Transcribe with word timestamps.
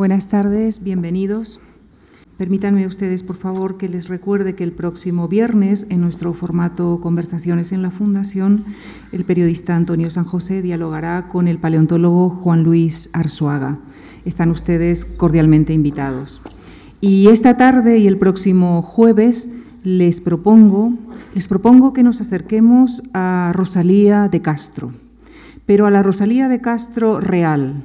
Buenas 0.00 0.28
tardes, 0.28 0.82
bienvenidos. 0.82 1.60
Permítanme 2.38 2.86
ustedes, 2.86 3.22
por 3.22 3.36
favor, 3.36 3.76
que 3.76 3.86
les 3.86 4.08
recuerde 4.08 4.54
que 4.54 4.64
el 4.64 4.72
próximo 4.72 5.28
viernes, 5.28 5.88
en 5.90 6.00
nuestro 6.00 6.32
formato 6.32 7.02
Conversaciones 7.02 7.70
en 7.72 7.82
la 7.82 7.90
Fundación, 7.90 8.64
el 9.12 9.26
periodista 9.26 9.76
Antonio 9.76 10.10
San 10.10 10.24
José 10.24 10.62
dialogará 10.62 11.28
con 11.28 11.48
el 11.48 11.58
paleontólogo 11.58 12.30
Juan 12.30 12.62
Luis 12.62 13.10
Arzuaga. 13.12 13.78
Están 14.24 14.50
ustedes 14.50 15.04
cordialmente 15.04 15.74
invitados. 15.74 16.40
Y 17.02 17.28
esta 17.28 17.58
tarde 17.58 17.98
y 17.98 18.06
el 18.06 18.16
próximo 18.16 18.80
jueves 18.80 19.50
les 19.84 20.22
propongo, 20.22 20.94
les 21.34 21.46
propongo 21.46 21.92
que 21.92 22.04
nos 22.04 22.22
acerquemos 22.22 23.02
a 23.12 23.52
Rosalía 23.54 24.30
de 24.30 24.40
Castro, 24.40 24.94
pero 25.66 25.86
a 25.86 25.90
la 25.90 26.02
Rosalía 26.02 26.48
de 26.48 26.62
Castro 26.62 27.20
real, 27.20 27.84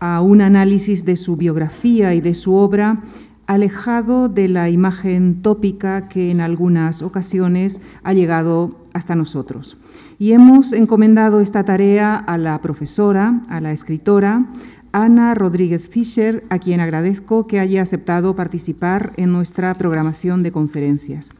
a 0.00 0.20
un 0.22 0.40
análisis 0.40 1.04
de 1.04 1.16
su 1.16 1.36
biografía 1.36 2.14
y 2.14 2.20
de 2.20 2.34
su 2.34 2.54
obra 2.54 3.02
alejado 3.46 4.28
de 4.28 4.48
la 4.48 4.68
imagen 4.68 5.42
tópica 5.42 6.08
que 6.08 6.30
en 6.30 6.40
algunas 6.40 7.02
ocasiones 7.02 7.80
ha 8.04 8.12
llegado 8.12 8.78
hasta 8.92 9.16
nosotros. 9.16 9.76
Y 10.20 10.32
hemos 10.32 10.72
encomendado 10.72 11.40
esta 11.40 11.64
tarea 11.64 12.14
a 12.14 12.38
la 12.38 12.60
profesora, 12.60 13.42
a 13.48 13.60
la 13.60 13.72
escritora, 13.72 14.46
Ana 14.92 15.34
Rodríguez 15.34 15.88
Fischer, 15.88 16.44
a 16.48 16.58
quien 16.58 16.78
agradezco 16.78 17.46
que 17.46 17.58
haya 17.58 17.82
aceptado 17.82 18.36
participar 18.36 19.12
en 19.16 19.32
nuestra 19.32 19.74
programación 19.74 20.42
de 20.42 20.52
conferencias. 20.52 21.32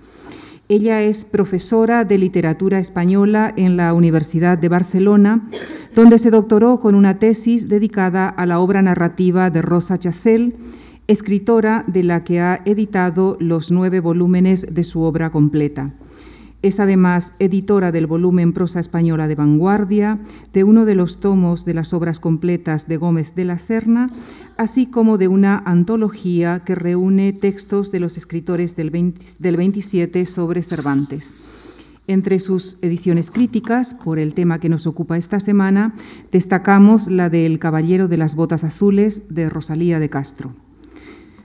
Ella 0.70 1.02
es 1.02 1.24
profesora 1.24 2.04
de 2.04 2.16
literatura 2.16 2.78
española 2.78 3.52
en 3.56 3.76
la 3.76 3.92
Universidad 3.92 4.56
de 4.56 4.68
Barcelona, 4.68 5.50
donde 5.96 6.16
se 6.16 6.30
doctoró 6.30 6.78
con 6.78 6.94
una 6.94 7.18
tesis 7.18 7.68
dedicada 7.68 8.28
a 8.28 8.46
la 8.46 8.60
obra 8.60 8.80
narrativa 8.80 9.50
de 9.50 9.62
Rosa 9.62 9.98
Chacel, 9.98 10.54
escritora 11.08 11.82
de 11.88 12.04
la 12.04 12.22
que 12.22 12.40
ha 12.40 12.62
editado 12.66 13.36
los 13.40 13.72
nueve 13.72 13.98
volúmenes 13.98 14.72
de 14.72 14.84
su 14.84 15.02
obra 15.02 15.32
completa. 15.32 15.92
Es 16.62 16.78
además 16.78 17.32
editora 17.38 17.90
del 17.90 18.06
volumen 18.06 18.52
Prosa 18.52 18.80
Española 18.80 19.28
de 19.28 19.34
Vanguardia, 19.34 20.20
de 20.52 20.62
uno 20.62 20.84
de 20.84 20.94
los 20.94 21.18
tomos 21.18 21.64
de 21.64 21.72
las 21.72 21.94
obras 21.94 22.20
completas 22.20 22.86
de 22.86 22.98
Gómez 22.98 23.34
de 23.34 23.46
la 23.46 23.58
Serna, 23.58 24.10
así 24.58 24.84
como 24.84 25.16
de 25.16 25.28
una 25.28 25.62
antología 25.64 26.60
que 26.60 26.74
reúne 26.74 27.32
textos 27.32 27.90
de 27.92 28.00
los 28.00 28.18
escritores 28.18 28.76
del, 28.76 28.90
27 28.90 30.26
sobre 30.26 30.62
Cervantes. 30.62 31.34
Entre 32.06 32.38
sus 32.40 32.76
ediciones 32.82 33.30
críticas, 33.30 33.94
por 33.94 34.18
el 34.18 34.34
tema 34.34 34.58
que 34.58 34.68
nos 34.68 34.86
ocupa 34.86 35.16
esta 35.16 35.40
semana, 35.40 35.94
destacamos 36.30 37.08
la 37.08 37.30
de 37.30 37.46
El 37.46 37.58
Caballero 37.58 38.06
de 38.06 38.18
las 38.18 38.34
Botas 38.34 38.64
Azules 38.64 39.22
de 39.30 39.48
Rosalía 39.48 39.98
de 39.98 40.10
Castro. 40.10 40.52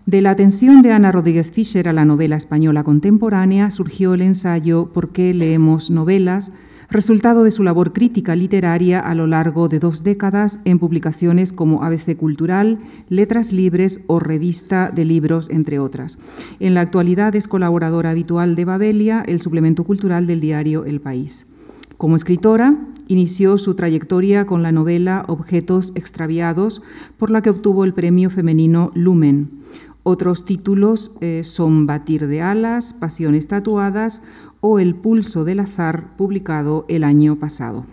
De 0.06 0.22
la 0.22 0.30
atención 0.30 0.84
de 0.84 0.92
Ana 0.92 1.12
Rodríguez 1.12 1.52
Fischer 1.52 1.88
a 1.88 1.94
la 1.94 2.06
novela 2.06 2.36
española 2.36 2.84
contemporánea 2.84 3.72
surgió 3.72 4.14
el 4.14 4.22
ensayo 4.22 4.92
¿Por 4.94 5.10
qué 5.10 5.34
leemos 5.34 5.90
novelas?, 5.90 6.52
resultado 6.92 7.44
de 7.44 7.50
su 7.50 7.64
labor 7.64 7.92
crítica 7.92 8.36
literaria 8.36 9.00
a 9.00 9.16
lo 9.16 9.26
largo 9.26 9.68
de 9.68 9.80
dos 9.80 10.04
décadas 10.04 10.60
en 10.64 10.78
publicaciones 10.78 11.52
como 11.52 11.84
ABC 11.84 12.16
Cultural, 12.16 12.78
Letras 13.10 13.52
Libres 13.52 14.02
o 14.06 14.20
Revista 14.20 14.92
de 14.92 15.06
Libros, 15.06 15.50
entre 15.50 15.80
otras. 15.80 16.20
En 16.60 16.76
la 16.76 16.82
actualidad 16.82 17.36
es 17.36 17.48
colaboradora 17.48 18.12
habitual 18.12 18.56
de 18.56 18.66
Babelia, 18.66 19.24
el 19.26 19.40
suplemento 19.40 19.86
cultural 19.86 20.28
del 20.28 20.40
diario 20.40 20.86
El 20.86 21.02
País. 21.02 21.48
Como 21.98 22.16
escritora, 22.16 22.78
inició 23.08 23.58
su 23.58 23.74
trayectoria 23.74 24.46
con 24.46 24.62
la 24.62 24.72
novela 24.72 25.24
Objetos 25.28 25.94
extraviados, 25.96 26.84
por 27.18 27.32
la 27.32 27.42
que 27.42 27.50
obtuvo 27.50 27.84
el 27.84 27.94
premio 27.96 28.30
femenino 28.30 28.92
Lumen. 28.94 29.50
Otros 30.08 30.46
títulos 30.46 31.18
eh, 31.20 31.42
son 31.44 31.88
Batir 31.88 32.28
de 32.28 32.40
alas, 32.40 32.94
Pasiones 32.94 33.48
tatuadas 33.48 34.22
o 34.62 34.78
El 34.78 34.94
pulso 34.94 35.46
del 35.46 35.60
azar, 35.60 36.16
publicado 36.16 36.86
el 36.90 37.04
año 37.04 37.38
pasado. 37.40 37.88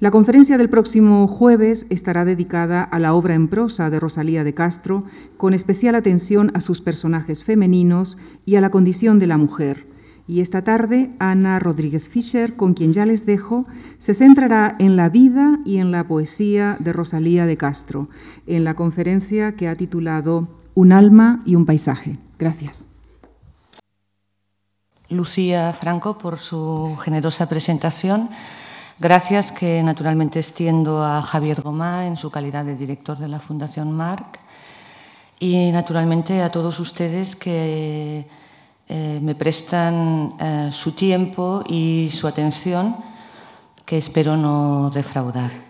La 0.00 0.10
conferencia 0.10 0.56
del 0.56 0.70
próximo 0.70 1.28
jueves 1.28 1.84
estará 1.90 2.24
dedicada 2.24 2.82
a 2.82 2.98
la 2.98 3.12
obra 3.12 3.34
en 3.34 3.48
prosa 3.48 3.90
de 3.90 4.00
Rosalía 4.00 4.42
de 4.42 4.54
Castro, 4.54 5.04
con 5.36 5.52
especial 5.52 5.96
atención 5.96 6.50
a 6.54 6.62
sus 6.62 6.80
personajes 6.80 7.44
femeninos 7.44 8.16
y 8.46 8.56
a 8.56 8.62
la 8.62 8.70
condición 8.70 9.18
de 9.18 9.26
la 9.26 9.36
mujer. 9.36 9.86
Y 10.26 10.40
esta 10.40 10.64
tarde, 10.64 11.10
Ana 11.18 11.58
Rodríguez 11.58 12.08
Fischer, 12.08 12.56
con 12.56 12.72
quien 12.72 12.94
ya 12.94 13.04
les 13.04 13.26
dejo, 13.26 13.66
se 13.98 14.14
centrará 14.14 14.76
en 14.78 14.96
la 14.96 15.10
vida 15.10 15.60
y 15.66 15.76
en 15.76 15.90
la 15.90 16.08
poesía 16.08 16.78
de 16.80 16.94
Rosalía 16.94 17.44
de 17.44 17.58
Castro, 17.58 18.08
en 18.46 18.64
la 18.64 18.72
conferencia 18.72 19.56
que 19.56 19.68
ha 19.68 19.74
titulado 19.74 20.56
un 20.78 20.92
alma 20.92 21.42
y 21.44 21.56
un 21.56 21.66
paisaje. 21.66 22.16
Gracias. 22.38 22.86
Lucía 25.08 25.72
Franco 25.72 26.18
por 26.18 26.38
su 26.38 26.96
generosa 27.02 27.48
presentación. 27.48 28.30
Gracias 29.00 29.50
que 29.50 29.82
naturalmente 29.82 30.38
extiendo 30.38 31.04
a 31.04 31.20
Javier 31.20 31.62
Gomá 31.62 32.06
en 32.06 32.16
su 32.16 32.30
calidad 32.30 32.64
de 32.64 32.76
director 32.76 33.18
de 33.18 33.26
la 33.26 33.40
Fundación 33.40 33.90
Marc 33.90 34.38
y 35.40 35.72
naturalmente 35.72 36.42
a 36.42 36.52
todos 36.52 36.78
ustedes 36.78 37.34
que 37.34 38.28
eh, 38.88 39.18
me 39.20 39.34
prestan 39.34 40.34
eh, 40.38 40.68
su 40.70 40.92
tiempo 40.92 41.64
y 41.68 42.08
su 42.12 42.28
atención 42.28 42.94
que 43.84 43.98
espero 43.98 44.36
no 44.36 44.90
defraudar. 44.94 45.67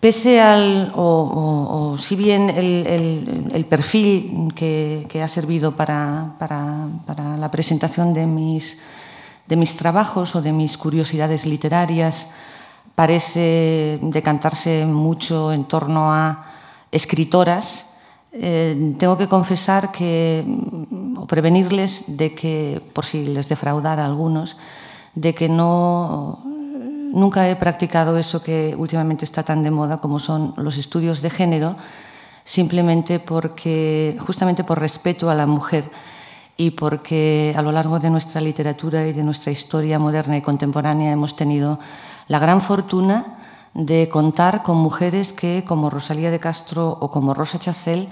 Pese 0.00 0.40
al, 0.40 0.92
o, 0.94 1.96
si 1.98 2.16
bien 2.16 2.50
el, 2.50 3.66
perfil 3.68 4.52
que, 4.54 5.20
ha 5.22 5.28
servido 5.28 5.74
para, 5.74 6.34
la 7.38 7.50
presentación 7.50 8.12
de 8.12 8.26
mis, 8.26 8.76
de 9.46 9.56
mis 9.56 9.74
trabajos 9.76 10.36
o 10.36 10.42
de 10.42 10.52
mis 10.52 10.76
curiosidades 10.76 11.46
literarias 11.46 12.28
parece 12.94 13.98
decantarse 14.02 14.86
mucho 14.86 15.52
en 15.52 15.64
torno 15.64 16.12
a 16.12 16.44
escritoras, 16.92 17.86
eh, 18.32 18.94
tengo 18.98 19.16
que 19.16 19.28
confesar 19.28 19.92
que, 19.92 20.44
o 21.16 21.26
prevenirles 21.26 22.04
de 22.06 22.34
que, 22.34 22.80
por 22.92 23.04
si 23.04 23.24
les 23.24 23.48
defraudara 23.48 24.04
a 24.04 24.06
algunos, 24.06 24.56
de 25.14 25.34
que 25.34 25.48
no, 25.48 26.40
nunca 27.16 27.48
he 27.48 27.56
practicado 27.56 28.18
eso 28.18 28.42
que 28.42 28.76
últimamente 28.76 29.24
está 29.24 29.42
tan 29.42 29.64
de 29.64 29.72
moda 29.72 29.96
como 29.96 30.20
son 30.20 30.52
los 30.56 30.76
estudios 30.76 31.22
de 31.22 31.30
género, 31.30 31.76
simplemente 32.44 33.18
porque, 33.20 34.16
justamente 34.20 34.64
por 34.64 34.78
respeto 34.78 35.30
a 35.30 35.34
la 35.34 35.46
mujer 35.46 35.90
y 36.58 36.76
porque 36.76 37.54
a 37.56 37.62
lo 37.62 37.72
largo 37.72 37.98
de 37.98 38.10
nuestra 38.10 38.40
literatura 38.40 39.06
y 39.06 39.14
de 39.14 39.24
nuestra 39.24 39.50
historia 39.50 39.98
moderna 39.98 40.36
y 40.36 40.42
contemporánea 40.42 41.10
hemos 41.10 41.34
tenido 41.34 41.80
la 42.28 42.38
gran 42.38 42.60
fortuna 42.60 43.38
de 43.72 44.08
contar 44.10 44.62
con 44.62 44.76
mujeres 44.76 45.32
que, 45.32 45.64
como 45.66 45.88
Rosalía 45.88 46.30
de 46.30 46.38
Castro 46.38 46.98
o 47.00 47.10
como 47.10 47.32
Rosa 47.32 47.58
Chacel, 47.58 48.08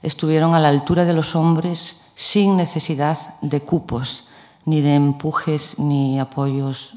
estuvieron 0.00 0.54
a 0.54 0.60
la 0.60 0.68
altura 0.68 1.04
de 1.04 1.12
los 1.12 1.34
hombres 1.34 1.96
sin 2.14 2.56
necesidad 2.56 3.18
de 3.42 3.60
cupos, 3.60 4.28
ni 4.64 4.80
de 4.80 4.94
empujes, 4.94 5.78
ni 5.78 6.20
apoyos 6.20 6.94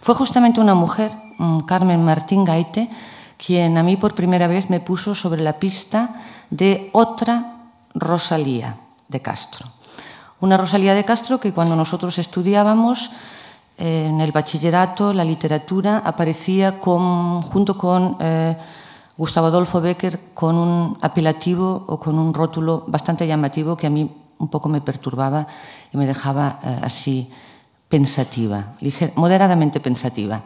fue 0.00 0.14
justamente 0.14 0.60
una 0.60 0.74
mujer, 0.74 1.12
mm, 1.38 1.60
Carmen 1.60 2.04
Martín 2.04 2.44
Gaite, 2.44 2.88
quien 3.36 3.76
a 3.76 3.82
mí 3.82 3.96
por 3.96 4.14
primera 4.14 4.46
vez 4.46 4.70
me 4.70 4.80
puso 4.80 5.14
sobre 5.14 5.42
la 5.42 5.58
pista 5.58 6.22
de 6.50 6.90
otra 6.92 7.70
Rosalía 7.94 8.76
de 9.08 9.20
Castro. 9.20 9.68
Una 10.40 10.56
Rosalía 10.56 10.94
de 10.94 11.04
Castro 11.04 11.38
que 11.38 11.52
cuando 11.52 11.76
nosotros 11.76 12.18
estudiábamos 12.18 13.10
eh, 13.76 14.06
en 14.08 14.20
el 14.20 14.32
bachillerato, 14.32 15.12
la 15.12 15.24
literatura, 15.24 15.98
aparecía 15.98 16.78
junto 16.80 17.76
con 17.76 18.16
eh, 18.20 18.56
Gustavo 19.16 19.48
Adolfo 19.48 19.80
Becker 19.80 20.34
con 20.34 20.56
un 20.56 20.98
apelativo 21.00 21.84
o 21.86 21.98
con 21.98 22.18
un 22.18 22.34
rótulo 22.34 22.84
bastante 22.86 23.26
llamativo 23.26 23.76
que 23.76 23.86
a 23.86 23.90
mí 23.90 24.10
un 24.38 24.48
poco 24.48 24.68
me 24.68 24.80
perturbaba 24.80 25.46
y 25.92 25.96
me 25.96 26.06
dejaba 26.06 26.58
eh, 26.62 26.80
así 26.82 27.30
pensativa, 27.94 28.74
moderadamente 29.14 29.78
pensativa. 29.78 30.42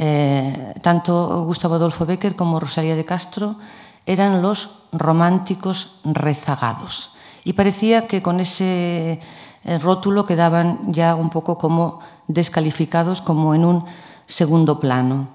Eh, 0.00 0.72
tanto 0.80 1.44
Gustavo 1.44 1.76
Adolfo 1.76 2.08
Becker 2.08 2.32
como 2.32 2.56
Rosalía 2.56 2.96
de 2.96 3.04
Castro 3.04 3.60
eran 4.08 4.40
los 4.40 4.88
románticos 4.88 6.00
rezagados. 6.08 7.12
Y 7.44 7.52
parecía 7.52 8.08
que 8.08 8.24
con 8.24 8.40
ese 8.40 9.20
eh, 9.20 9.76
rótulo 9.76 10.24
quedaban 10.24 10.88
ya 10.88 11.12
un 11.14 11.28
poco 11.28 11.60
como 11.60 12.00
descalificados, 12.32 13.20
como 13.20 13.52
en 13.52 13.68
un 13.68 13.84
segundo 14.24 14.80
plano. 14.80 15.28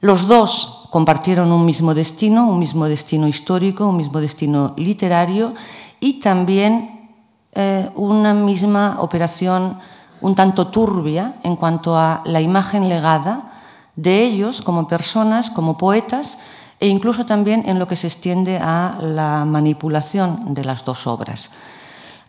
Los 0.00 0.24
dos 0.24 0.88
compartieron 0.88 1.52
un 1.52 1.66
mismo 1.66 1.92
destino, 1.92 2.48
un 2.48 2.58
mismo 2.58 2.88
destino 2.88 3.28
histórico, 3.28 3.84
un 3.84 4.00
mismo 4.00 4.18
destino 4.18 4.72
literario 4.78 5.52
y 6.00 6.20
también 6.20 7.12
eh, 7.52 7.90
una 7.96 8.32
misma 8.32 8.96
operación 9.00 9.76
un 10.20 10.34
tanto 10.34 10.68
turbia 10.68 11.36
en 11.42 11.56
cuanto 11.56 11.96
a 11.96 12.22
la 12.24 12.40
imagen 12.40 12.88
legada 12.88 13.52
de 13.96 14.22
ellos 14.22 14.62
como 14.62 14.88
personas, 14.88 15.50
como 15.50 15.76
poetas, 15.76 16.38
e 16.80 16.86
incluso 16.86 17.26
también 17.26 17.66
en 17.66 17.78
lo 17.78 17.86
que 17.86 17.96
se 17.96 18.06
extiende 18.06 18.58
a 18.58 18.98
la 19.02 19.44
manipulación 19.44 20.54
de 20.54 20.64
las 20.64 20.84
dos 20.84 21.06
obras. 21.06 21.50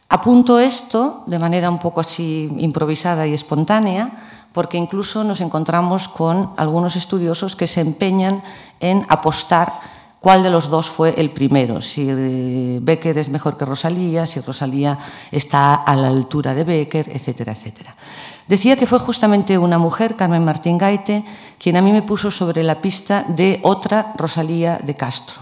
Apunto 0.09 0.57
esto 0.57 1.21
de 1.27 1.37
manera 1.37 1.69
un 1.69 1.77
poco 1.77 2.01
así 2.01 2.49
improvisada 2.57 3.27
y 3.27 3.33
espontánea, 3.33 4.09
porque 4.51 4.77
incluso 4.77 5.23
nos 5.23 5.41
encontramos 5.41 6.07
con 6.07 6.53
algunos 6.57 6.95
estudiosos 6.95 7.55
que 7.55 7.67
se 7.67 7.81
empeñan 7.81 8.41
en 8.79 9.05
apostar 9.09 9.98
cuál 10.19 10.43
de 10.43 10.49
los 10.49 10.69
dos 10.69 10.87
fue 10.89 11.15
el 11.17 11.31
primero, 11.31 11.81
si 11.81 12.79
Becker 12.81 13.17
es 13.17 13.29
mejor 13.29 13.57
que 13.57 13.65
Rosalía, 13.65 14.25
si 14.25 14.41
Rosalía 14.41 14.97
está 15.31 15.75
a 15.75 15.95
la 15.95 16.07
altura 16.07 16.53
de 16.53 16.63
Becker, 16.63 17.09
etcétera, 17.09 17.53
etcétera. 17.53 17.95
Decía 18.47 18.75
que 18.75 18.87
fue 18.87 18.99
justamente 18.99 19.57
una 19.57 19.77
mujer, 19.77 20.15
Carmen 20.15 20.43
Martín 20.43 20.77
Gaite, 20.77 21.23
quien 21.59 21.77
a 21.77 21.81
mí 21.81 21.91
me 21.91 22.01
puso 22.01 22.31
sobre 22.31 22.63
la 22.63 22.81
pista 22.81 23.23
de 23.27 23.59
otra 23.63 24.13
Rosalía 24.17 24.79
de 24.81 24.95
Castro. 24.95 25.41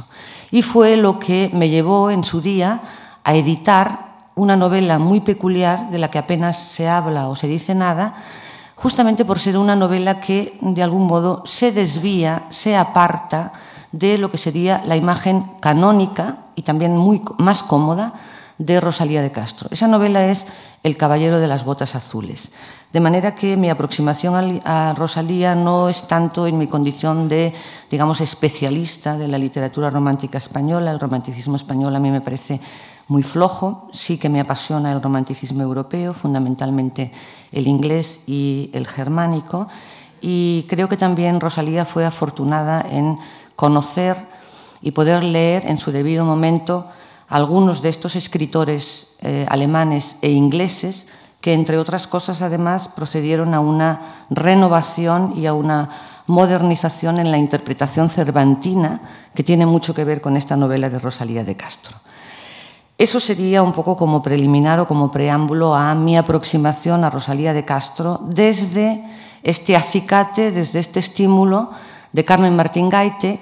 Y 0.52 0.62
fue 0.62 0.98
lo 0.98 1.18
que 1.18 1.50
me 1.54 1.70
llevó 1.70 2.12
en 2.12 2.24
su 2.24 2.42
día 2.42 2.82
a 3.24 3.36
editar 3.36 4.08
una 4.36 4.56
novela 4.56 5.00
muy 5.00 5.22
peculiar 5.22 5.90
de 5.90 5.98
la 5.98 6.10
que 6.10 6.20
apenas 6.20 6.60
se 6.60 6.88
habla 6.88 7.28
o 7.30 7.36
se 7.36 7.48
dice 7.48 7.74
nada, 7.74 8.14
justamente 8.76 9.26
por 9.26 9.40
ser 9.40 9.58
una 9.58 9.76
novela 9.76 10.20
que 10.20 10.58
de 10.62 10.84
algún 10.84 11.08
modo 11.08 11.44
se 11.46 11.72
desvía, 11.72 12.44
se 12.50 12.76
aparta 12.76 13.52
de 13.92 14.18
lo 14.18 14.32
que 14.32 14.38
sería 14.38 14.84
la 14.86 14.96
imagen 14.96 15.44
canónica 15.60 16.38
y 16.56 16.64
también 16.64 16.98
muy 16.98 17.22
más 17.38 17.64
cómoda 17.64 18.14
de 18.58 18.82
Rosalía 18.82 19.22
de 19.22 19.32
Castro. 19.32 19.70
Esa 19.72 19.88
novela 19.88 20.26
es 20.26 20.46
El 20.84 20.98
caballero 20.98 21.40
de 21.40 21.48
las 21.48 21.64
botas 21.64 21.96
azules. 21.96 22.52
De 22.92 23.00
manera 23.00 23.36
que 23.36 23.58
mi 23.58 23.70
aproximación 23.70 24.62
a 24.64 24.94
Rosalía 24.94 25.54
no 25.54 25.90
es 25.90 26.08
tanto 26.08 26.48
en 26.48 26.58
mi 26.58 26.68
condición 26.68 27.28
de, 27.28 27.54
digamos, 27.92 28.22
especialista 28.22 29.18
de 29.18 29.28
la 29.28 29.38
literatura 29.38 29.90
romántica 29.90 30.38
española. 30.38 30.92
El 30.92 31.00
romanticismo 31.00 31.58
español 31.58 31.96
a 31.96 32.00
mí 32.00 32.10
me 32.10 32.22
parece 32.22 32.62
muy 33.10 33.24
flojo. 33.24 33.90
Sí 33.92 34.18
que 34.18 34.30
me 34.30 34.40
apasiona 34.40 34.92
el 34.92 35.02
romanticismo 35.02 35.62
europeo, 35.62 36.14
fundamentalmente 36.14 37.12
el 37.52 37.68
inglés 37.68 38.22
y 38.26 38.70
el 38.74 38.88
germánico. 38.88 39.68
Y 40.22 40.66
creo 40.70 40.88
que 40.88 40.98
también 40.98 41.42
Rosalía 41.42 41.86
fue 41.86 42.06
afortunada 42.06 42.86
en 42.90 43.20
conocer 43.58 44.16
y 44.82 44.92
poder 44.92 45.24
leer 45.24 45.66
en 45.66 45.78
su 45.78 45.92
debido 45.92 46.24
momento 46.24 46.88
algunos 47.28 47.82
de 47.82 47.90
estos 47.90 48.16
escritores 48.16 49.18
eh, 49.20 49.46
alemanes 49.50 50.16
e 50.22 50.32
ingleses 50.32 51.08
que, 51.42 51.54
entre 51.54 51.78
otras 51.78 52.08
cosas, 52.08 52.42
además, 52.42 52.88
procedieron 52.88 53.54
a 53.54 53.60
una 53.60 54.26
renovación 54.30 55.34
y 55.36 55.46
a 55.46 55.54
una 55.54 55.90
modernización 56.28 57.20
en 57.20 57.32
la 57.32 57.38
interpretación 57.38 58.10
cervantina 58.10 59.02
que 59.34 59.44
tiene 59.44 59.66
mucho 59.66 59.94
que 59.94 60.06
ver 60.06 60.22
con 60.22 60.38
esta 60.38 60.56
novela 60.56 60.90
de 60.90 61.00
Rosalía 61.00 61.44
de 61.44 61.56
Castro. 61.56 61.98
Eso 62.98 63.20
sería 63.20 63.62
un 63.62 63.74
poco 63.74 63.96
como 63.96 64.22
preliminar 64.22 64.80
o 64.80 64.88
como 64.88 65.12
preámbulo 65.12 65.76
a 65.76 65.94
mi 65.94 66.18
aproximación 66.18 67.04
a 67.04 67.10
Rosalía 67.10 67.54
de 67.54 67.64
Castro 67.64 68.20
desde 68.24 69.04
este 69.44 69.76
acicate, 69.76 70.52
desde 70.52 70.80
este 70.80 71.00
estímulo 71.00 71.72
de 72.12 72.26
Carmen 72.26 72.56
Martín 72.56 72.90
Gaite, 72.90 73.40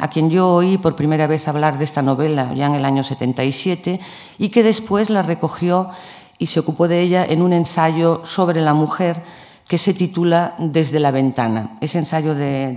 a 0.00 0.08
quien 0.08 0.30
yo 0.30 0.48
oí 0.48 0.78
por 0.78 0.96
primera 0.96 1.26
vez 1.26 1.48
hablar 1.48 1.78
de 1.78 1.84
esta 1.84 2.02
novela 2.02 2.52
ya 2.54 2.66
en 2.66 2.74
el 2.74 2.84
año 2.84 3.02
77 3.02 4.00
y 4.38 4.48
que 4.48 4.62
después 4.62 5.10
la 5.10 5.22
recogió 5.22 5.90
y 6.38 6.46
se 6.46 6.60
ocupó 6.60 6.88
de 6.88 7.00
ella 7.00 7.24
en 7.24 7.42
un 7.42 7.52
ensayo 7.52 8.22
sobre 8.24 8.60
la 8.60 8.74
mujer 8.74 9.22
que 9.66 9.78
se 9.78 9.94
titula 9.94 10.54
Desde 10.58 11.00
la 11.00 11.10
ventana. 11.10 11.78
Ese 11.80 11.98
ensayo 11.98 12.34
de, 12.34 12.76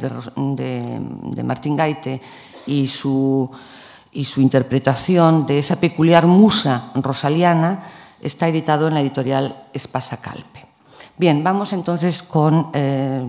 Martín 1.43 1.75
Gaite 1.75 2.21
y 2.65 2.87
su, 2.87 3.49
y 4.11 4.25
su 4.25 4.41
interpretación 4.41 5.45
de 5.45 5.59
esa 5.59 5.79
peculiar 5.79 6.27
musa 6.27 6.91
rosaliana 6.95 7.83
está 8.21 8.47
editado 8.47 8.87
en 8.87 8.93
la 8.93 9.01
editorial 9.01 9.65
Espasa 9.73 10.17
Calpe. 10.17 10.65
Bien, 11.17 11.43
vamos 11.43 11.73
entonces 11.73 12.23
con 12.23 12.69
eh, 12.73 13.25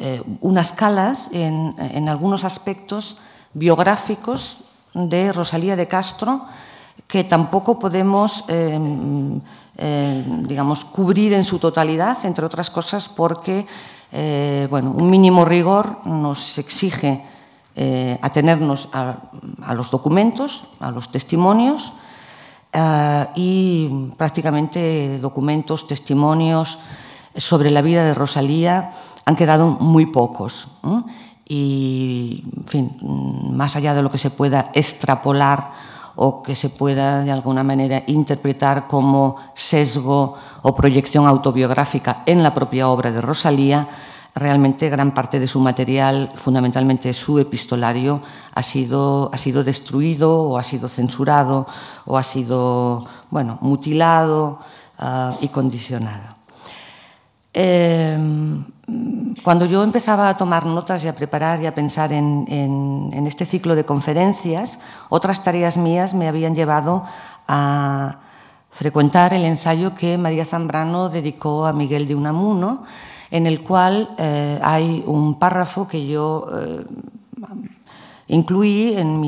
eh, 0.00 0.22
unas 0.40 0.72
calas 0.72 1.28
en, 1.32 2.08
algunos 2.08 2.44
aspectos 2.44 3.18
biográficos 3.52 4.64
de 4.94 5.30
Rosalía 5.32 5.76
de 5.76 5.86
Castro, 5.86 6.46
que 7.06 7.24
tampoco 7.24 7.78
podemos, 7.78 8.44
em, 8.48 9.40
eh, 9.76 10.24
digamos, 10.46 10.84
cubrir 10.84 11.32
en 11.34 11.44
su 11.44 11.58
totalidad, 11.58 12.16
entre 12.24 12.46
otras 12.46 12.70
cosas 12.70 13.08
porque, 13.08 13.66
eh, 14.12 14.68
bueno, 14.70 14.92
un 14.92 15.10
mínimo 15.10 15.44
rigor 15.44 16.06
nos 16.06 16.58
exige 16.58 17.24
eh, 17.76 18.18
atenernos 18.22 18.88
a, 18.92 19.16
los 19.74 19.90
documentos, 19.90 20.64
a 20.80 20.90
los 20.90 21.10
testimonios, 21.10 21.92
y 23.34 23.88
prácticamente 24.16 25.18
documentos, 25.18 25.88
testimonios 25.88 26.78
sobre 27.34 27.72
la 27.72 27.82
vida 27.82 28.04
de 28.04 28.14
Rosalía 28.14 28.92
han 29.24 29.36
quedado 29.36 29.68
muy 29.68 30.06
pocos. 30.06 30.68
Y, 31.48 32.44
más 33.02 33.74
allá 33.74 33.94
de 33.94 34.02
lo 34.02 34.10
que 34.10 34.18
se 34.18 34.30
pueda 34.30 34.70
extrapolar 34.72 35.72
o 36.16 36.42
que 36.42 36.54
se 36.54 36.68
pueda 36.68 37.22
de 37.22 37.30
alguna 37.30 37.64
manera 37.64 38.02
interpretar 38.06 38.86
como 38.86 39.36
sesgo 39.54 40.36
o 40.62 40.74
proyección 40.74 41.26
autobiográfica 41.26 42.22
en 42.26 42.42
la 42.42 42.54
propia 42.54 42.88
obra 42.88 43.10
de 43.10 43.20
Rosalía, 43.20 43.88
realmente 44.34 44.88
gran 44.88 45.12
parte 45.12 45.40
de 45.40 45.46
su 45.46 45.60
material, 45.60 46.30
fundamentalmente 46.34 47.12
su 47.12 47.38
epistolario, 47.38 48.20
ha 48.54 48.62
sido, 48.62 49.30
ha 49.32 49.38
sido 49.38 49.64
destruido 49.64 50.42
o 50.42 50.58
ha 50.58 50.62
sido 50.62 50.88
censurado 50.88 51.66
o 52.06 52.16
ha 52.16 52.22
sido 52.22 53.06
bueno, 53.30 53.58
mutilado 53.60 54.58
uh, 55.00 55.34
y 55.40 55.48
condicionado. 55.48 56.36
Eh, 57.52 58.16
cuando 59.42 59.64
yo 59.66 59.82
empezaba 59.82 60.28
a 60.28 60.36
tomar 60.36 60.66
notas 60.66 61.04
y 61.04 61.08
a 61.08 61.14
preparar 61.14 61.62
y 61.62 61.66
a 61.66 61.74
pensar 61.74 62.12
en, 62.12 63.10
este 63.26 63.44
ciclo 63.44 63.74
de 63.74 63.84
conferencias, 63.84 64.78
otras 65.08 65.42
tareas 65.42 65.76
mías 65.76 66.14
me 66.14 66.28
habían 66.28 66.54
llevado 66.54 67.04
a 67.48 68.16
frecuentar 68.70 69.34
el 69.34 69.44
ensayo 69.44 69.94
que 69.94 70.18
María 70.18 70.44
Zambrano 70.44 71.08
dedicó 71.08 71.66
a 71.66 71.72
Miguel 71.72 72.06
de 72.06 72.14
Unamuno, 72.14 72.84
en 73.30 73.46
el 73.46 73.62
cual 73.62 74.14
eh, 74.18 74.58
hay 74.62 75.04
un 75.06 75.38
párrafo 75.38 75.86
que 75.86 76.06
yo 76.06 76.48
eh, 76.52 76.84
incluí 78.28 78.94
en 78.96 79.20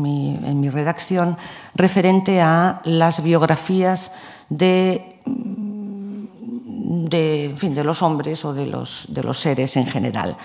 mi 0.00 0.70
redacción 0.70 1.36
referente 1.74 2.40
a 2.40 2.80
las 2.84 3.22
biografías 3.22 4.12
de 4.48 5.20
de, 6.90 7.54
fin, 7.56 7.72
de 7.72 7.84
los 7.84 8.02
hombres 8.02 8.44
o 8.44 8.52
de 8.52 8.66
los, 8.66 9.06
de 9.08 9.22
los 9.22 9.38
seres 9.38 9.76
en 9.76 9.86
general. 9.86 10.36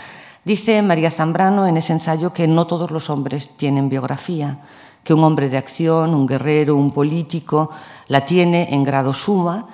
Dice 0.44 0.80
María 0.84 1.10
Zambrano 1.10 1.66
en 1.66 1.78
ese 1.78 1.94
ensayo 1.94 2.34
que 2.34 2.48
no 2.48 2.68
todos 2.68 2.92
los 2.92 3.10
hombres 3.10 3.50
tienen 3.58 3.90
biografía, 3.90 4.60
que 5.04 5.16
un 5.16 5.24
hombre 5.24 5.50
de 5.50 5.58
acción, 5.58 6.14
un 6.14 6.28
guerrero, 6.28 6.76
un 6.76 6.92
político, 6.92 7.72
la 8.10 8.26
tiene 8.26 8.70
en 8.72 8.84
grado 8.84 9.12
suma, 9.12 9.66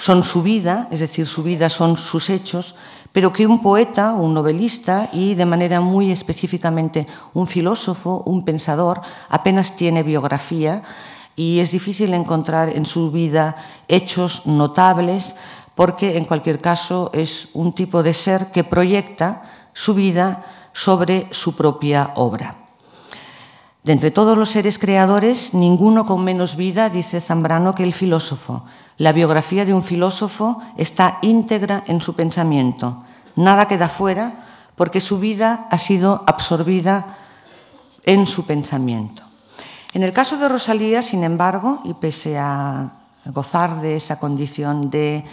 son 0.00 0.22
su 0.22 0.42
vida, 0.42 0.88
es 0.90 1.00
decir, 1.00 1.26
su 1.26 1.42
vida 1.42 1.68
son 1.68 1.98
sus 1.98 2.30
hechos, 2.30 2.74
pero 3.12 3.30
que 3.30 3.46
un 3.46 3.60
poeta, 3.60 4.14
un 4.14 4.32
novelista 4.32 5.10
y 5.12 5.34
de 5.34 5.44
manera 5.44 5.80
muy 5.80 6.10
específicamente 6.10 7.06
un 7.34 7.46
filósofo, 7.46 8.22
un 8.24 8.46
pensador, 8.46 9.02
apenas 9.28 9.76
tiene 9.76 10.02
biografía 10.02 10.82
y 11.36 11.58
es 11.58 11.70
difícil 11.70 12.14
encontrar 12.14 12.70
en 12.70 12.86
su 12.86 13.10
vida 13.10 13.56
hechos 13.88 14.46
notables 14.46 15.36
porque 15.74 16.16
en 16.16 16.24
cualquier 16.24 16.60
caso 16.60 17.10
es 17.12 17.48
un 17.54 17.72
tipo 17.72 18.02
de 18.02 18.14
ser 18.14 18.52
que 18.52 18.64
proyecta 18.64 19.42
su 19.72 19.94
vida 19.94 20.44
sobre 20.72 21.28
su 21.30 21.56
propia 21.56 22.12
obra. 22.14 22.56
De 23.82 23.92
entre 23.92 24.10
todos 24.10 24.38
los 24.38 24.48
seres 24.48 24.78
creadores, 24.78 25.52
ninguno 25.52 26.06
con 26.06 26.24
menos 26.24 26.56
vida, 26.56 26.88
dice 26.88 27.20
Zambrano, 27.20 27.74
que 27.74 27.82
el 27.82 27.92
filósofo. 27.92 28.64
La 28.96 29.12
biografía 29.12 29.66
de 29.66 29.74
un 29.74 29.82
filósofo 29.82 30.62
está 30.78 31.18
íntegra 31.20 31.84
en 31.86 32.00
su 32.00 32.14
pensamiento. 32.14 33.04
Nada 33.36 33.68
queda 33.68 33.88
fuera 33.88 34.46
porque 34.74 35.00
su 35.00 35.18
vida 35.18 35.66
ha 35.70 35.78
sido 35.78 36.24
absorbida 36.26 37.18
en 38.04 38.26
su 38.26 38.46
pensamiento. 38.46 39.22
En 39.92 40.02
el 40.02 40.12
caso 40.12 40.38
de 40.38 40.48
Rosalía, 40.48 41.02
sin 41.02 41.22
embargo, 41.22 41.80
y 41.84 41.94
pese 41.94 42.38
a 42.38 42.90
gozar 43.26 43.80
de 43.80 43.96
esa 43.96 44.18
condición 44.18 44.90
de 44.90 45.24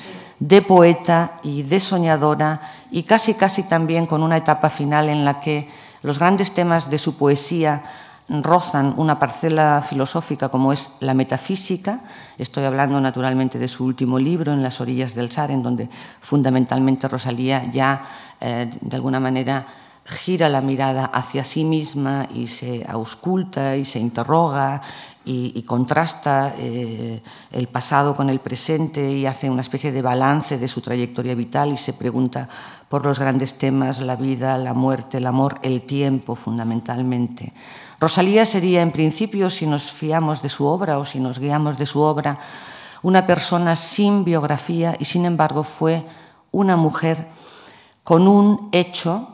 de 0.41 0.63
poeta 0.63 1.37
y 1.43 1.61
de 1.61 1.79
soñadora 1.79 2.61
y 2.89 3.03
casi 3.03 3.35
casi 3.35 3.63
también 3.63 4.07
con 4.07 4.23
una 4.23 4.37
etapa 4.37 4.71
final 4.71 5.07
en 5.07 5.23
la 5.23 5.39
que 5.39 5.69
los 6.01 6.17
grandes 6.17 6.51
temas 6.51 6.89
de 6.89 6.97
su 6.97 7.15
poesía 7.15 7.83
rozan 8.27 8.95
una 8.97 9.19
parcela 9.19 9.83
filosófica 9.87 10.49
como 10.49 10.73
es 10.73 10.91
la 10.99 11.13
metafísica. 11.13 11.99
Estoy 12.39 12.63
hablando 12.63 12.99
naturalmente 12.99 13.59
de 13.59 13.67
su 13.67 13.85
último 13.85 14.17
libro, 14.17 14.51
En 14.51 14.63
las 14.63 14.81
orillas 14.81 15.13
del 15.13 15.31
Sar, 15.31 15.51
en 15.51 15.61
donde 15.61 15.89
fundamentalmente 16.21 17.07
Rosalía 17.07 17.65
ya 17.71 18.01
eh, 18.39 18.71
de 18.81 18.95
alguna 18.95 19.19
manera 19.19 19.67
gira 20.05 20.49
la 20.49 20.61
mirada 20.61 21.05
hacia 21.05 21.43
sí 21.43 21.63
misma 21.63 22.27
y 22.33 22.47
se 22.47 22.83
ausculta 22.89 23.75
y 23.75 23.85
se 23.85 23.99
interroga 23.99 24.81
y, 25.23 25.61
contrasta 25.63 26.55
eh, 26.57 27.21
el 27.51 27.67
pasado 27.67 28.15
con 28.15 28.29
el 28.29 28.39
presente 28.39 29.11
y 29.11 29.25
hace 29.25 29.49
una 29.49 29.61
especie 29.61 29.91
de 29.91 30.01
balance 30.01 30.57
de 30.57 30.67
su 30.67 30.81
trayectoria 30.81 31.35
vital 31.35 31.71
y 31.71 31.77
se 31.77 31.93
pregunta 31.93 32.49
por 32.89 33.05
los 33.05 33.19
grandes 33.19 33.57
temas, 33.57 33.99
la 34.01 34.15
vida, 34.15 34.57
la 34.57 34.73
muerte, 34.73 35.17
el 35.17 35.27
amor, 35.27 35.59
el 35.61 35.83
tiempo 35.83 36.35
fundamentalmente. 36.35 37.53
Rosalía 37.99 38.45
sería 38.45 38.81
en 38.81 38.91
principio, 38.91 39.49
si 39.49 39.67
nos 39.67 39.91
fiamos 39.91 40.41
de 40.41 40.49
su 40.49 40.65
obra 40.65 40.97
o 40.97 41.05
si 41.05 41.19
nos 41.19 41.37
guiamos 41.37 41.77
de 41.77 41.85
su 41.85 42.01
obra, 42.01 42.39
una 43.03 43.25
persona 43.25 43.75
sin 43.75 44.23
biografía 44.23 44.95
y 44.99 45.05
sin 45.05 45.25
embargo 45.25 45.63
fue 45.63 46.05
una 46.51 46.75
mujer 46.75 47.27
con 48.03 48.27
un 48.27 48.69
hecho 48.71 49.27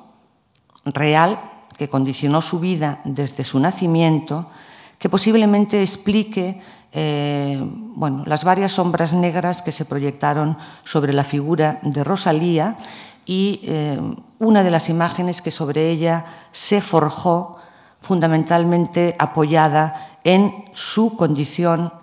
real 0.86 1.40
que 1.78 1.88
condicionó 1.88 2.42
su 2.42 2.60
vida 2.60 3.00
desde 3.06 3.44
su 3.44 3.60
nacimiento 3.60 4.50
que 4.98 5.10
posiblemente 5.10 5.82
explique 5.82 6.62
eh, 7.00 7.62
bueno, 7.62 8.24
las 8.26 8.44
varias 8.44 8.72
sombras 8.72 9.14
negras 9.14 9.62
que 9.62 9.72
se 9.72 9.86
proyectaron 9.86 10.58
sobre 10.84 11.14
la 11.14 11.24
figura 11.24 11.80
de 11.84 12.04
Rosalía 12.04 12.78
y 13.26 13.60
eh, 13.64 14.00
una 14.40 14.64
de 14.64 14.72
las 14.72 14.90
imágenes 14.90 15.42
que 15.42 15.52
sobre 15.52 15.92
ella 15.92 16.26
se 16.52 16.80
forjó 16.82 17.58
fundamentalmente 18.02 19.16
apoyada 19.20 20.18
en 20.24 20.66
su 20.74 21.18
condición 21.18 21.94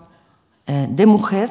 eh, 0.67 0.87
de 0.89 1.07
mujer 1.07 1.51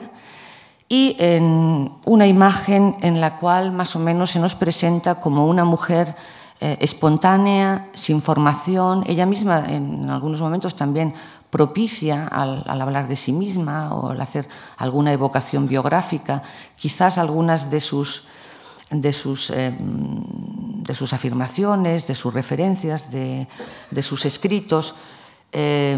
y 0.88 1.15
en 1.17 1.91
una 2.05 2.27
imagen 2.27 2.97
en 3.01 3.19
la 3.19 3.39
cual 3.39 3.71
más 3.71 3.95
o 3.95 4.00
menos 4.00 4.29
se 4.29 4.39
nos 4.39 4.53
presenta 4.53 5.19
como 5.19 5.47
una 5.47 5.65
mujer 5.65 6.15
espontánea, 6.59 7.89
sin 7.93 8.21
formación. 8.21 9.03
Ella 9.05 9.25
misma 9.25 9.65
en 9.67 10.09
algunos 10.09 10.39
momentos 10.39 10.75
también 10.75 11.13
propicia 11.53 12.27
al, 12.27 12.81
hablar 12.81 13.07
de 13.07 13.15
sí 13.15 13.31
misma 13.31 13.93
o 13.93 14.10
al 14.10 14.19
hacer 14.19 14.50
alguna 14.75 15.13
evocación 15.13 15.67
biográfica, 15.67 16.41
quizás 16.75 17.19
algunas 17.19 17.69
de 17.69 17.79
sus, 17.79 18.24
de 18.89 19.13
sus, 19.13 19.51
eh, 19.51 19.72
de 19.77 20.95
sus 20.95 21.13
afirmaciones, 21.13 22.07
de 22.07 22.15
sus 22.15 22.33
referencias, 22.33 23.12
de, 23.12 23.48
sus 24.01 24.25
escritos, 24.25 24.95
eh, 25.51 25.95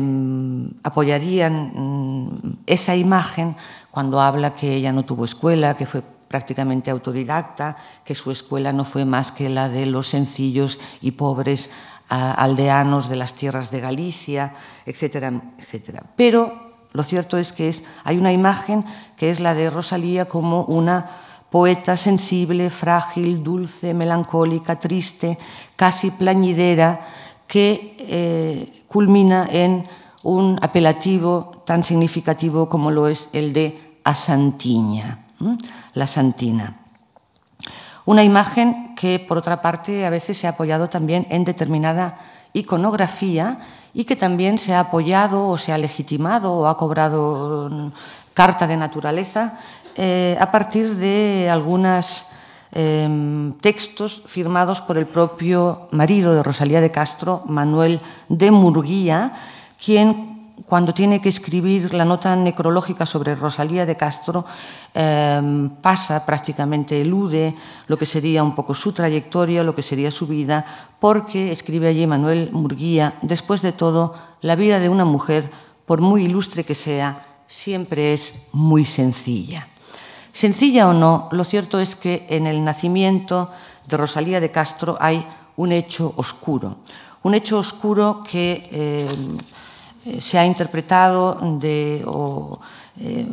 apoyarían 0.83 1.71
mm, 1.73 2.57
esa 2.65 2.97
imagen 2.97 3.55
cuando 3.91 4.19
habla 4.19 4.51
que 4.51 4.75
ella 4.75 4.91
no 4.91 5.05
tuvo 5.05 5.23
escuela, 5.23 5.75
que 5.75 5.85
fue 5.85 6.03
prácticamente 6.27 6.91
autodidacta, 6.91 7.77
que 8.03 8.13
su 8.13 8.29
escuela 8.29 8.73
no 8.73 8.83
fue 8.83 9.05
más 9.05 9.31
que 9.31 9.47
la 9.47 9.69
de 9.69 9.85
los 9.85 10.09
sencillos 10.09 10.79
y 10.99 11.11
pobres 11.11 11.69
aldeanos 12.09 13.09
de 13.09 13.15
las 13.15 13.33
tierras 13.33 13.71
de 13.71 13.79
Galicia, 13.79 14.53
etcétera, 14.85 15.31
etcétera. 15.57 16.03
Pero 16.15 16.85
lo 16.91 17.03
cierto 17.03 17.37
es 17.37 17.51
que 17.51 17.67
es, 17.69 17.83
hay 18.03 18.17
una 18.17 18.31
imagen 18.31 18.85
que 19.17 19.29
es 19.29 19.39
la 19.39 19.53
de 19.53 19.69
Rosalía 19.69 20.25
como 20.25 20.63
una 20.65 21.09
poeta 21.49 21.97
sensible, 21.97 22.69
frágil, 22.69 23.43
dulce, 23.43 23.93
melancólica, 23.93 24.79
triste, 24.79 25.37
casi 25.75 26.11
plañidera, 26.11 27.01
que 27.47 27.95
eh, 27.99 28.83
culmina 28.87 29.47
en 29.49 29.87
un 30.23 30.57
apelativo 30.61 31.63
tan 31.65 31.83
significativo 31.83 32.67
como 32.67 32.91
lo 32.91 33.07
es 33.07 33.29
el 33.33 33.53
de 33.53 33.99
Asantiña 34.03 35.25
la 35.93 36.07
Santina. 36.07 36.84
Una 38.05 38.23
imagen 38.23 38.95
que, 38.95 39.19
por 39.19 39.37
otra 39.37 39.61
parte, 39.61 40.05
a 40.05 40.09
veces 40.09 40.37
se 40.37 40.47
ha 40.47 40.51
apoyado 40.51 40.89
también 40.89 41.25
en 41.29 41.43
determinada 41.43 42.19
iconografía 42.53 43.59
y 43.93 44.05
que 44.05 44.15
también 44.15 44.57
se 44.57 44.73
ha 44.73 44.79
apoyado 44.79 45.47
o 45.47 45.57
se 45.57 45.73
ha 45.73 45.77
legitimado 45.77 46.53
o 46.53 46.67
ha 46.67 46.77
cobrado 46.77 47.69
mm, 47.69 47.87
carta 48.33 48.67
de 48.67 48.77
naturaleza 48.77 49.57
eh, 49.95 50.37
a 50.39 50.51
partir 50.51 50.95
de 50.95 51.49
algunos 51.49 52.27
em, 52.71 53.53
textos 53.53 54.23
firmados 54.27 54.81
por 54.81 54.97
el 54.97 55.07
propio 55.07 55.87
marido 55.91 56.35
de 56.35 56.43
Rosalía 56.43 56.81
de 56.81 56.91
Castro, 56.91 57.43
Manuel 57.47 58.01
de 58.27 58.51
Murguía, 58.51 59.31
quien 59.83 60.34
cuando 60.65 60.93
tiene 60.93 61.21
que 61.21 61.29
escribir 61.29 61.93
la 61.93 62.05
nota 62.05 62.35
necrológica 62.35 63.05
sobre 63.05 63.35
Rosalía 63.35 63.85
de 63.85 63.97
Castro, 63.97 64.45
em, 64.93 65.69
pasa 65.81 66.25
prácticamente, 66.25 67.01
elude 67.01 67.53
lo 67.87 67.97
que 67.97 68.05
sería 68.05 68.43
un 68.43 68.55
poco 68.55 68.73
su 68.73 68.93
trayectoria, 68.93 69.63
lo 69.63 69.75
que 69.75 69.83
sería 69.83 70.11
su 70.11 70.27
vida, 70.27 70.65
porque 70.99 71.51
escribe 71.51 71.89
allí 71.89 72.07
Manuel 72.07 72.49
Murguía, 72.53 73.15
después 73.21 73.61
de 73.61 73.73
todo, 73.73 74.15
la 74.41 74.55
vida 74.55 74.79
de 74.79 74.89
una 74.89 75.05
mujer, 75.05 75.51
por 75.85 76.01
muy 76.01 76.25
ilustre 76.25 76.63
que 76.63 76.75
sea, 76.75 77.21
siempre 77.47 78.13
es 78.13 78.47
muy 78.53 78.85
sencilla. 78.85 79.67
Sencilla 80.31 80.87
o 80.87 80.93
no, 80.93 81.29
lo 81.31 81.43
cierto 81.43 81.79
es 81.79 81.95
que 81.95 82.25
en 82.29 82.47
el 82.47 82.63
nacimiento 82.63 83.51
de 83.87 83.97
Rosalía 83.97 84.39
de 84.39 84.51
Castro 84.51 84.97
hay 84.99 85.25
un 85.57 85.71
hecho 85.71 86.13
oscuro, 86.15 86.77
un 87.23 87.35
hecho 87.35 87.59
oscuro 87.59 88.23
que... 88.23 88.69
Em, 88.71 89.37
se 90.19 90.37
ha 90.37 90.45
interpretado 90.45 91.39
de, 91.59 92.03
o, 92.05 92.59
eh, 92.99 93.27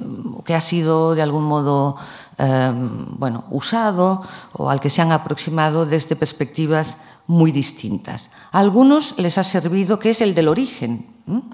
que 0.44 0.54
ha 0.54 0.60
sido 0.60 1.14
de 1.14 1.22
algún 1.22 1.44
modo 1.44 1.96
eh, 2.38 2.72
bueno, 3.18 3.44
usado 3.50 4.22
o 4.52 4.70
al 4.70 4.80
que 4.80 4.90
se 4.90 5.02
han 5.02 5.12
aproximado 5.12 5.86
desde 5.86 6.16
perspectivas 6.16 6.96
muy 7.26 7.52
distintas. 7.52 8.30
A 8.50 8.58
algunos 8.58 9.18
les 9.18 9.38
ha 9.38 9.44
servido 9.44 9.98
que 9.98 10.10
es 10.10 10.20
el 10.20 10.34
del 10.34 10.48
origen, 10.48 11.06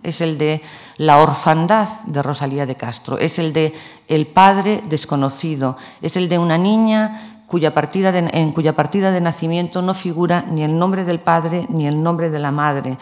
es 0.03 0.21
el 0.21 0.39
de 0.39 0.63
la 0.97 1.19
orfandad 1.19 1.89
de 2.07 2.23
Rosalía 2.23 2.65
de 2.65 2.77
Castro, 2.77 3.19
es 3.19 3.39
el 3.39 3.53
de 3.53 3.75
el 4.07 4.27
padre 4.29 4.83
desconocido, 4.89 5.77
es 6.01 6.17
el 6.17 6.29
de 6.29 6.39
una 6.39 6.57
niña 6.57 7.38
cuya 7.49 7.75
partida 7.75 8.17
en 8.17 8.53
cuya 8.53 8.77
partida 8.77 9.11
de 9.11 9.21
nacimiento 9.21 9.83
no 9.83 9.95
figura 9.95 10.45
ni 10.49 10.63
el 10.63 10.79
nombre 10.79 11.05
del 11.05 11.19
padre 11.19 11.67
ni 11.69 11.89
el 11.89 12.01
nombre 12.01 12.31
de 12.31 12.39
la 12.39 12.53
madre 12.53 12.99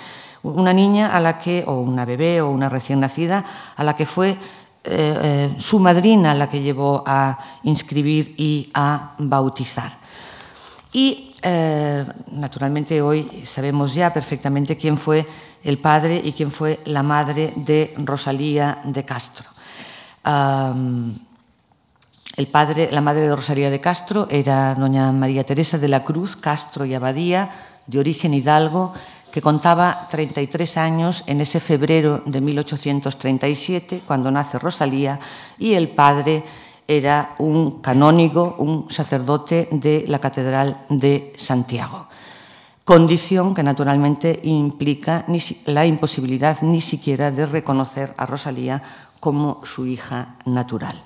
una 0.55 0.73
niña 0.73 1.15
a 1.15 1.21
la 1.21 1.39
que, 1.39 1.65
o 1.67 1.81
una 1.81 2.05
bebé 2.05 2.41
o 2.41 2.51
una 2.51 2.69
recién 2.69 3.01
nacida, 3.01 3.45
a 3.77 3.85
la 3.85 3.97
que 3.97 4.07
fue 4.07 4.31
eh, 4.31 4.39
eh, 4.85 5.55
su 5.59 5.81
madrina 5.81 6.35
la 6.35 6.49
que 6.49 6.61
llevó 6.61 7.03
a 7.07 7.39
inscribir 7.65 8.35
y 8.37 8.71
a 8.75 9.15
bautizar. 9.19 9.93
Y 10.93 11.35
eh, 11.43 12.05
naturalmente 12.33 13.03
hoy 13.03 13.43
sabemos 13.45 13.95
ya 13.95 14.13
perfectamente 14.13 14.77
quién 14.77 14.97
fue 14.97 15.27
el 15.63 15.79
padre 15.79 16.21
y 16.23 16.33
quién 16.33 16.51
fue 16.51 16.81
la 16.85 17.03
madre 17.03 17.53
de 17.57 17.95
Rosalía 17.99 18.79
de 18.85 19.05
Castro. 19.05 19.47
El 22.37 22.49
padre, 22.49 22.91
la 22.93 23.01
madre 23.01 23.23
de 23.23 23.35
Rosalía 23.35 23.71
de 23.71 23.81
Castro 23.81 24.29
era 24.31 24.75
doña 24.75 25.11
María 25.13 25.45
Teresa 25.45 25.79
de 25.79 25.89
la 25.89 26.05
Cruz 26.05 26.37
Castro 26.37 26.85
y 26.85 26.93
Abadía, 26.93 27.51
de 27.87 27.99
origen 27.99 28.35
hidalgo, 28.35 28.93
que 29.33 29.41
contaba 29.41 30.07
33 30.11 30.77
años 30.77 31.25
en 31.27 31.41
ese 31.41 31.61
febrero 31.61 32.23
de 32.27 32.41
1837, 32.41 34.03
cuando 34.07 34.31
nace 34.31 34.59
Rosalía, 34.59 35.19
y 35.59 35.73
el 35.73 35.89
padre 35.89 36.45
era 36.87 37.35
un 37.39 37.81
canónigo, 37.81 38.57
un 38.59 38.91
sacerdote 38.91 39.69
de 39.73 40.05
la 40.07 40.19
Catedral 40.19 40.85
de 40.91 41.33
Santiago. 41.37 42.09
Condición 42.85 43.55
que 43.55 43.63
naturalmente 43.63 44.41
implica 44.45 45.25
la 45.65 45.87
imposibilidad 45.87 46.63
ni 46.63 46.81
siquiera 46.81 47.31
de 47.31 47.47
reconocer 47.47 48.15
a 48.17 48.27
Rosalía 48.27 48.83
como 49.21 49.65
su 49.65 49.87
hija 49.87 50.37
natural. 50.45 51.03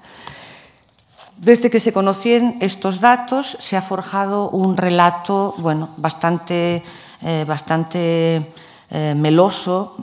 Desde 1.40 1.70
que 1.70 1.80
se 1.80 1.92
conocían 1.92 2.56
estos 2.60 3.00
datos 3.00 3.56
se 3.60 3.76
ha 3.76 3.82
forjado 3.82 4.50
un 4.50 4.76
relato 4.76 5.54
bueno, 5.58 5.88
bastante 5.96 6.84
eh, 7.22 7.44
bastante 7.46 8.50
eh, 8.88 9.14
meloso, 9.14 9.96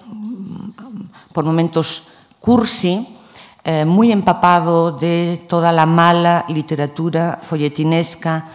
por 1.33 1.45
momentos 1.45 2.03
cursi, 2.39 3.17
eh, 3.63 3.85
muy 3.85 4.11
empapado 4.11 4.91
de 4.91 5.43
toda 5.49 5.71
la 5.71 5.87
mala 5.87 6.45
literatura 6.47 7.39
folletinesca 7.41 8.45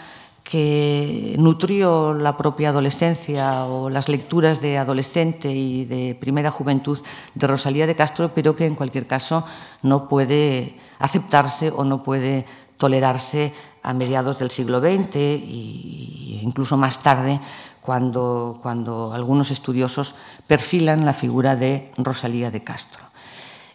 que 0.45 1.35
nutrió 1.39 2.15
la 2.15 2.37
propia 2.37 2.69
adolescencia 2.69 3.65
o 3.65 3.91
las 3.91 4.09
lecturas 4.09 4.61
de 4.61 4.79
adolescente 4.79 5.51
y 5.51 5.85
de 5.85 6.15
primera 6.15 6.53
juventud 6.53 7.03
de 7.35 7.47
Rosalía 7.49 7.89
de 7.89 7.97
Castro, 7.97 8.31
pero 8.33 8.55
que 8.55 8.67
en 8.67 8.77
cualquier 8.77 9.09
caso 9.09 9.45
no 9.83 10.09
puede 10.09 10.77
aceptarse 11.01 11.73
o 11.75 11.83
no 11.83 12.05
puede 12.05 12.45
tolerarse 12.83 13.55
a 13.87 13.95
mediados 13.95 14.43
del 14.43 14.51
siglo 14.51 14.83
XX 14.83 15.15
e 15.15 16.43
incluso 16.43 16.75
más 16.75 16.99
tarde 16.99 17.39
cuando, 17.79 18.59
cuando 18.59 19.15
algunos 19.15 19.55
estudiosos 19.55 20.19
perfilan 20.51 21.07
la 21.07 21.15
figura 21.15 21.55
de 21.55 21.95
Rosalía 21.95 22.51
de 22.51 22.67
Castro. 22.67 23.07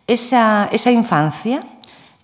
Esa, 0.04 0.68
esa 0.74 0.92
infancia 0.92 1.64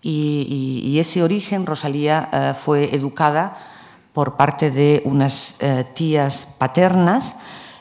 y, 0.01 0.99
ese 0.99 1.23
origen, 1.23 1.65
Rosalía 1.65 2.27
eh, 2.27 2.53
fue 2.53 2.91
educada 2.91 3.55
por 4.11 4.35
parte 4.35 4.69
de 4.69 5.01
unas 5.05 5.55
eh, 5.59 5.87
tías 5.95 6.47
paternas 6.57 7.37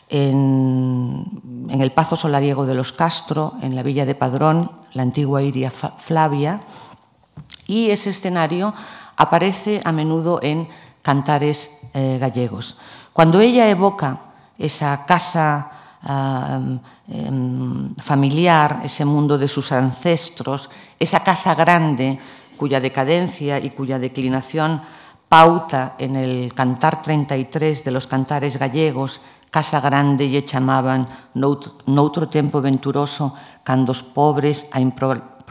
en, 0.09 1.27
el 1.69 1.91
Pazo 1.91 2.15
Solariego 2.15 2.67
de 2.67 2.75
los 2.75 2.93
Castro, 2.93 3.55
en 3.63 3.75
la 3.75 3.83
villa 3.83 4.07
de 4.07 4.15
Padrón, 4.15 4.71
la 4.93 5.03
antigua 5.03 5.43
Iria 5.43 5.73
Flavia, 5.73 6.63
y 7.67 7.91
ese 7.91 8.11
escenario 8.11 8.75
aparece 9.17 9.81
a 9.85 9.93
menudo 9.93 10.41
en 10.43 10.69
cantares 11.03 11.71
eh, 11.95 12.19
gallegos. 12.21 12.77
Cuando 13.13 13.41
ella 13.41 13.69
evoca 13.69 14.19
esa 14.59 15.05
casa 15.05 15.71
em, 16.03 17.95
familiar, 17.97 18.81
ese 18.83 19.05
mundo 19.05 19.39
de 19.39 19.47
sus 19.47 19.71
ancestros, 19.71 20.71
esa 20.99 21.21
casa 21.21 21.55
grande 21.55 22.19
cuya 22.57 22.81
decadencia 22.81 23.59
y 23.59 23.71
cuya 23.71 23.99
declinación 23.99 24.83
pauta 25.29 25.95
en 25.99 26.17
el 26.17 26.53
cantar 26.55 27.03
33 27.03 27.85
de 27.85 27.91
los 27.91 28.07
cantares 28.07 28.59
gallegos 28.59 29.21
casa 29.53 29.85
grande 29.85 30.33
lle 30.33 30.49
chamaban 30.49 31.05
noutro 31.37 32.25
tempo 32.33 32.65
venturoso 32.65 33.37
cando 33.61 33.93
os 33.93 34.01
pobres 34.01 34.65
a 34.73 34.81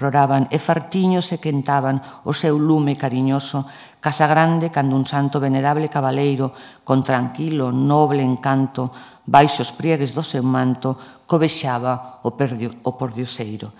floraban 0.01 0.49
e 0.49 0.57
fartiños 0.57 1.29
se 1.29 1.37
quentaban 1.37 2.01
o 2.25 2.33
seu 2.33 2.57
lume 2.57 2.97
cariñoso, 2.97 3.69
casa 4.01 4.25
grande 4.25 4.73
cando 4.73 4.97
un 4.97 5.05
santo 5.05 5.37
venerable 5.37 5.93
cabaleiro, 5.93 6.57
con 6.81 7.05
tranquilo, 7.05 7.69
noble 7.69 8.25
encanto, 8.25 8.89
baixos 9.29 9.69
priegues 9.69 10.17
do 10.17 10.25
seu 10.25 10.41
manto, 10.41 10.97
cobexaba 11.29 12.17
o, 12.25 12.33
perdio, 12.33 12.73
o 12.81 12.97
pordioseiro. 12.97 13.77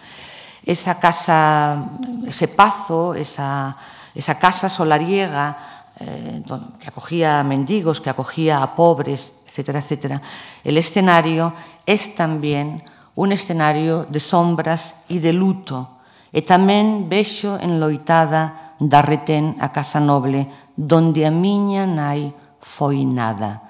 Esa 0.61 1.01
casa, 1.01 1.89
ese 2.29 2.45
pazo, 2.53 3.17
esa, 3.17 3.73
esa 4.13 4.37
casa 4.37 4.69
solariega 4.69 5.57
eh, 5.97 6.45
que 6.77 6.85
acogía 6.85 7.41
a 7.41 7.43
mendigos, 7.43 7.97
que 7.97 8.13
acogía 8.13 8.61
a 8.61 8.77
pobres, 8.77 9.33
etcétera, 9.49 9.81
etcétera, 9.81 10.21
el 10.61 10.77
escenario 10.77 11.57
es 11.81 12.13
también 12.13 12.85
un 13.17 13.33
escenario 13.33 14.05
de 14.05 14.21
sombras 14.21 15.01
e 15.09 15.17
de 15.17 15.33
luto, 15.33 16.00
e 16.31 16.39
tamén 16.41 17.11
vexo 17.11 17.59
enloitada 17.59 18.75
da 18.79 19.03
retén 19.03 19.59
a 19.59 19.69
Casa 19.75 19.99
Noble, 19.99 20.47
donde 20.73 21.27
a 21.27 21.31
miña 21.31 21.83
nai 21.85 22.31
foi 22.63 23.03
nada. 23.03 23.67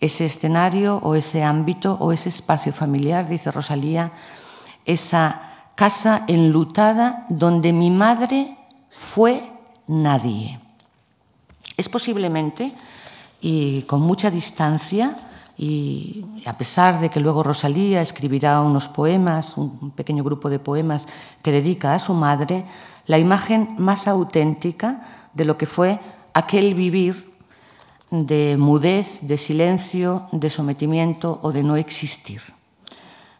Ese 0.00 0.24
escenario 0.24 0.96
ou 1.04 1.12
ese 1.12 1.44
ámbito 1.44 1.94
ou 2.00 2.10
ese 2.10 2.32
espacio 2.32 2.72
familiar, 2.72 3.28
dice 3.28 3.52
Rosalía, 3.52 4.10
esa 4.88 5.52
casa 5.76 6.24
enlutada 6.26 7.28
donde 7.28 7.72
mi 7.76 7.92
madre 7.92 8.56
fue 8.90 9.44
nadie. 9.86 10.58
Es 11.76 11.88
posiblemente, 11.88 12.72
y 13.40 13.82
con 13.82 14.00
mucha 14.00 14.30
distancia, 14.30 15.29
y 15.62 16.24
a 16.46 16.54
pesar 16.54 17.02
de 17.02 17.10
que 17.10 17.20
luego 17.20 17.42
Rosalía 17.42 18.00
escribirá 18.00 18.62
unos 18.62 18.88
poemas, 18.88 19.58
un 19.58 19.90
pequeño 19.90 20.24
grupo 20.24 20.48
de 20.48 20.58
poemas 20.58 21.06
que 21.42 21.52
dedica 21.52 21.92
a 21.92 21.98
su 21.98 22.14
madre, 22.14 22.64
la 23.04 23.18
imagen 23.18 23.74
más 23.76 24.08
auténtica 24.08 25.04
de 25.34 25.44
lo 25.44 25.58
que 25.58 25.66
fue 25.66 26.00
aquel 26.32 26.72
vivir 26.72 27.36
de 28.10 28.56
mudez, 28.58 29.18
de 29.20 29.36
silencio, 29.36 30.28
de 30.32 30.48
sometimiento 30.48 31.40
o 31.42 31.52
de 31.52 31.62
no 31.62 31.76
existir. 31.76 32.40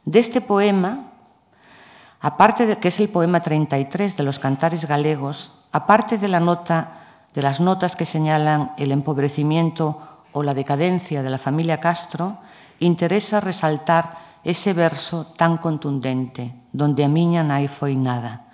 De 0.04 0.18
este 0.18 0.42
poema, 0.42 1.12
aparte 2.20 2.66
de 2.66 2.76
que 2.76 2.88
es 2.88 3.00
el 3.00 3.08
poema 3.08 3.40
33 3.40 4.18
de 4.18 4.24
los 4.24 4.38
cantares 4.38 4.84
galegos, 4.84 5.52
aparte 5.72 6.18
de 6.18 6.28
la 6.28 6.40
nota 6.40 7.00
de 7.32 7.40
las 7.42 7.60
notas 7.60 7.96
que 7.96 8.04
señalan 8.04 8.72
el 8.76 8.92
empobrecimiento 8.92 9.98
o 10.32 10.42
la 10.42 10.54
decadencia 10.54 11.22
de 11.22 11.30
la 11.30 11.38
familia 11.38 11.80
Castro, 11.80 12.38
interesa 12.78 13.40
resaltar 13.40 14.16
ese 14.44 14.72
verso 14.72 15.26
tan 15.36 15.58
contundente, 15.58 16.54
donde 16.72 17.04
a 17.04 17.08
miña 17.08 17.44
nai 17.44 17.68
foi 17.68 17.96
nada, 17.96 18.46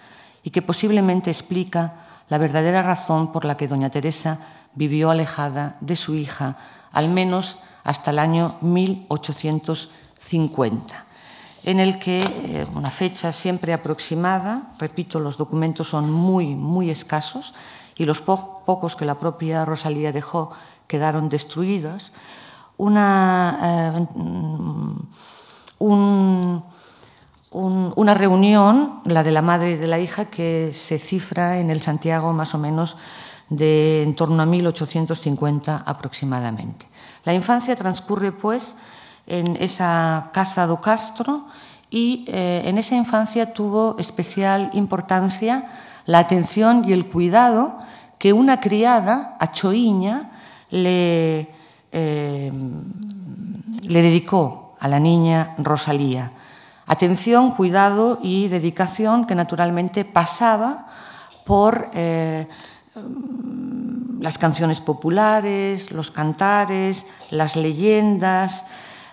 y 0.42 0.50
que 0.50 0.62
posiblemente 0.62 1.30
explica 1.30 1.92
la 2.28 2.38
verdadera 2.38 2.83
razón 2.83 3.31
por 3.31 3.44
la 3.46 3.57
que 3.57 3.68
doña 3.70 3.90
Teresa 3.90 4.38
vivió 4.74 5.11
alejada 5.11 5.77
de 5.81 5.94
su 5.94 6.14
hija, 6.14 6.57
al 6.90 7.09
menos 7.09 7.59
hasta 7.85 8.11
el 8.11 8.18
año 8.18 8.57
1850 8.61 11.07
en 11.66 11.81
el 11.81 11.98
que 11.98 12.22
eh, 12.22 12.66
una 12.74 12.90
fecha 12.90 13.33
siempre 13.33 13.74
aproximada, 13.74 14.70
repito, 14.79 15.18
los 15.18 15.37
documentos 15.37 15.90
son 15.90 16.11
muy, 16.11 16.55
muy 16.55 16.90
escasos, 16.90 17.53
y 17.98 18.07
los 18.07 18.22
po 18.22 18.62
pocos 18.64 18.94
que 18.94 19.05
la 19.05 19.18
propia 19.18 19.64
Rosalía 19.64 20.12
dejó 20.12 20.55
quedaron 20.87 21.29
destruidos, 21.29 22.12
una, 22.77 23.59
eh, 23.62 24.07
un, 25.79 26.64
un, 27.51 27.92
una 27.96 28.14
reunión, 28.14 29.01
la 29.05 29.22
de 29.22 29.33
la 29.33 29.42
madre 29.42 29.72
y 29.72 29.77
de 29.77 29.87
la 29.87 29.99
hija, 29.99 30.27
que 30.27 30.72
se 30.72 30.99
cifra 30.99 31.59
en 31.59 31.70
el 31.70 31.81
Santiago 31.81 32.33
más 32.33 32.55
o 32.55 32.59
menos 32.59 32.96
de 33.49 34.03
en 34.03 34.14
torno 34.14 34.42
a 34.42 34.46
1850 34.46 35.85
aproximadamente. 35.87 36.87
La 37.25 37.35
infancia 37.35 37.77
transcurre, 37.77 38.33
pues, 38.33 38.77
en 39.27 39.57
esa 39.57 40.31
casa 40.33 40.66
do 40.66 40.81
Castro 40.81 41.46
y 41.90 42.25
eh, 42.29 42.62
en 42.66 42.79
esa 42.79 42.94
infancia 42.94 43.53
tuvo 43.53 43.96
especial 43.99 44.70
importancia 44.72 45.66
la 46.07 46.20
atención 46.20 46.85
y 46.87 46.92
el 46.92 47.07
cuidado 47.07 47.79
que 48.18 48.33
una 48.33 48.61
criada, 48.61 49.37
a 49.38 49.51
Choiña, 49.51 50.31
le, 50.77 51.49
eh, 51.93 52.53
le 53.83 54.03
dedicó 54.03 54.77
a 54.79 54.89
la 54.89 55.01
niña 55.01 55.55
Rosalía. 55.59 56.33
Atención, 56.87 57.51
cuidado 57.51 58.21
y 58.23 58.49
dedicación 58.49 59.27
que 59.27 59.35
naturalmente 59.35 60.05
pasaba 60.05 60.87
por 61.45 61.91
eh, 61.95 62.47
las 64.21 64.39
canciones 64.39 64.81
populares, 64.81 65.91
los 65.93 66.11
cantares, 66.11 67.07
las 67.31 67.57
leyendas, 67.57 68.65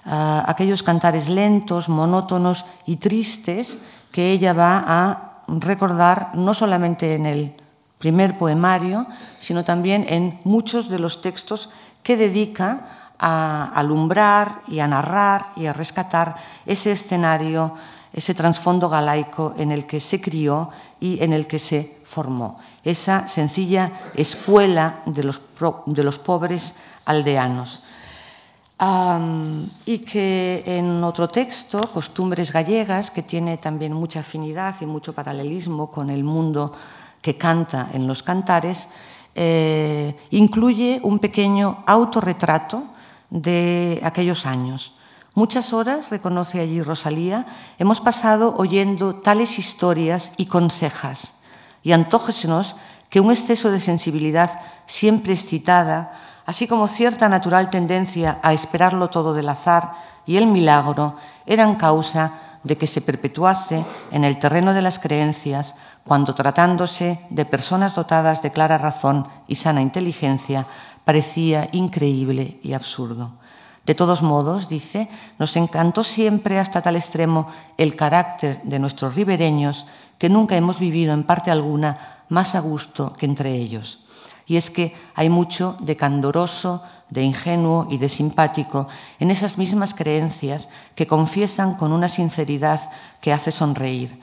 uh, 0.06 0.42
aquellos 0.46 0.84
cantares 0.84 1.30
lentos, 1.30 1.90
monótonos 1.90 2.66
y 2.86 2.98
tristes 2.98 3.80
que 4.12 4.32
ella 4.32 4.54
va 4.54 4.84
a 4.88 5.44
recordar 5.48 6.32
no 6.36 6.54
solamente 6.54 7.16
en 7.16 7.26
el 7.26 7.63
primer 8.04 8.38
poemario, 8.38 9.08
sino 9.40 9.64
también 9.64 10.04
en 10.10 10.38
muchos 10.44 10.90
de 10.92 11.00
los 11.00 11.24
textos 11.24 11.70
que 12.04 12.20
dedica 12.20 13.16
a 13.18 13.72
alumbrar 13.72 14.60
y 14.68 14.84
a 14.84 14.92
narrar 14.92 15.56
y 15.56 15.68
a 15.68 15.72
rescatar 15.72 16.36
ese 16.66 16.92
escenario, 16.92 17.80
ese 18.12 18.36
trasfondo 18.36 18.90
galaico 18.90 19.56
en 19.56 19.72
el 19.72 19.88
que 19.88 20.02
se 20.02 20.20
crió 20.20 20.68
y 21.00 21.24
en 21.24 21.32
el 21.32 21.48
que 21.48 21.60
se 21.60 22.04
formó, 22.04 22.60
esa 22.84 23.30
sencilla 23.30 24.12
escuela 24.16 25.00
de 25.06 25.24
los, 25.24 25.42
de 25.86 26.04
los 26.04 26.20
pobres 26.20 26.76
aldeanos. 27.06 27.84
Y 29.86 30.00
que 30.00 30.62
en 30.66 31.02
otro 31.06 31.30
texto, 31.30 31.80
Costumbres 31.94 32.52
gallegas, 32.52 33.12
que 33.12 33.24
tiene 33.24 33.56
también 33.56 33.94
mucha 33.94 34.20
afinidad 34.20 34.76
y 34.82 34.86
mucho 34.86 35.14
paralelismo 35.14 35.90
con 35.90 36.10
el 36.10 36.26
mundo 36.26 36.76
que 37.24 37.38
canta 37.38 37.90
en 37.94 38.06
los 38.06 38.22
cantares, 38.22 38.90
eh, 39.34 40.16
incluye 40.30 41.00
un 41.02 41.18
pequeño 41.18 41.84
autorretrato 41.88 42.84
de 43.32 44.00
aquellos 44.04 44.46
años. 44.46 44.94
Muchas 45.34 45.74
horas, 45.74 46.12
reconoce 46.12 46.60
allí 46.60 46.84
Rosalía, 46.84 47.48
hemos 47.80 48.00
pasado 48.00 48.54
oyendo 48.58 49.16
tales 49.16 49.58
historias 49.58 50.34
y 50.38 50.46
consejas, 50.46 51.36
y 51.82 51.94
antójesenos 51.94 52.76
que 53.10 53.20
un 53.20 53.32
exceso 53.32 53.72
de 53.72 53.80
sensibilidad 53.80 54.60
siempre 54.86 55.34
excitada, 55.34 56.14
así 56.46 56.68
como 56.68 56.88
cierta 56.88 57.30
natural 57.30 57.72
tendencia 57.72 58.38
a 58.44 58.54
esperarlo 58.54 59.10
todo 59.10 59.34
del 59.34 59.50
azar 59.50 59.94
y 60.28 60.38
el 60.38 60.46
milagro, 60.46 61.16
eran 61.46 61.76
causa 61.76 62.60
de 62.64 62.78
que 62.78 62.88
se 62.88 63.02
perpetuase 63.02 63.86
en 64.12 64.24
el 64.24 64.40
terreno 64.40 64.74
de 64.74 64.82
las 64.82 65.00
creencias 65.00 65.76
cuando 66.06 66.36
tratándose 66.36 67.20
de 67.30 67.46
personas 67.46 67.96
dotadas 67.96 68.42
de 68.42 68.52
clara 68.52 68.78
razón 68.78 69.28
y 69.48 69.56
sana 69.56 69.82
inteligencia, 69.82 70.68
parecía 71.06 71.70
increíble 71.72 72.60
y 72.62 72.74
absurdo. 72.74 73.32
De 73.86 73.96
todos 73.96 74.22
modos, 74.22 74.70
dice, 74.70 75.10
nos 75.40 75.56
encantó 75.58 76.04
siempre 76.04 76.60
hasta 76.60 76.82
tal 76.82 76.96
extremo 76.96 77.48
el 77.78 77.96
carácter 77.96 78.62
de 78.64 78.80
nuestros 78.80 79.16
ribereños 79.16 79.86
que 80.18 80.30
nunca 80.30 80.56
hemos 80.56 80.80
vivido 80.80 81.14
en 81.14 81.24
parte 81.24 81.52
alguna 81.52 82.24
más 82.30 82.56
a 82.56 82.62
gusto 82.62 83.12
que 83.14 83.26
entre 83.26 83.54
ellos. 83.56 84.00
Y 84.46 84.56
es 84.56 84.72
que 84.72 84.96
hay 85.16 85.30
mucho 85.30 85.78
de 85.80 85.98
candoroso, 85.98 86.82
de 87.10 87.24
ingenuo 87.24 87.88
y 87.90 87.98
de 87.98 88.10
simpático 88.10 88.88
en 89.20 89.32
esas 89.32 89.58
mismas 89.58 89.94
creencias 89.94 90.70
que 90.96 91.08
confiesan 91.08 91.76
con 91.76 91.92
una 91.92 92.10
sinceridad 92.10 92.90
que 93.22 93.34
hace 93.34 93.52
sonreír, 93.52 94.20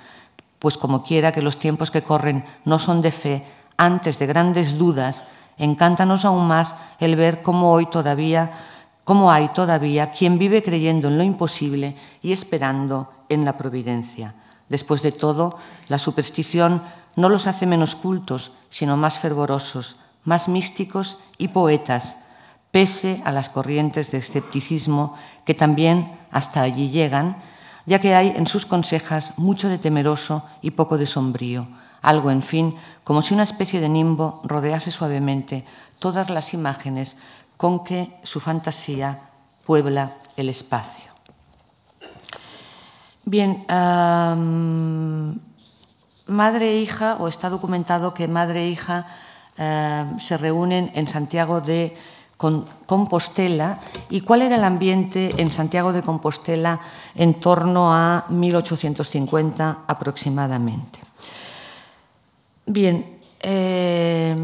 pues 0.60 0.78
como 0.78 1.02
quiera 1.02 1.32
que 1.32 1.42
los 1.42 1.58
tiempos 1.58 1.90
que 1.90 2.02
corren 2.02 2.44
no 2.64 2.78
son 2.78 3.02
de 3.02 3.10
fe, 3.10 3.44
antes 3.76 4.20
de 4.20 4.26
grandes 4.26 4.78
dudas, 4.78 5.24
encántanos 5.58 6.24
aún 6.24 6.46
más 6.46 6.76
el 7.00 7.16
ver 7.16 7.42
cómo 7.42 7.72
hoy 7.72 7.86
todavía 7.86 8.52
cómo 9.10 9.32
hay 9.32 9.48
todavía 9.48 10.12
quien 10.12 10.38
vive 10.38 10.62
creyendo 10.62 11.08
en 11.08 11.18
lo 11.18 11.24
imposible 11.24 11.96
y 12.22 12.30
esperando 12.30 13.10
en 13.28 13.44
la 13.44 13.58
providencia. 13.58 14.34
Después 14.68 15.02
de 15.02 15.10
todo, 15.10 15.58
la 15.88 15.98
superstición 15.98 16.82
no 17.16 17.28
los 17.28 17.48
hace 17.48 17.66
menos 17.66 17.96
cultos, 17.96 18.52
sino 18.68 18.96
más 18.96 19.18
fervorosos, 19.18 19.96
más 20.22 20.48
místicos 20.48 21.18
y 21.38 21.48
poetas, 21.48 22.18
pese 22.70 23.20
a 23.24 23.32
las 23.32 23.48
corrientes 23.48 24.12
de 24.12 24.18
escepticismo 24.18 25.16
que 25.44 25.54
también 25.54 26.16
hasta 26.30 26.62
allí 26.62 26.90
llegan, 26.90 27.42
ya 27.86 27.98
que 27.98 28.14
hay 28.14 28.28
en 28.36 28.46
sus 28.46 28.66
consejas 28.66 29.34
mucho 29.38 29.68
de 29.68 29.78
temeroso 29.78 30.44
y 30.62 30.72
poco 30.72 30.98
de 30.98 31.06
sombrío, 31.06 31.66
algo, 32.02 32.30
en 32.30 32.42
fin, 32.42 32.74
como 33.04 33.22
si 33.22 33.34
una 33.34 33.42
especie 33.42 33.80
de 33.80 33.88
nimbo 33.88 34.40
rodease 34.44 34.90
suavemente 34.90 35.64
todas 35.98 36.30
las 36.30 36.54
imágenes 36.54 37.16
con 37.56 37.84
que 37.84 38.16
su 38.22 38.40
fantasía 38.40 39.20
puebla 39.66 40.16
el 40.36 40.48
espacio. 40.48 41.10
Bien, 43.24 43.64
madre 46.26 46.70
e 46.72 46.80
hija, 46.80 47.16
o 47.20 47.28
está 47.28 47.50
documentado 47.50 48.14
que 48.14 48.26
madre 48.28 48.64
e 48.64 48.70
hija 48.70 49.06
se 50.18 50.36
reúnen 50.38 50.90
en 50.94 51.06
Santiago 51.06 51.60
de 51.60 51.96
Compostela 52.40 53.78
y 54.08 54.22
cuál 54.22 54.42
era 54.42 54.56
el 54.56 54.64
ambiente 54.64 55.34
en 55.36 55.52
Santiago 55.52 55.92
de 55.92 56.02
Compostela 56.02 56.80
en 57.14 57.34
torno 57.34 57.92
a 57.92 58.24
1850 58.30 59.80
aproximadamente. 59.86 61.00
Bien, 62.64 63.18
eh, 63.40 64.34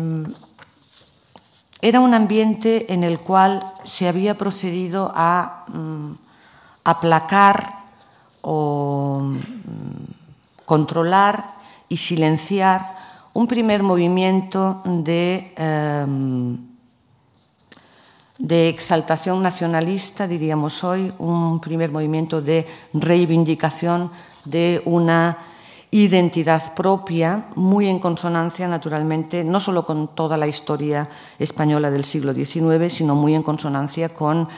era 1.80 2.00
un 2.00 2.12
ambiente 2.12 2.92
en 2.92 3.04
el 3.04 3.20
cual 3.20 3.60
se 3.84 4.08
había 4.08 4.34
procedido 4.34 5.12
a 5.14 5.64
mm, 5.68 6.12
aplacar 6.84 7.84
o 8.42 9.20
mm, 9.22 10.64
controlar 10.64 11.54
y 11.88 11.96
silenciar 11.96 12.96
un 13.34 13.46
primer 13.46 13.82
movimiento 13.82 14.82
de, 14.84 15.52
em, 15.56 16.65
de 18.38 18.68
exaltación 18.68 19.42
nacionalista, 19.42 20.26
diríamos 20.26 20.84
hoy, 20.84 21.12
un 21.18 21.60
primer 21.60 21.90
movimiento 21.90 22.42
de 22.42 22.66
reivindicación 22.92 24.10
de 24.44 24.82
una 24.84 25.38
identidad 25.90 26.74
propia, 26.74 27.46
muy 27.54 27.88
en 27.88 27.98
consonancia, 27.98 28.68
naturalmente, 28.68 29.44
no 29.44 29.60
solo 29.60 29.84
con 29.86 30.08
toda 30.08 30.36
la 30.36 30.46
historia 30.46 31.08
española 31.38 31.90
del 31.90 32.04
siglo 32.04 32.34
XIX, 32.34 32.92
sino 32.92 33.14
muy 33.14 33.34
en 33.34 33.42
consonancia 33.42 34.10
con 34.10 34.48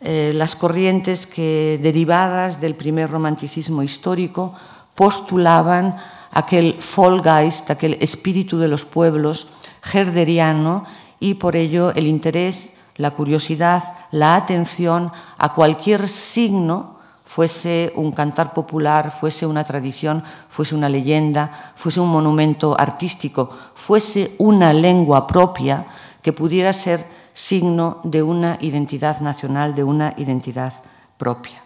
eh, 0.00 0.32
las 0.34 0.54
corrientes 0.54 1.26
que, 1.26 1.80
derivadas 1.82 2.60
del 2.60 2.76
primer 2.76 3.10
romanticismo 3.10 3.82
histórico, 3.82 4.54
postulaban 4.94 5.96
aquel 6.30 6.76
Vollgeist, 6.96 7.70
aquel 7.70 7.96
espíritu 8.00 8.58
de 8.58 8.68
los 8.68 8.84
pueblos 8.84 9.48
herderiano, 9.92 10.84
y 11.18 11.34
por 11.34 11.56
ello 11.56 11.92
el 11.94 12.06
interés, 12.06 12.74
la 12.98 13.12
curiosidad, 13.12 13.82
la 14.10 14.34
atención 14.34 15.10
a 15.38 15.54
cualquier 15.54 16.08
signo 16.08 16.98
fuese 17.24 17.92
un 17.94 18.10
cantar 18.12 18.52
popular, 18.52 19.10
fuese 19.10 19.46
una 19.46 19.64
tradición, 19.64 20.24
fuese 20.48 20.74
una 20.74 20.88
leyenda, 20.88 21.72
fuese 21.76 22.00
un 22.00 22.08
monumento 22.08 22.78
artístico, 22.78 23.50
fuese 23.74 24.34
una 24.38 24.72
lengua 24.72 25.26
propia 25.26 25.86
que 26.22 26.32
pudiera 26.32 26.72
ser 26.72 27.06
signo 27.32 28.00
de 28.02 28.22
una 28.22 28.58
identidad 28.60 29.20
nacional, 29.20 29.74
de 29.74 29.84
una 29.84 30.14
identidad 30.16 30.72
propia. 31.16 31.62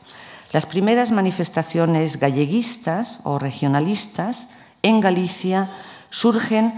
Las 0.53 0.67
primeras 0.67 1.11
manifestaciones 1.11 2.19
galleguistas 2.19 3.21
o 3.25 3.39
regionalistas 3.39 4.51
en 4.83 5.01
Galicia 5.01 5.71
surgen 6.11 6.75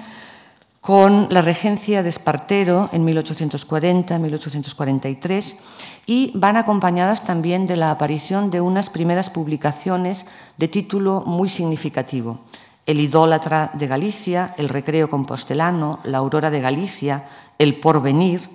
con 0.85 1.29
la 1.31 1.41
regencia 1.41 2.03
de 2.03 2.11
Espartero 2.11 2.91
en 2.93 3.07
1840-1843 3.07 5.57
y 6.05 6.31
van 6.35 6.59
acompañadas 6.59 7.25
también 7.25 7.65
de 7.65 7.77
la 7.77 7.91
aparición 7.91 8.51
de 8.51 8.61
unas 8.61 8.91
primeras 8.91 9.31
publicaciones 9.31 10.27
de 10.59 10.69
título 10.69 11.23
muy 11.25 11.49
significativo. 11.49 12.41
El 12.85 13.01
idólatra 13.01 13.71
de 13.73 13.87
Galicia, 13.87 14.55
el 14.59 14.69
recreo 14.69 15.09
compostelano, 15.09 16.01
la 16.05 16.19
aurora 16.19 16.51
de 16.51 16.61
Galicia, 16.61 17.29
el 17.59 17.81
porvenir, 17.81 18.51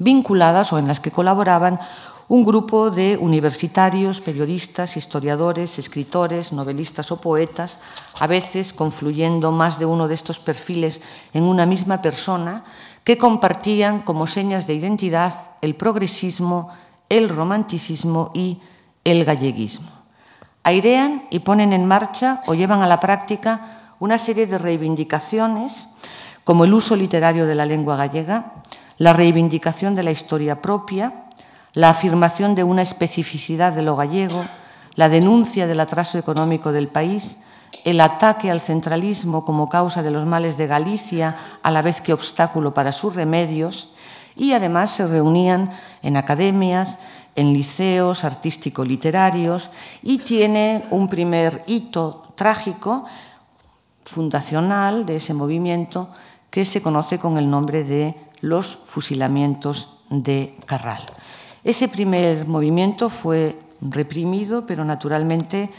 vinculadas 0.00 0.72
o 0.72 0.80
en 0.80 0.88
las 0.88 0.98
que 0.98 1.12
colaboraban 1.12 1.78
un 2.28 2.44
grupo 2.44 2.90
de 2.90 3.18
universitarios, 3.20 4.20
periodistas, 4.20 4.96
historiadores, 4.96 5.78
escritores, 5.78 6.52
novelistas 6.52 7.12
o 7.12 7.20
poetas, 7.20 7.80
a 8.18 8.26
veces 8.26 8.72
confluyendo 8.72 9.52
más 9.52 9.78
de 9.78 9.86
uno 9.86 10.08
de 10.08 10.14
estos 10.14 10.40
perfiles 10.40 11.00
en 11.34 11.44
una 11.44 11.66
misma 11.66 12.00
persona, 12.00 12.64
que 13.04 13.18
compartían 13.18 14.00
como 14.00 14.26
señas 14.26 14.66
de 14.66 14.74
identidad 14.74 15.58
el 15.60 15.74
progresismo, 15.74 16.70
el 17.10 17.28
romanticismo 17.28 18.30
y 18.32 18.60
el 19.04 19.24
galleguismo. 19.24 19.90
Airean 20.62 21.24
y 21.28 21.40
ponen 21.40 21.74
en 21.74 21.84
marcha 21.84 22.40
o 22.46 22.54
llevan 22.54 22.80
a 22.80 22.86
la 22.88 23.00
práctica 23.00 23.92
una 24.00 24.16
serie 24.16 24.46
de 24.46 24.56
reivindicaciones 24.56 25.88
como 26.42 26.64
el 26.64 26.72
uso 26.72 26.96
literario 26.96 27.46
de 27.46 27.54
la 27.54 27.66
lengua 27.66 27.96
gallega, 27.96 28.52
la 28.96 29.12
reivindicación 29.12 29.94
de 29.94 30.02
la 30.02 30.10
historia 30.10 30.62
propia, 30.62 31.23
la 31.74 31.90
afirmación 31.90 32.54
de 32.54 32.64
una 32.64 32.82
especificidad 32.82 33.72
de 33.72 33.82
lo 33.82 33.96
gallego, 33.96 34.44
la 34.94 35.08
denuncia 35.08 35.66
del 35.66 35.80
atraso 35.80 36.18
económico 36.18 36.72
del 36.72 36.88
país, 36.88 37.38
el 37.84 38.00
ataque 38.00 38.50
al 38.50 38.60
centralismo 38.60 39.44
como 39.44 39.68
causa 39.68 40.02
de 40.02 40.12
los 40.12 40.24
males 40.24 40.56
de 40.56 40.68
Galicia, 40.68 41.36
a 41.62 41.70
la 41.72 41.82
vez 41.82 42.00
que 42.00 42.12
obstáculo 42.12 42.72
para 42.72 42.92
sus 42.92 43.16
remedios, 43.16 43.88
y 44.36 44.52
además 44.52 44.92
se 44.92 45.06
reunían 45.06 45.72
en 46.02 46.16
academias, 46.16 47.00
en 47.34 47.52
liceos 47.52 48.24
artístico-literarios, 48.24 49.70
y 50.02 50.18
tiene 50.18 50.84
un 50.90 51.08
primer 51.08 51.64
hito 51.66 52.28
trágico, 52.36 53.04
fundacional 54.04 55.06
de 55.06 55.16
ese 55.16 55.34
movimiento, 55.34 56.10
que 56.50 56.64
se 56.64 56.80
conoce 56.80 57.18
con 57.18 57.36
el 57.36 57.50
nombre 57.50 57.82
de 57.82 58.14
los 58.40 58.78
fusilamientos 58.84 59.98
de 60.10 60.56
Carral. 60.66 61.04
Ese 61.64 61.88
primer 61.88 62.46
movimiento 62.46 63.08
fue 63.08 63.58
reprimido, 63.80 64.66
pero 64.66 64.84
naturalmente 64.84 65.70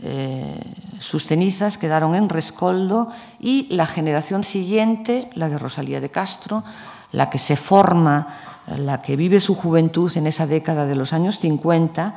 eh, 0.00 0.56
sus 1.00 1.26
cenizas 1.26 1.78
quedaron 1.78 2.14
en 2.14 2.28
rescoldo 2.28 3.08
y 3.40 3.66
la 3.74 3.86
generación 3.86 4.44
siguiente, 4.44 5.28
la 5.34 5.48
de 5.48 5.58
Rosalía 5.58 6.00
de 6.00 6.10
Castro, 6.10 6.62
la 7.10 7.28
que 7.28 7.38
se 7.38 7.56
forma, 7.56 8.28
la 8.78 9.02
que 9.02 9.16
vive 9.16 9.40
su 9.40 9.56
juventud 9.56 10.10
en 10.16 10.28
esa 10.28 10.46
década 10.46 10.86
de 10.86 10.94
los 10.94 11.12
años 11.12 11.40
50, 11.40 12.14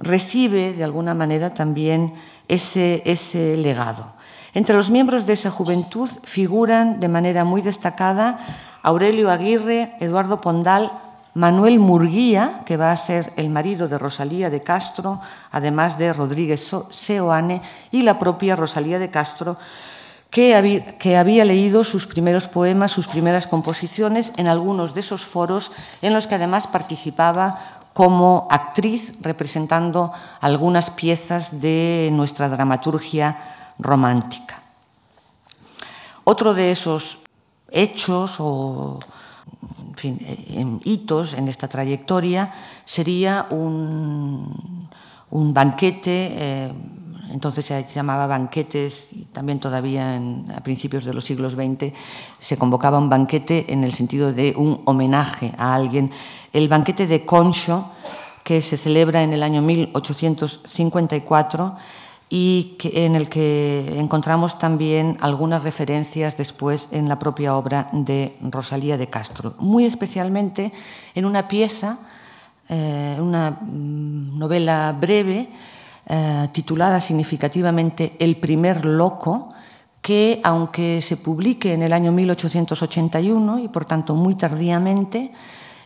recibe 0.00 0.72
de 0.72 0.82
alguna 0.82 1.14
manera 1.14 1.54
también 1.54 2.12
ese, 2.48 3.02
ese 3.04 3.56
legado. 3.56 4.12
Entre 4.52 4.74
los 4.74 4.90
miembros 4.90 5.26
de 5.26 5.32
esa 5.34 5.50
juventud 5.50 6.10
figuran 6.24 6.98
de 6.98 7.08
manera 7.08 7.44
muy 7.44 7.62
destacada 7.62 8.38
Aurelio 8.82 9.30
Aguirre, 9.30 9.94
Eduardo 10.00 10.40
Pondal, 10.40 10.92
Manuel 11.34 11.80
Murguía, 11.80 12.60
que 12.64 12.76
va 12.76 12.92
a 12.92 12.96
ser 12.96 13.32
el 13.36 13.50
marido 13.50 13.88
de 13.88 13.98
Rosalía 13.98 14.50
de 14.50 14.62
Castro, 14.62 15.20
además 15.50 15.98
de 15.98 16.12
Rodríguez 16.12 16.72
Seoane, 16.90 17.60
y 17.90 18.02
la 18.02 18.18
propia 18.18 18.54
Rosalía 18.54 19.00
de 19.00 19.10
Castro, 19.10 19.56
que 20.30 20.54
había, 20.54 21.44
leído 21.44 21.84
sus 21.84 22.08
primeros 22.08 22.48
poemas, 22.48 22.90
sus 22.90 23.06
primeras 23.06 23.46
composiciones 23.46 24.32
en 24.36 24.48
algunos 24.48 24.92
de 24.92 24.98
esos 24.98 25.24
foros 25.24 25.70
en 26.02 26.12
los 26.12 26.26
que 26.26 26.34
además 26.34 26.66
participaba 26.66 27.86
como 27.92 28.48
actriz 28.50 29.14
representando 29.20 30.12
algunas 30.40 30.90
piezas 30.90 31.60
de 31.60 32.10
nuestra 32.12 32.48
dramaturgia 32.48 33.38
romántica. 33.78 34.60
Otro 36.24 36.52
de 36.52 36.72
esos 36.72 37.20
hechos 37.70 38.36
o 38.40 38.98
fin, 39.94 40.18
en 40.48 40.80
hitos 40.84 41.34
en 41.34 41.48
esta 41.48 41.68
trayectoria 41.68 42.52
sería 42.84 43.46
un, 43.50 44.88
un 45.30 45.54
banquete, 45.54 46.28
eh, 46.32 46.72
entonces 47.30 47.66
se 47.66 47.86
llamaba 47.92 48.26
banquetes 48.26 49.08
y 49.12 49.24
también 49.26 49.58
todavía 49.58 50.16
en, 50.16 50.46
a 50.54 50.60
principios 50.60 51.04
de 51.04 51.14
los 51.14 51.24
siglos 51.24 51.54
XX 51.54 51.92
se 52.38 52.56
convocaba 52.56 52.98
un 52.98 53.08
banquete 53.08 53.72
en 53.72 53.82
el 53.82 53.92
sentido 53.92 54.32
de 54.32 54.54
un 54.56 54.82
homenaje 54.84 55.52
a 55.58 55.74
alguien. 55.74 56.10
El 56.52 56.68
banquete 56.68 57.06
de 57.06 57.24
Concho, 57.24 57.90
que 58.44 58.62
se 58.62 58.76
celebra 58.76 59.22
en 59.22 59.32
el 59.32 59.42
año 59.42 59.62
1854 59.62 61.76
y 62.34 62.76
en 62.82 63.14
el 63.14 63.28
que 63.28 63.94
encontramos 63.96 64.58
también 64.58 65.16
algunas 65.20 65.62
referencias 65.62 66.36
después 66.36 66.88
en 66.90 67.08
la 67.08 67.16
propia 67.20 67.54
obra 67.54 67.86
de 67.92 68.36
Rosalía 68.42 68.98
de 68.98 69.06
Castro, 69.06 69.54
muy 69.60 69.84
especialmente 69.84 70.72
en 71.14 71.26
una 71.26 71.46
pieza 71.46 71.98
eh, 72.68 73.18
una 73.20 73.52
mm, 73.52 74.36
novela 74.36 74.96
breve 74.98 75.48
eh, 76.06 76.48
titulada 76.50 76.98
significativamente 76.98 78.16
El 78.18 78.38
primer 78.38 78.84
loco, 78.84 79.50
que 80.02 80.40
aunque 80.42 81.00
se 81.02 81.18
publique 81.18 81.72
en 81.72 81.84
el 81.84 81.92
año 81.92 82.10
1881 82.10 83.60
y 83.60 83.68
por 83.68 83.84
tanto 83.84 84.16
muy 84.16 84.34
tardíamente, 84.34 85.30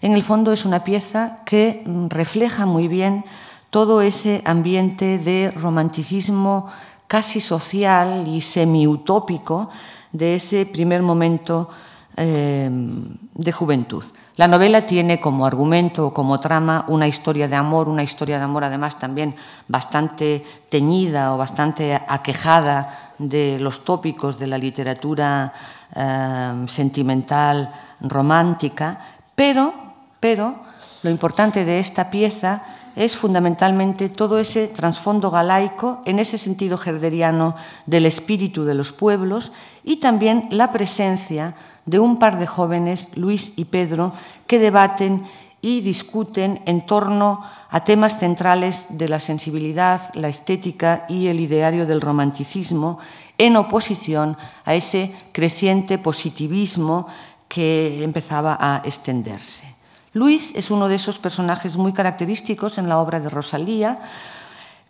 en 0.01 0.13
el 0.13 0.23
fondo 0.23 0.51
es 0.51 0.65
una 0.65 0.83
pieza 0.83 1.43
que 1.45 1.83
mm, 1.85 2.07
refleja 2.09 2.65
muy 2.65 2.89
bien 2.89 3.27
todo 3.71 4.01
ese 4.01 4.43
ambiente 4.45 5.19
de 5.19 5.51
romanticismo 5.51 6.67
casi 7.07 7.41
social 7.41 8.29
y 8.29 8.41
semi-utópico 8.41 9.71
de 10.13 10.37
ese 10.37 10.67
primer 10.67 11.03
momento 11.03 11.69
eh, 12.17 12.69
de 12.71 13.53
juventud. 13.53 14.05
La 14.37 14.47
novela 14.47 14.87
tiene 14.87 15.21
como 15.21 15.47
argumento 15.47 16.15
como 16.15 16.39
trama 16.39 16.85
una 16.89 17.09
historia 17.09 17.49
de 17.49 17.57
amor, 17.57 17.89
una 17.89 18.03
historia 18.03 18.39
de 18.39 18.45
amor 18.45 18.65
además 18.65 18.99
también 18.99 19.35
bastante 19.67 20.45
teñida 20.69 21.35
o 21.35 21.39
bastante 21.39 21.95
aquejada 21.95 23.13
de 23.19 23.59
los 23.59 23.85
tópicos 23.85 24.39
de 24.39 24.47
la 24.47 24.59
literatura 24.59 25.53
eh, 25.95 26.65
sentimental 26.69 27.73
romántica, 28.01 28.99
pero, 29.35 29.73
pero 30.21 30.63
lo 31.03 31.11
importante 31.11 31.65
de 31.65 31.81
esta 31.81 32.11
pieza 32.11 32.63
es 32.99 33.17
fundamentalmente 33.17 34.09
todo 34.09 34.41
ese 34.41 34.67
trasfondo 34.67 35.31
galaico, 35.31 36.03
en 36.05 36.19
ese 36.19 36.37
sentido 36.37 36.77
herderiano 36.85 37.55
del 37.87 38.07
espíritu 38.07 38.65
de 38.65 38.75
los 38.75 38.93
pueblos 38.93 39.53
y 39.85 39.99
también 39.99 40.49
la 40.51 40.73
presencia 40.73 41.55
de 41.87 42.01
un 42.01 42.19
par 42.19 42.41
de 42.41 42.49
jóvenes, 42.49 43.09
Luis 43.15 43.53
y 43.55 43.67
Pedro, 43.67 44.15
que 44.49 44.59
debaten 44.59 45.23
y 45.61 45.81
discuten 45.81 46.61
en 46.67 46.87
torno 46.87 47.45
a 47.71 47.85
temas 47.85 48.19
centrales 48.19 48.87
de 48.91 49.09
la 49.09 49.21
sensibilidad, 49.21 50.13
la 50.15 50.29
estética 50.29 51.07
y 51.09 51.29
el 51.29 51.39
ideario 51.39 51.87
del 51.87 52.01
romanticismo, 52.01 52.99
en 53.39 53.57
oposición 53.57 54.37
a 54.65 54.75
ese 54.75 55.15
creciente 55.31 55.99
positivismo 55.99 57.07
que 57.47 58.03
empezaba 58.03 58.59
a 58.61 58.83
extenderse. 58.85 59.78
Luis 60.19 60.53
es 60.57 60.73
uno 60.73 60.89
de 60.89 60.97
esos 60.97 61.21
personajes 61.21 61.77
muy 61.77 61.93
característicos 61.93 62.77
en 62.77 62.89
la 62.89 62.99
obra 62.99 63.21
de 63.21 63.29
Rosalía, 63.29 64.01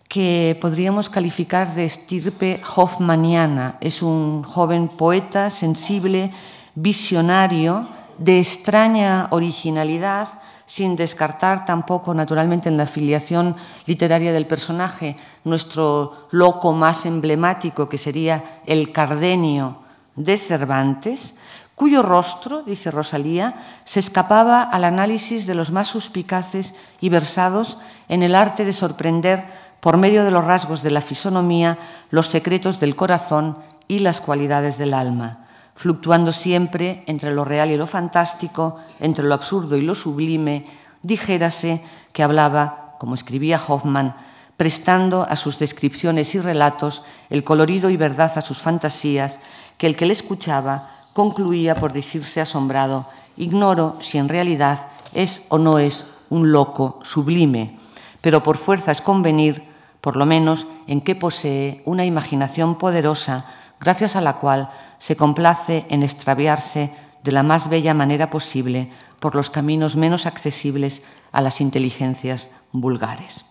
que 0.09 0.57
podríamos 0.59 1.11
calificar 1.11 1.75
de 1.75 1.85
estirpe 1.85 2.63
hoffmaniana. 2.77 3.77
Es 3.83 4.01
un 4.01 4.43
joven 4.43 4.89
poeta 4.89 5.51
sensible, 5.51 6.33
visionario, 6.75 7.87
de 8.17 8.39
extraña 8.39 9.29
originalidad, 9.31 10.29
sin 10.65 10.97
descartar 10.97 11.67
tampoco, 11.67 12.15
naturalmente, 12.15 12.71
en 12.71 12.79
la 12.79 12.87
filiación 12.87 13.55
literaria 13.85 14.33
del 14.33 14.47
personaje, 14.47 15.15
nuestro 15.45 16.29
loco 16.31 16.73
más 16.73 17.05
emblemático, 17.05 17.87
que 17.87 17.99
sería 17.99 18.63
el 18.65 18.93
Cardenio 18.93 19.81
de 20.17 20.39
Cervantes, 20.39 21.35
cuyo 21.79 22.03
rostro, 22.03 22.63
dice 22.63 22.91
Rosalía, 22.91 23.55
se 23.85 24.01
escapaba 24.01 24.65
al 24.65 24.83
análisis 24.83 25.47
de 25.47 25.55
los 25.55 25.71
más 25.71 25.87
suspicaces 25.87 26.75
y 27.01 27.09
versados 27.09 27.79
en 28.09 28.25
el 28.25 28.35
arte 28.35 28.65
de 28.65 28.73
sorprender, 28.73 29.45
por 29.79 29.97
medio 29.97 30.25
de 30.25 30.33
los 30.33 30.45
rasgos 30.45 30.83
de 30.83 30.91
la 30.91 31.01
fisonomía, 31.01 31.79
los 32.11 32.27
secretos 32.27 32.81
del 32.81 32.97
corazón 32.97 33.57
y 33.87 34.01
las 34.01 34.21
cualidades 34.21 34.77
del 34.77 34.93
alma 34.93 35.45
fluctuando 35.79 36.33
siempre 36.33 37.05
entre 37.07 37.31
lo 37.31 37.45
real 37.45 37.71
y 37.71 37.77
lo 37.77 37.87
fantástico, 37.87 38.81
entre 38.99 39.25
lo 39.25 39.33
absurdo 39.33 39.77
y 39.77 39.81
lo 39.81 39.95
sublime, 39.95 40.67
dijérase 41.05 41.85
que 42.13 42.25
hablaba, 42.25 42.97
como 42.99 43.15
escribía 43.15 43.61
Hoffman, 43.65 44.17
prestando 44.57 45.23
a 45.23 45.37
sus 45.37 45.61
descripciones 45.61 46.35
y 46.35 46.41
relatos 46.41 47.05
el 47.31 47.45
colorido 47.45 47.91
y 47.91 47.97
verdad 47.97 48.33
a 48.35 48.43
sus 48.43 48.59
fantasías, 48.59 49.39
que 49.77 49.87
el 49.87 49.95
que 49.95 50.07
le 50.07 50.15
escuchaba 50.15 50.98
concluía 51.19 51.75
por 51.75 51.93
decirse 51.93 52.41
asombrado, 52.41 53.09
ignoro 53.37 53.99
si 53.99 54.19
en 54.19 54.29
realidad 54.29 54.87
es 55.13 55.43
o 55.49 55.59
no 55.59 55.81
es 55.81 56.07
un 56.31 56.53
loco 56.53 57.01
sublime, 57.03 57.77
pero 58.21 58.45
por 58.45 58.57
fuerza 58.57 58.93
es 58.93 59.03
convenir, 59.03 59.65
por 60.01 60.15
lo 60.15 60.27
menos, 60.27 60.69
en 60.87 61.01
que 61.01 61.17
posee 61.17 61.83
una 61.87 62.05
imaginación 62.05 62.79
poderosa, 62.79 63.47
gracias 63.81 64.15
a 64.15 64.21
la 64.21 64.35
cual 64.35 64.71
se 64.99 65.17
complace 65.17 65.87
en 65.91 66.05
extraviarse 66.05 66.95
de 67.25 67.33
la 67.33 67.43
más 67.43 67.69
bella 67.69 67.95
manera 67.95 68.31
posible 68.31 68.89
por 69.19 69.35
los 69.35 69.51
caminos 69.51 69.97
menos 69.97 70.25
accesibles 70.25 71.03
a 71.33 71.43
las 71.43 71.61
inteligencias 71.61 72.53
vulgares. 72.71 73.45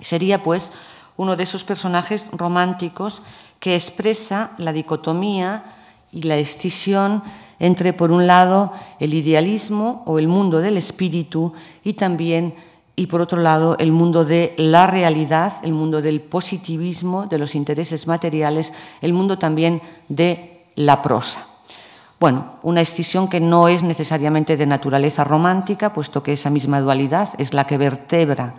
Sería, 0.00 0.42
pues, 0.42 0.72
uno 1.16 1.36
de 1.36 1.44
esos 1.44 1.62
personajes 1.62 2.26
románticos 2.32 3.22
que 3.60 3.76
expresa 3.76 4.50
la 4.58 4.72
dicotomía 4.72 5.76
y 6.12 6.22
la 6.22 6.36
escisión 6.36 7.22
entre, 7.58 7.92
por 7.92 8.10
un 8.10 8.26
lado, 8.26 8.72
el 8.98 9.14
idealismo 9.14 10.02
o 10.06 10.18
el 10.18 10.28
mundo 10.28 10.60
del 10.60 10.76
espíritu 10.76 11.52
y 11.84 11.92
también 11.94 12.54
y 12.96 13.06
por 13.06 13.20
otro 13.20 13.40
lado 13.40 13.76
el 13.78 13.92
mundo 13.92 14.24
de 14.24 14.54
la 14.58 14.86
realidad, 14.86 15.54
el 15.62 15.72
mundo 15.72 16.02
del 16.02 16.20
positivismo, 16.20 17.26
de 17.26 17.38
los 17.38 17.54
intereses 17.54 18.06
materiales, 18.06 18.72
el 19.00 19.12
mundo 19.12 19.38
también 19.38 19.80
de 20.08 20.64
la 20.74 21.00
prosa. 21.00 21.46
Bueno, 22.18 22.56
una 22.62 22.82
escisión 22.82 23.28
que 23.28 23.40
no 23.40 23.68
es 23.68 23.82
necesariamente 23.82 24.58
de 24.58 24.66
naturaleza 24.66 25.24
romántica, 25.24 25.94
puesto 25.94 26.22
que 26.22 26.34
esa 26.34 26.50
misma 26.50 26.80
dualidad 26.80 27.30
es 27.38 27.54
la 27.54 27.64
que 27.64 27.78
vertebra 27.78 28.54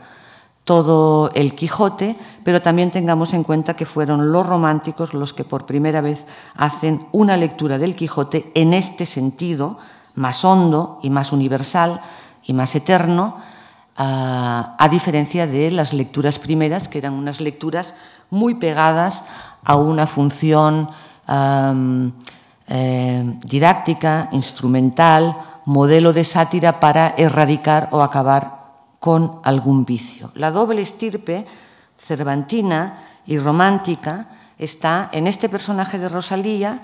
todo 0.72 1.32
el 1.34 1.54
Quijote, 1.54 2.16
pero 2.46 2.62
también 2.62 2.92
tengamos 2.92 3.34
en 3.34 3.44
cuenta 3.44 3.74
que 3.74 3.86
fueron 3.86 4.32
los 4.32 4.48
románticos 4.48 5.14
los 5.14 5.34
que 5.34 5.44
por 5.44 5.66
primera 5.66 6.00
vez 6.00 6.26
hacen 6.56 7.08
una 7.12 7.36
lectura 7.36 7.78
del 7.78 7.94
Quijote 7.94 8.54
en 8.56 8.74
este 8.74 9.06
sentido, 9.06 9.78
más 10.16 10.46
hondo 10.46 10.98
y 11.04 11.10
más 11.10 11.34
universal 11.34 12.00
y 12.46 12.54
más 12.54 12.74
eterno, 12.74 13.36
a, 13.98 14.88
diferencia 14.90 15.46
de 15.46 15.72
las 15.72 15.92
lecturas 15.92 16.40
primeras, 16.40 16.88
que 16.88 17.00
eran 17.00 17.16
unas 17.16 17.42
lecturas 17.42 17.94
muy 18.30 18.56
pegadas 18.56 19.26
a 19.66 19.76
una 19.76 20.08
función 20.08 20.90
eh, 22.68 23.38
didáctica, 23.44 24.30
instrumental, 24.32 25.36
modelo 25.66 26.14
de 26.14 26.24
sátira 26.24 26.80
para 26.80 27.14
erradicar 27.18 27.90
o 27.92 28.02
acabar 28.02 28.61
con 29.02 29.42
algún 29.44 29.84
vicio. 29.84 30.32
La 30.36 30.52
doble 30.52 30.82
estirpe 30.82 31.46
cervantina 31.98 33.04
y 33.28 33.38
romántica 33.38 34.28
está 34.58 35.10
en 35.12 35.28
este 35.28 35.50
personaje 35.50 36.00
de 36.00 36.08
Rosalía 36.08 36.80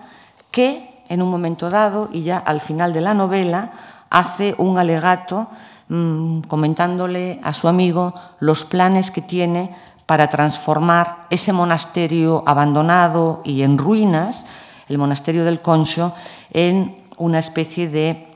que 0.51 1.05
en 1.07 1.21
un 1.21 1.31
momento 1.31 1.69
dado 1.69 2.09
y 2.11 2.23
ya 2.23 2.37
al 2.37 2.59
final 2.59 2.91
de 2.91 2.99
la 2.99 3.13
novela 3.13 3.71
hace 4.09 4.53
un 4.57 4.77
alegato 4.77 5.47
Mm, 5.89 6.41
comentándole 6.41 7.39
a 7.43 7.53
su 7.53 7.69
amigo 7.69 8.13
los 8.41 8.65
planes 8.65 9.09
que 9.09 9.21
tiene 9.21 9.73
para 10.05 10.27
transformar 10.27 11.27
ese 11.29 11.53
monasterio 11.53 12.43
abandonado 12.45 13.41
y 13.45 13.61
en 13.61 13.77
ruinas, 13.77 14.45
el 14.89 14.97
monasterio 14.97 15.45
del 15.45 15.61
Concho, 15.61 16.13
en 16.51 16.97
una 17.17 17.39
especie 17.39 17.87
de 17.87 18.27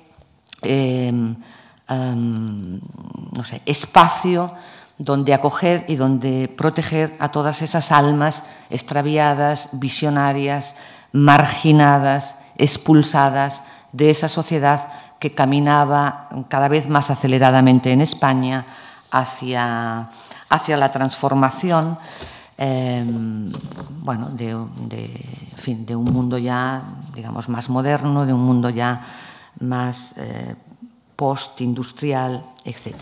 em, 0.62 1.36
no 1.96 3.44
sé, 3.44 3.62
espacio 3.66 4.54
donde 4.98 5.34
acoger 5.34 5.86
y 5.88 5.96
donde 5.96 6.48
proteger 6.48 7.16
a 7.20 7.32
todas 7.32 7.62
esas 7.62 7.92
almas 7.92 8.44
extraviadas, 8.70 9.70
visionarias, 9.74 10.76
marginadas, 11.12 12.38
expulsadas 12.58 13.64
de 13.92 14.12
esa 14.12 14.30
sociedad 14.30 14.88
que 15.20 15.34
caminaba 15.34 16.30
cada 16.50 16.68
vez 16.68 16.88
más 16.88 17.10
aceleradamente 17.10 17.92
en 17.92 18.02
España 18.02 18.66
hacia, 19.10 20.10
hacia 20.50 20.78
la 20.78 20.92
transformación 20.92 21.98
em, 22.58 23.52
bueno, 24.02 24.30
de, 24.30 24.56
fin, 25.58 25.86
de, 25.86 25.96
un 25.96 26.14
mundo 26.14 26.38
ya 26.38 26.84
digamos, 27.14 27.50
más 27.50 27.70
moderno, 27.70 28.26
de 28.26 28.34
un 28.34 28.42
mundo 28.42 28.70
ya 28.70 29.02
más 29.60 30.14
eh, 30.18 30.56
postindustrial, 31.16 32.46
etc. 32.66 32.96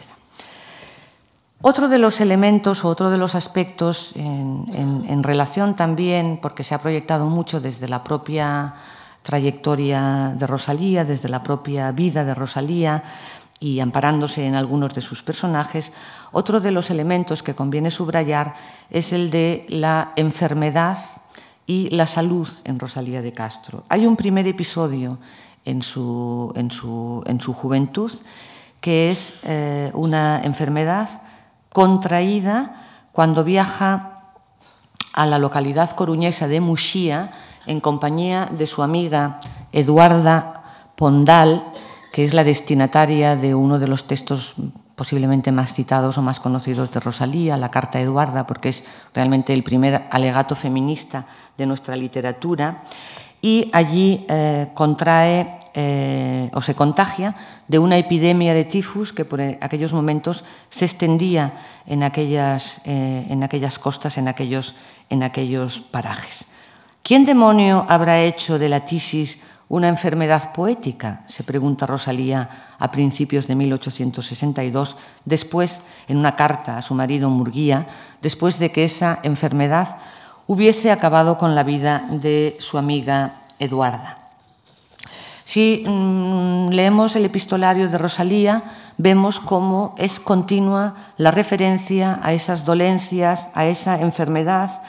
Otro 1.62 1.90
de 1.90 2.00
los 2.00 2.22
elementos 2.22 2.86
o 2.86 2.88
otro 2.88 3.10
de 3.10 3.18
los 3.18 3.36
aspectos 3.36 4.14
en 4.16 5.24
relación 5.24 5.76
también, 5.76 6.40
porque 6.42 6.64
se 6.64 6.74
ha 6.74 6.82
proyectado 6.82 7.28
mucho 7.28 7.60
desde 7.60 7.90
la 7.90 8.04
propia 8.04 8.74
trayectoria 9.22 10.34
de 10.38 10.48
Rosalía, 10.48 11.04
desde 11.04 11.28
la 11.28 11.44
propia 11.44 11.92
vida 11.92 12.24
de 12.24 12.34
Rosalía 12.34 13.04
y 13.60 13.82
amparándose 13.82 14.46
en 14.46 14.56
algunos 14.56 14.94
de 14.94 15.02
sus 15.02 15.22
personajes, 15.22 15.92
otro 16.32 16.62
de 16.62 16.72
los 16.72 16.90
elementos 16.90 17.44
que 17.44 17.56
conviene 17.56 17.92
subrayar 17.92 18.56
es 18.90 19.12
el 19.12 19.30
de 19.30 19.66
la 19.68 20.14
enfermedad 20.16 20.98
y 21.68 21.90
la 21.90 22.08
salud 22.08 22.48
en 22.64 22.80
Rosalía 22.80 23.22
de 23.22 23.34
Castro. 23.34 23.84
Hay 23.90 24.06
un 24.06 24.16
primer 24.16 24.48
episodio 24.48 25.20
en 25.66 25.82
su, 25.82 26.52
en 26.56 26.72
su, 26.72 27.24
en 27.26 27.40
su 27.42 27.54
juventud 27.54 28.12
que 28.82 29.12
es 29.12 29.34
eh, 29.44 29.92
una 29.94 30.42
enfermedad 30.42 31.10
contraída 31.72 33.10
cuando 33.12 33.44
viaja 33.44 34.22
a 35.14 35.26
la 35.26 35.40
localidad 35.40 35.92
coruñesa 35.92 36.48
de 36.48 36.62
Muxía 36.62 37.32
en 37.66 37.82
compañía 37.82 38.50
de 38.52 38.66
su 38.66 38.82
amiga 38.82 39.40
Eduarda 39.72 40.64
Pondal, 40.96 41.64
que 42.14 42.26
es 42.26 42.34
la 42.34 42.44
destinataria 42.44 43.36
de 43.36 43.54
uno 43.54 43.80
de 43.80 43.88
los 43.88 44.06
textos 44.06 44.56
posiblemente 44.96 45.52
más 45.52 45.74
citados 45.74 46.18
o 46.18 46.22
más 46.22 46.40
conocidos 46.40 46.92
de 46.92 47.00
Rosalía, 47.00 47.58
la 47.58 47.70
Carta 47.70 48.02
Eduarda, 48.02 48.46
porque 48.46 48.70
es 48.70 48.84
realmente 49.14 49.54
el 49.54 49.64
primer 49.64 50.08
alegato 50.12 50.56
feminista 50.56 51.26
de 51.58 51.66
nuestra 51.66 51.96
literatura, 51.96 52.84
y 53.42 53.70
allí 53.74 54.26
eh, 54.28 54.70
contrae 54.74 55.60
eh, 55.74 56.50
o 56.54 56.62
se 56.62 56.74
contagia 56.74 57.36
de 57.68 57.78
una 57.78 57.98
epidemia 57.98 58.54
de 58.54 58.66
tifus 58.66 59.14
que 59.14 59.24
por 59.24 59.40
aquellos 59.40 59.94
momentos 59.94 60.44
se 60.70 60.86
extendía 60.86 61.54
en 61.86 62.02
aquellas, 62.04 62.82
eh, 62.86 63.28
en 63.30 63.44
aquellas 63.44 63.78
costas, 63.78 64.18
en 64.18 64.28
aquellos, 64.28 64.76
en 65.10 65.24
aquellos 65.24 65.80
parajes. 65.80 66.48
¿Quién 67.04 67.24
demonio 67.24 67.86
habrá 67.88 68.22
hecho 68.22 68.60
de 68.60 68.68
la 68.68 68.82
tisis 68.82 69.40
una 69.70 69.88
enfermedad 69.88 70.52
poética? 70.54 71.22
se 71.28 71.44
pregunta 71.44 71.86
Rosalía 71.86 72.76
a 72.80 72.92
principios 72.92 73.48
de 73.48 73.56
1862, 73.56 74.98
después, 75.24 75.82
en 76.08 76.18
una 76.18 76.36
carta 76.36 76.78
a 76.78 76.82
su 76.82 76.96
marido 76.96 77.30
Murguía, 77.30 77.86
después 78.22 78.58
de 78.58 78.72
que 78.72 78.84
esa 78.84 79.20
enfermedad 79.24 79.98
hubiese 80.50 80.90
acabado 80.90 81.38
con 81.38 81.54
la 81.54 81.62
vida 81.62 82.06
de 82.10 82.58
su 82.60 82.80
amiga 82.80 83.36
Eduarda. 83.60 84.18
Si 85.46 85.84
mm, 85.86 86.70
leemos 86.70 87.16
el 87.16 87.26
epistolario 87.26 87.88
de 87.88 88.00
Rosalía, 88.00 88.64
vemos 88.98 89.40
cómo 89.40 89.94
es 90.00 90.20
continua 90.20 90.96
la 91.18 91.30
referencia 91.30 92.20
a 92.24 92.34
esas 92.34 92.66
dolencias, 92.66 93.50
a 93.54 93.68
esa 93.68 94.02
enfermedad, 94.02 94.82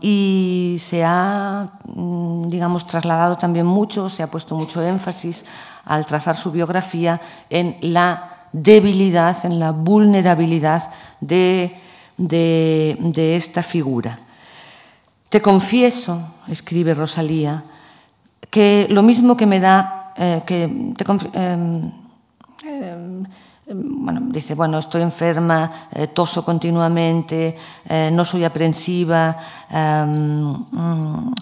y 0.00 0.76
se 0.80 1.04
ha, 1.04 1.68
mm, 1.94 2.48
digamos, 2.48 2.86
trasladado 2.86 3.36
también 3.36 3.66
mucho, 3.66 4.08
se 4.08 4.22
ha 4.22 4.30
puesto 4.30 4.54
mucho 4.56 4.80
énfasis 4.82 5.44
al 5.84 6.06
trazar 6.06 6.36
su 6.36 6.50
biografía 6.50 7.20
en 7.50 7.76
la 7.82 8.46
debilidad, 8.52 9.44
en 9.44 9.60
la 9.60 9.72
vulnerabilidad 9.72 10.90
de, 11.20 11.76
de 12.16 13.36
esta 13.36 13.62
figura. 13.62 14.18
Te 15.28 15.42
confieso, 15.42 16.34
escribe 16.46 16.94
Rosalía, 16.94 17.64
que 18.54 18.86
lo 18.88 19.02
mismo 19.02 19.36
que 19.36 19.46
me 19.46 19.58
da, 19.58 20.12
eh, 20.16 20.42
que 20.46 20.62
em, 20.62 21.90
em, 22.62 23.26
bueno, 23.66 24.20
dice, 24.30 24.54
bueno, 24.54 24.78
estoy 24.78 25.02
enferma, 25.02 25.88
eh, 25.90 26.06
toso 26.06 26.44
continuamente, 26.44 27.56
eh, 27.88 28.10
no 28.12 28.24
soy 28.24 28.44
aprensiva, 28.44 29.36
mm, 30.04 31.32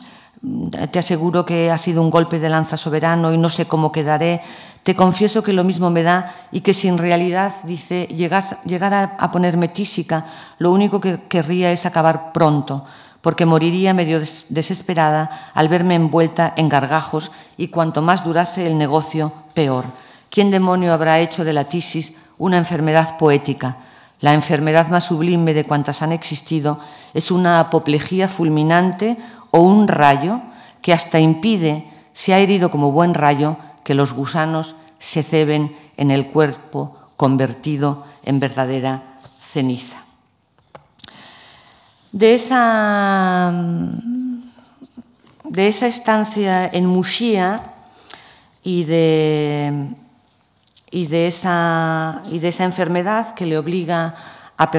te 0.90 0.98
aseguro 0.98 1.44
que 1.44 1.70
ha 1.70 1.76
sido 1.76 2.00
un 2.00 2.08
golpe 2.08 2.38
de 2.38 2.48
lanza 2.48 2.78
soberano 2.78 3.30
y 3.30 3.37
no 3.37 3.50
sé 3.50 3.66
cómo 3.66 3.92
quedaré. 3.92 4.40
Te 4.82 4.96
confieso 4.96 5.42
que 5.42 5.52
lo 5.52 5.64
mismo 5.64 5.90
me 5.90 6.02
da 6.02 6.34
y 6.50 6.60
que 6.60 6.74
si 6.74 6.88
en 6.88 6.98
realidad, 6.98 7.54
dice, 7.64 8.06
llegara 8.06 9.16
a 9.18 9.30
ponerme 9.30 9.68
tísica, 9.68 10.26
lo 10.58 10.72
único 10.72 11.00
que 11.00 11.20
querría 11.28 11.70
es 11.70 11.86
acabar 11.86 12.32
pronto 12.32 12.84
porque 13.22 13.46
moriría 13.46 13.94
medio 13.94 14.20
desesperada 14.48 15.52
al 15.54 15.68
verme 15.68 15.94
envuelta 15.94 16.52
en 16.56 16.68
gargajos 16.68 17.30
y 17.56 17.68
cuanto 17.68 18.02
más 18.02 18.24
durase 18.24 18.66
el 18.66 18.76
negocio, 18.76 19.32
peor. 19.54 19.84
¿Quién 20.28 20.50
demonio 20.50 20.92
habrá 20.92 21.20
hecho 21.20 21.44
de 21.44 21.52
la 21.52 21.64
tisis 21.64 22.14
una 22.36 22.58
enfermedad 22.58 23.16
poética? 23.18 23.76
La 24.20 24.34
enfermedad 24.34 24.88
más 24.88 25.04
sublime 25.04 25.54
de 25.54 25.64
cuantas 25.64 26.02
han 26.02 26.10
existido 26.12 26.80
es 27.14 27.30
una 27.30 27.60
apoplejía 27.60 28.26
fulminante 28.28 29.16
o 29.52 29.60
un 29.60 29.86
rayo 29.86 30.40
que 30.80 30.92
hasta 30.92 31.20
impide, 31.20 31.88
si 32.12 32.32
ha 32.32 32.38
herido 32.38 32.70
como 32.70 32.90
buen 32.90 33.14
rayo, 33.14 33.56
que 33.84 33.94
los 33.94 34.12
gusanos 34.12 34.76
se 34.98 35.22
ceben 35.22 35.76
en 35.96 36.10
el 36.10 36.28
cuerpo 36.28 36.96
convertido 37.16 38.06
en 38.24 38.40
verdadera 38.40 39.02
ceniza. 39.40 39.98
De 42.12 42.34
esa, 42.34 43.52
de 45.44 45.68
esa 45.68 45.86
estancia 45.86 46.66
en 46.66 46.86
Muxía 46.86 47.72
y 48.62 48.84
de, 48.84 49.88
y 50.90 51.06
de, 51.06 51.26
esa, 51.26 52.22
y 52.30 52.38
de 52.38 52.48
esa 52.48 52.64
enfermedad 52.64 53.34
que 53.34 53.46
le 53.46 53.58
obliga 53.58 54.14
a 54.56 54.70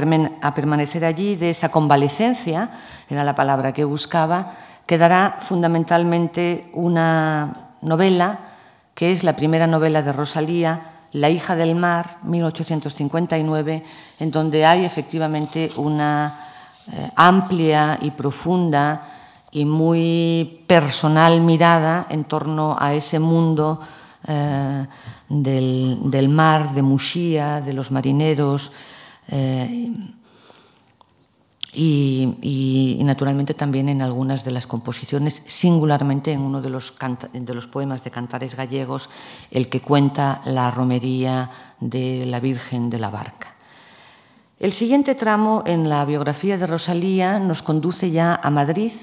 permanecer 0.53 1.03
allí, 1.03 1.35
de 1.35 1.49
esa 1.49 1.69
convalecencia, 1.69 2.69
era 3.09 3.23
la 3.23 3.35
palabra 3.35 3.73
que 3.73 3.83
buscaba, 3.83 4.53
quedará 4.85 5.37
fundamentalmente 5.41 6.69
una 6.73 7.71
novela 7.81 8.52
que 8.93 9.11
es 9.11 9.23
la 9.23 9.35
primera 9.35 9.67
novela 9.67 10.01
de 10.01 10.13
Rosalía, 10.13 10.89
La 11.13 11.29
hija 11.29 11.55
del 11.55 11.75
mar, 11.75 12.17
1859, 12.23 13.83
en 14.19 14.31
donde 14.31 14.65
hay 14.65 14.83
efectivamente 14.83 15.71
una 15.75 16.49
eh, 16.91 17.11
amplia 17.15 17.99
y 18.01 18.09
profunda 18.11 19.09
y 19.51 19.65
muy 19.65 20.63
personal 20.65 21.39
mirada 21.41 22.07
en 22.09 22.23
torno 22.23 22.75
a 22.79 22.93
ese 22.93 23.19
mundo 23.19 23.79
eh, 24.27 24.85
del, 25.29 26.29
mar, 26.29 26.73
de 26.73 26.81
Muxía, 26.81 27.61
de 27.61 27.73
los 27.73 27.91
marineros. 27.91 28.71
Eh, 29.27 29.93
y, 31.73 32.99
naturalmente 33.03 33.53
también 33.53 33.89
en 33.89 34.01
algunas 34.01 34.43
de 34.43 34.51
las 34.51 34.67
composiciones, 34.67 35.41
singularmente 35.45 36.31
en 36.31 36.41
uno 36.41 36.61
de 36.61 36.69
los, 36.69 36.93
de 37.33 37.53
los 37.53 37.67
poemas 37.67 38.03
de 38.03 38.11
cantares 38.11 38.55
gallegos, 38.55 39.09
el 39.51 39.69
que 39.69 39.81
cuenta 39.81 40.41
la 40.45 40.71
romería 40.71 41.49
de 41.79 42.25
la 42.25 42.39
Virgen 42.39 42.89
de 42.89 42.99
la 42.99 43.09
Barca. 43.09 43.55
El 44.59 44.71
siguiente 44.71 45.15
tramo 45.15 45.63
en 45.65 45.89
la 45.89 46.05
biografía 46.05 46.57
de 46.57 46.67
Rosalía 46.67 47.39
nos 47.39 47.61
conduce 47.61 48.11
ya 48.11 48.39
a 48.41 48.49
Madrid, 48.49 48.93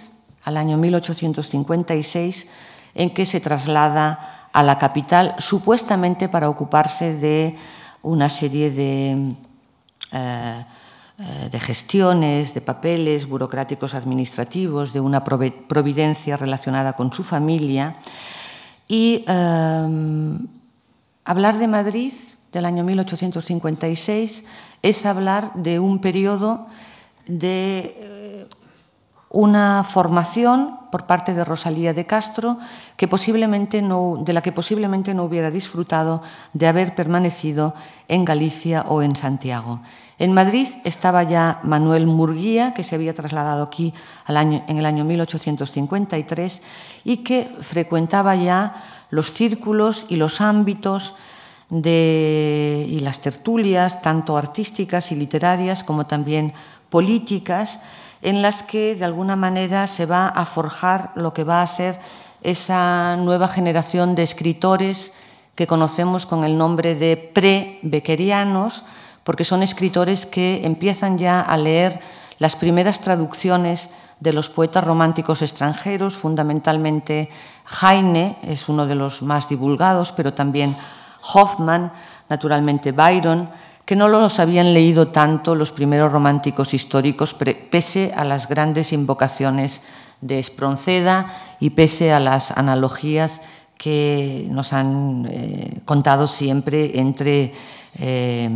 al 0.45 0.57
año 0.57 0.79
1856, 0.79 2.47
en 2.95 3.11
que 3.11 3.27
se 3.27 3.41
traslada 3.41 4.49
a 4.53 4.63
la 4.63 4.79
capital 4.79 5.35
supuestamente 5.39 6.29
para 6.29 6.49
ocuparse 6.49 7.15
de 7.15 7.57
una 8.03 8.29
serie 8.29 8.71
de, 8.71 9.35
eh, 10.13 10.65
de 11.21 11.61
gestiones, 11.61 12.55
de 12.55 12.63
papeles 12.63 13.29
burocráticos 13.29 13.95
administrativos, 13.95 14.95
de 14.95 15.01
una 15.01 15.23
providencia 15.23 16.37
relacionada 16.39 16.95
con 16.95 17.13
su 17.13 17.23
familia. 17.23 17.97
Y 18.89 19.25
eh, 19.29 20.39
hablar 21.25 21.59
de 21.59 21.69
Madrid 21.69 22.13
del 22.53 22.65
año 22.65 22.85
1856 22.85 24.45
es 24.83 25.07
hablar 25.07 25.53
de 25.55 25.79
un 25.79 26.01
periodo 26.01 26.67
de 27.27 27.95
eh, 27.99 28.47
una 29.29 29.85
formación 29.85 30.79
por 30.91 31.07
parte 31.07 31.35
de 31.35 31.45
Rosalía 31.45 31.95
de 31.95 32.07
Castro 32.07 32.59
que 32.97 33.07
posiblemente 33.07 33.83
no, 33.83 34.23
de 34.25 34.33
la 34.33 34.43
que 34.43 34.53
posiblemente 34.53 35.15
no 35.15 35.25
hubiera 35.25 35.51
disfrutado 35.51 36.23
de 36.53 36.67
haber 36.67 36.95
permanecido 36.95 37.75
en 38.09 38.25
Galicia 38.25 38.87
o 38.89 39.03
en 39.03 39.15
Santiago. 39.15 39.81
En 40.21 40.35
Madrid 40.35 40.69
estaba 40.85 41.23
ya 41.23 41.61
Manuel 41.63 42.07
Murguía, 42.07 42.75
que 42.75 42.85
se 42.85 42.95
había 42.95 43.15
trasladado 43.15 43.63
aquí 43.63 43.95
en 44.29 44.77
el 44.77 44.85
año 44.85 45.03
1853 45.03 46.63
y 47.05 47.17
que 47.25 47.49
frecuentaba 47.63 48.37
ya 48.37 49.07
los 49.09 49.33
círculos 49.33 50.05
y 50.11 50.17
los 50.17 50.43
ámbitos 50.43 51.15
y 51.71 53.01
las 53.01 53.23
tertulias, 53.23 54.03
tanto 54.03 54.37
artísticas 54.37 55.11
y 55.11 55.17
literarias 55.17 55.83
como 55.83 56.05
también 56.07 56.53
políticas, 56.91 57.81
en 58.21 58.43
las 58.43 58.63
que 58.63 58.95
de 58.97 59.07
alguna 59.07 59.37
manera 59.37 59.87
se 59.87 60.05
va 60.05 60.29
a 60.29 60.45
forjar 60.45 61.13
lo 61.15 61.33
que 61.33 61.45
va 61.45 61.63
a 61.63 61.67
ser 61.67 61.99
esa 62.43 63.17
nueva 63.17 63.49
generación 63.49 64.15
de 64.15 64.25
escritores 64.25 65.15
que 65.55 65.67
conocemos 65.67 66.27
con 66.27 66.45
el 66.45 66.59
nombre 66.59 66.95
de 66.95 67.17
pre-bequerianos, 67.17 68.85
porque 69.25 69.45
son 69.45 69.63
escritores 69.63 70.27
que 70.27 70.65
empiezan 70.65 71.19
ya 71.19 71.41
a 71.41 71.57
leer 71.57 72.01
las 72.39 72.57
primeras 72.57 73.01
traducciones 73.01 73.91
de 74.21 74.33
los 74.33 74.51
poetas 74.51 74.85
románticos 74.85 75.43
extranjeros, 75.43 76.15
fundamentalmente 76.15 77.29
Heine 77.81 78.37
es 78.43 78.69
uno 78.69 78.87
de 78.87 78.95
los 78.95 79.23
más 79.23 79.49
divulgados, 79.49 80.13
pero 80.13 80.35
también 80.35 80.77
Hoffman, 81.35 81.93
naturalmente 82.29 82.93
Byron, 82.93 83.49
que 83.85 83.97
no 83.97 84.09
los 84.09 84.39
habían 84.39 84.73
leído 84.73 85.09
tanto 85.09 85.55
los 85.55 85.73
primeros 85.73 86.13
románticos 86.13 86.75
históricos, 86.75 87.35
pese 87.35 88.13
a 88.15 88.25
las 88.25 88.49
grandes 88.49 88.93
invocaciones 88.93 89.83
de 90.21 90.39
Espronceda 90.39 91.27
y 91.59 91.71
pese 91.71 92.13
a 92.13 92.21
las 92.21 92.53
analogías 92.53 93.43
que 93.77 94.47
nos 94.51 94.73
han 94.73 95.27
eh, 95.29 95.81
contado 95.87 96.27
siempre 96.27 97.01
entre 97.01 97.55
eh, 97.95 98.49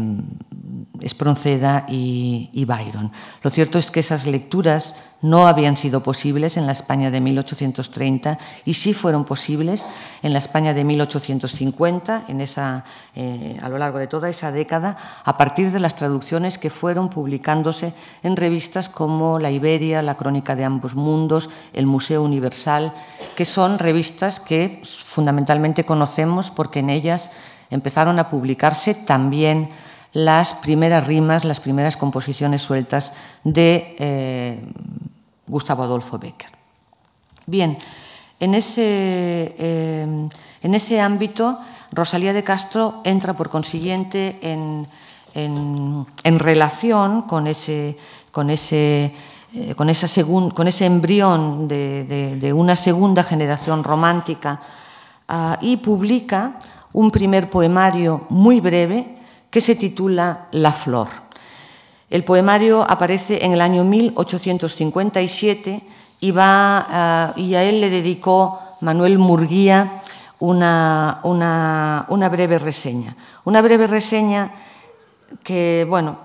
Espronceda 1.01 1.85
y, 1.89 2.51
y, 2.53 2.65
Byron. 2.65 3.13
Lo 3.43 3.51
cierto 3.51 3.79
es 3.79 3.91
que 3.91 4.01
esas 4.01 4.27
lecturas 4.27 4.95
no 5.23 5.47
habían 5.47 5.77
sido 5.77 6.03
posibles 6.03 6.57
en 6.57 6.67
la 6.67 6.73
España 6.73 7.11
de 7.11 7.21
1830 7.21 8.39
y 8.65 8.75
sí 8.75 8.95
fueron 8.95 9.25
posibles 9.25 9.87
en 10.23 10.33
la 10.33 10.39
España 10.39 10.73
de 10.73 10.85
1850, 10.85 12.25
en 12.29 12.41
esa, 12.41 12.85
eh, 13.15 13.59
a 13.61 13.69
lo 13.69 13.79
largo 13.79 13.99
de 13.99 14.07
toda 14.07 14.29
esa 14.29 14.53
década, 14.53 14.97
a 15.25 15.37
partir 15.37 15.73
de 15.73 15.81
las 15.81 15.97
traducciones 15.97 16.59
que 16.59 16.71
fueron 16.71 17.09
publicándose 17.09 17.95
en 18.23 18.37
revistas 18.37 18.89
como 18.89 19.39
La 19.39 19.51
Iberia, 19.51 20.03
La 20.03 20.17
Crónica 20.17 20.57
de 20.57 20.65
Ambos 20.65 20.95
Mundos, 20.95 21.51
El 21.73 21.87
Museo 21.87 22.23
Universal, 22.23 22.93
que 23.35 23.47
son 23.47 23.79
revistas 23.79 24.41
que 24.41 24.83
fundamentalmente 24.85 25.85
conocemos 25.85 26.51
porque 26.51 26.81
en 26.81 26.91
ellas 26.91 27.31
empezaron 27.75 28.19
a 28.19 28.29
publicarse 28.29 28.95
también 28.95 29.69
las 30.13 30.55
primeras 30.55 31.07
rimas, 31.07 31.45
las 31.45 31.61
primeras 31.61 31.97
composiciones 31.97 32.63
sueltas 32.63 33.13
de 33.43 33.97
eh, 33.99 34.65
Gustavo 35.47 35.83
Adolfo 35.83 36.19
Becker. 36.19 36.51
Bien, 37.47 37.77
en 38.41 38.55
ese, 38.55 39.55
eh, 39.59 40.29
en 40.63 40.75
ese, 40.75 41.01
ámbito, 41.01 41.59
Rosalía 41.93 42.33
de 42.33 42.45
Castro 42.45 43.01
entra, 43.05 43.35
por 43.35 43.51
consiguiente, 43.51 44.39
en, 44.41 44.87
en, 45.35 46.39
relación 46.39 47.23
con 47.23 47.47
ese, 47.47 47.99
con 48.31 48.51
ese, 48.51 49.15
eh, 49.53 49.75
con 49.75 50.51
con 50.51 50.69
ese 50.69 50.87
embrión 50.87 51.67
de, 51.69 52.39
de, 52.41 52.53
una 52.53 52.77
segunda 52.77 53.23
generación 53.23 53.83
romántica 53.83 54.61
uh, 55.29 55.57
y 55.61 55.77
publica 55.79 56.59
un 56.95 57.11
primer 57.11 57.51
poemario 57.51 58.23
muy 58.31 58.61
breve 58.61 59.19
que 59.51 59.61
se 59.61 59.75
titula 59.75 60.47
La 60.53 60.73
Flor. 60.73 61.09
El 62.09 62.25
poemario 62.25 62.89
aparece 62.89 63.45
en 63.45 63.53
el 63.53 63.61
año 63.61 63.85
1857 63.85 65.83
y, 66.21 66.31
va, 66.31 67.35
uh, 67.37 67.41
y 67.41 67.55
a 67.57 67.65
él 67.65 67.81
le 67.81 67.91
dedicó 67.91 68.61
Manuel 68.81 69.19
Murguía 69.19 70.03
una, 70.39 72.29
breve 72.31 72.59
reseña. 72.59 73.17
Una 73.45 73.61
breve 73.61 73.87
reseña 73.89 74.53
que, 75.43 75.85
bueno, 75.89 76.19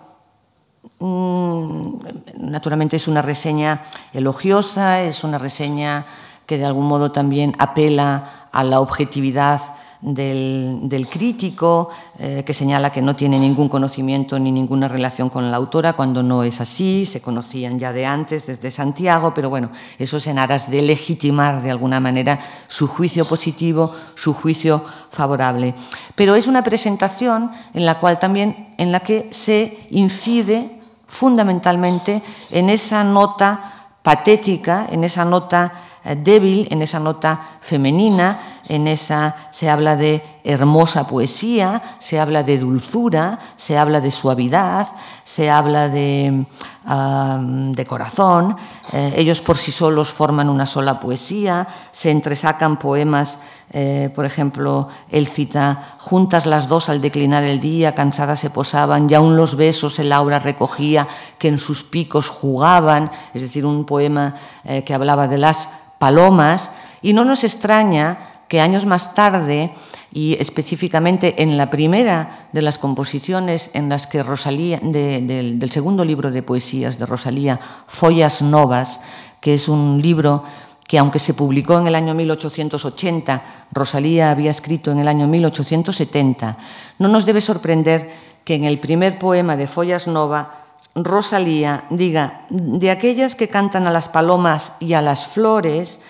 mmm, 1.00 1.94
naturalmente 2.38 2.98
es 2.98 3.08
una 3.08 3.24
reseña 3.24 3.86
elogiosa, 4.14 5.02
es 5.02 5.24
una 5.24 5.40
reseña 5.40 6.06
que 6.46 6.58
de 6.58 6.66
algún 6.66 6.88
modo 6.88 7.12
también 7.12 7.56
apela 7.58 8.48
a 8.52 8.64
la 8.64 8.82
objetividad 8.82 9.79
del, 10.02 11.08
crítico, 11.10 11.90
eh, 12.18 12.44
que 12.46 12.54
señala 12.54 12.92
que 12.92 13.02
no 13.02 13.16
tiene 13.16 13.38
ningún 13.38 13.68
conocimiento 13.68 14.40
ni 14.40 14.52
ninguna 14.52 14.88
relación 14.88 15.30
con 15.30 15.52
la 15.52 15.58
autora, 15.58 15.94
cuando 15.94 16.24
no 16.24 16.44
es 16.44 16.62
así, 16.62 17.06
se 17.06 17.22
conocían 17.22 17.78
ya 17.78 17.92
de 17.92 18.06
antes, 18.06 18.46
desde 18.46 18.72
Santiago, 18.72 19.34
pero 19.34 19.50
bueno, 19.50 19.70
eso 19.98 20.18
es 20.18 20.28
en 20.28 20.40
aras 20.40 20.70
de 20.72 20.82
legitimar 20.82 21.62
de 21.62 21.72
alguna 21.72 22.00
manera 22.00 22.40
su 22.68 22.88
juicio 22.88 23.26
positivo, 23.26 23.92
su 24.16 24.34
juicio 24.34 24.84
favorable. 25.12 25.76
Pero 26.16 26.36
es 26.36 26.48
una 26.48 26.64
presentación 26.64 27.50
en 27.74 27.86
la 27.86 28.00
cual 28.00 28.20
también, 28.20 28.74
en 28.78 28.92
la 28.92 29.02
que 29.02 29.28
se 29.32 29.80
incide 29.90 30.80
fundamentalmente 31.08 32.22
en 32.52 32.70
esa 32.70 33.04
nota 33.04 33.92
patética, 34.02 34.88
en 34.90 35.04
esa 35.04 35.26
nota 35.26 35.74
eh, 36.04 36.16
débil, 36.16 36.68
en 36.72 36.82
esa 36.82 37.00
nota 37.00 37.60
femenina, 37.62 38.59
en 38.70 38.88
esa 38.88 39.36
se 39.50 39.68
habla 39.68 39.96
de 39.96 40.24
hermosa 40.44 41.08
poesía, 41.08 41.82
se 41.98 42.20
habla 42.20 42.44
de 42.44 42.60
dulzura, 42.60 43.40
se 43.56 43.78
habla 43.78 44.00
de 44.00 44.12
suavidad, 44.12 44.88
se 45.24 45.50
habla 45.50 45.90
de, 45.90 46.46
de 46.86 47.86
corazón. 47.86 48.56
Eh, 48.94 49.14
ellos 49.18 49.42
por 49.42 49.58
sí 49.58 49.72
solos 49.72 50.10
forman 50.10 50.50
una 50.50 50.68
sola 50.68 51.00
poesía, 51.00 51.68
se 51.92 52.12
entresacan 52.12 52.78
poemas, 52.78 53.40
eh, 53.72 54.12
por 54.16 54.26
ejemplo, 54.26 54.88
él 55.10 55.28
cita, 55.28 55.96
juntas 55.98 56.46
las 56.46 56.68
dos 56.68 56.90
al 56.90 57.02
declinar 57.02 57.44
el 57.44 57.60
día, 57.60 57.96
cansadas 57.96 58.40
se 58.40 58.52
posaban, 58.52 59.10
y 59.10 59.16
aún 59.16 59.36
los 59.36 59.56
besos 59.56 59.98
el 59.98 60.12
aura 60.12 60.38
recogía, 60.38 61.08
que 61.40 61.48
en 61.48 61.58
sus 61.58 61.84
picos 61.84 62.30
jugaban, 62.30 63.10
es 63.34 63.42
decir, 63.42 63.66
un 63.66 63.86
poema 63.86 64.36
que 64.64 64.94
hablaba 64.94 65.28
de 65.28 65.40
las 65.40 65.70
palomas, 65.98 66.72
y 67.02 67.14
no 67.14 67.26
nos 67.26 67.44
extraña 67.44 68.29
que 68.50 68.60
años 68.60 68.86
más 68.86 69.14
tarde, 69.14 69.72
y 70.12 70.36
específicamente 70.40 71.42
en 71.44 71.56
la 71.56 71.70
primera 71.70 72.50
de 72.52 72.62
las 72.62 72.80
composiciones 72.80 73.70
en 73.74 73.90
las 73.90 74.08
que 74.08 74.24
Rosalía, 74.24 74.80
del 74.82 75.72
segundo 75.72 76.04
libro 76.04 76.32
de 76.32 76.44
poesías 76.44 76.98
de 76.98 77.06
Rosalía, 77.06 77.60
Follas 77.88 78.42
Novas, 78.42 79.02
que 79.40 79.54
es 79.54 79.70
un 79.70 80.02
libro 80.02 80.44
que 80.88 80.98
aunque 80.98 81.20
se 81.20 81.36
publicó 81.36 81.78
en 81.78 81.86
el 81.86 81.94
año 81.94 82.16
1880, 82.16 83.68
Rosalía 83.72 84.32
había 84.32 84.50
escrito 84.50 84.92
en 84.92 84.98
el 84.98 85.08
año 85.08 85.28
1870, 85.28 86.58
no 86.98 87.08
nos 87.08 87.28
debe 87.28 87.42
sorprender 87.42 88.10
que 88.44 88.56
en 88.56 88.64
el 88.64 88.80
primer 88.80 89.20
poema 89.20 89.56
de 89.56 89.68
Follas 89.68 90.08
Nova 90.08 90.66
Rosalía 90.96 91.86
diga, 91.92 92.48
de 92.50 92.90
aquellas 92.90 93.36
que 93.36 93.48
cantan 93.48 93.86
a 93.86 93.92
las 93.92 94.10
palomas 94.10 94.74
y 94.80 94.94
a 94.94 95.02
las 95.04 95.28
flores, 95.28 96.02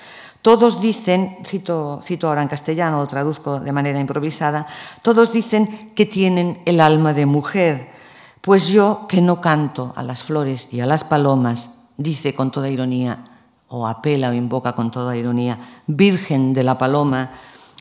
todos 0.41 0.81
dicen, 0.81 1.37
cito, 1.45 2.01
cito 2.03 2.27
ahora 2.27 2.41
en 2.41 2.47
castellano, 2.47 2.99
lo 2.99 3.07
traduzco 3.07 3.59
de 3.59 3.71
manera 3.71 3.99
improvisada, 3.99 4.65
todos 5.01 5.33
dicen 5.33 5.91
que 5.95 6.05
tienen 6.05 6.61
el 6.65 6.81
alma 6.81 7.13
de 7.13 7.25
mujer, 7.25 7.89
pues 8.41 8.67
yo 8.67 9.05
que 9.07 9.21
no 9.21 9.41
canto 9.41 9.93
a 9.95 10.03
las 10.03 10.23
flores 10.23 10.67
y 10.71 10.79
a 10.79 10.85
las 10.85 11.03
palomas, 11.03 11.71
dice 11.97 12.33
con 12.33 12.51
toda 12.51 12.69
ironía, 12.69 13.19
o 13.67 13.85
apela 13.85 14.29
o 14.29 14.33
invoca 14.33 14.73
con 14.73 14.91
toda 14.91 15.15
ironía, 15.15 15.59
Virgen 15.87 16.53
de 16.53 16.63
la 16.63 16.77
Paloma, 16.77 17.31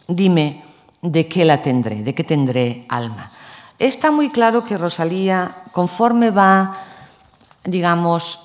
dime 0.07 0.65
de 1.01 1.29
qué 1.29 1.45
la 1.45 1.63
tendré, 1.63 2.03
de 2.03 2.15
qué 2.15 2.25
tendré 2.25 2.85
alma. 2.89 3.31
Está 3.79 4.11
muy 4.11 4.31
claro 4.31 4.65
que 4.65 4.77
Rosalía, 4.77 5.55
conforme 5.73 6.31
va 6.31 6.89
digamos, 7.69 8.41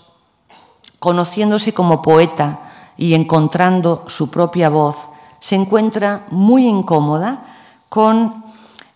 conociéndose 1.00 1.74
como 1.74 2.02
poeta 2.02 2.60
y 2.98 3.14
encontrando 3.14 4.06
su 4.08 4.30
propia 4.30 4.70
voz, 4.70 5.10
se 5.40 5.56
encuentra 5.56 6.26
muy 6.30 6.68
incómoda 6.68 7.44
con 7.90 8.44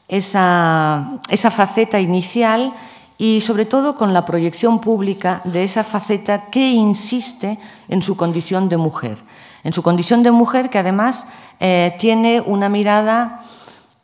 esa, 0.07 1.19
esa 1.29 1.51
faceta 1.51 1.99
inicial 1.99 2.73
y 3.17 3.41
sobre 3.41 3.65
todo 3.65 3.95
con 3.95 4.13
la 4.13 4.25
proyección 4.25 4.79
pública 4.79 5.41
de 5.43 5.63
esa 5.63 5.83
faceta 5.83 6.45
que 6.49 6.71
insiste 6.71 7.59
en 7.89 8.01
su 8.01 8.15
condición 8.15 8.69
de 8.69 8.77
mujer. 8.77 9.17
En 9.63 9.73
su 9.73 9.81
condición 9.81 10.23
de 10.23 10.31
mujer 10.31 10.69
que 10.69 10.79
además 10.79 11.27
eh, 11.59 11.95
tiene 11.99 12.41
una 12.41 12.69
mirada 12.69 13.41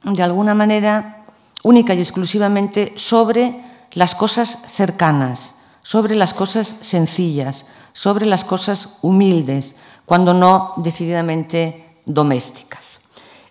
de 0.03 0.23
alguna 0.23 0.53
manera 0.53 1.23
única 1.63 1.93
y 1.93 1.99
exclusivamente 1.99 2.93
sobre 2.97 3.61
las 3.91 4.15
cosas 4.15 4.59
cercanas, 4.67 5.52
sobre 5.83 6.15
las 6.15 6.33
cosas 6.33 6.75
sencillas, 6.81 7.67
sobre 7.93 8.25
las 8.25 8.43
cosas 8.43 8.97
humildes, 9.01 9.75
cuando 10.05 10.33
no 10.33 10.73
decididamente 10.77 11.99
domésticas. 12.05 13.01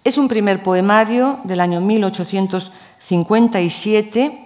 Es 0.05 0.19
un 0.19 0.27
primer 0.27 0.65
poemario 0.65 1.39
del 1.45 1.61
año 1.61 1.81
1857 1.81 4.43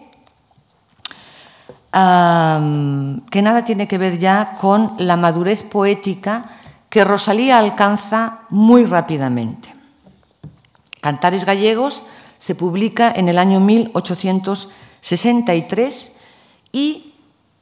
que 1.97 3.41
nada 3.43 3.65
tiene 3.65 3.89
que 3.89 3.97
ver 3.97 4.19
ya 4.19 4.59
con 4.61 4.97
la 4.99 5.17
madurez 5.17 5.65
poética 5.65 6.45
que 6.91 7.05
Rosalía 7.05 7.59
alcanza 7.59 8.41
muy 8.51 8.85
rápidamente. 8.85 9.75
Cantares 11.01 11.47
Gallegos 11.47 12.05
se 12.37 12.55
publica 12.55 13.11
en 13.11 13.31
el 13.31 13.39
año 13.39 13.61
1863 13.61 16.13
y 16.73 17.15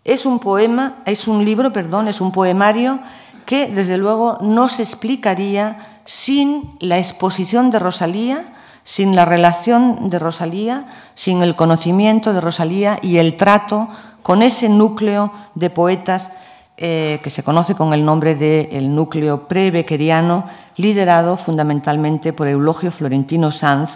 es 0.05 0.27
un 0.27 0.39
poema, 0.39 0.97
es 1.07 1.27
un 1.27 1.45
libro, 1.45 1.73
perdón, 1.73 2.09
es 2.09 2.21
un 2.21 2.31
poemario 2.31 3.01
que 3.47 3.69
desde 3.69 3.99
luego 3.99 4.39
no 4.41 4.69
se 4.69 4.83
explicaría 4.83 5.79
sin 6.05 6.77
la 6.81 6.99
exposición 6.99 7.71
de 7.71 7.79
Rosalía, 7.79 8.45
sin 8.83 9.17
la 9.17 9.25
relación 9.25 10.11
de 10.11 10.19
Rosalía, 10.19 10.87
sin 11.15 11.43
el 11.43 11.57
conocimiento 11.57 12.35
de 12.35 12.41
Rosalía 12.41 12.99
y 13.03 13.17
el 13.17 13.37
trato 13.37 13.89
con 14.23 14.43
ese 14.43 14.69
núcleo 14.69 15.33
de 15.55 15.71
poetas 15.71 16.33
eh, 16.77 17.21
que 17.23 17.31
se 17.31 17.43
conoce 17.43 17.75
con 17.75 17.95
el 17.95 18.05
nombre 18.05 18.35
de 18.35 18.69
el 18.73 18.95
núcleo 18.95 19.47
pre-bequeriano, 19.47 20.45
liderado 20.77 21.37
fundamentalmente 21.37 22.33
por 22.33 22.49
Eulogio 22.49 22.91
Florentino 22.91 23.51
Sanz, 23.51 23.91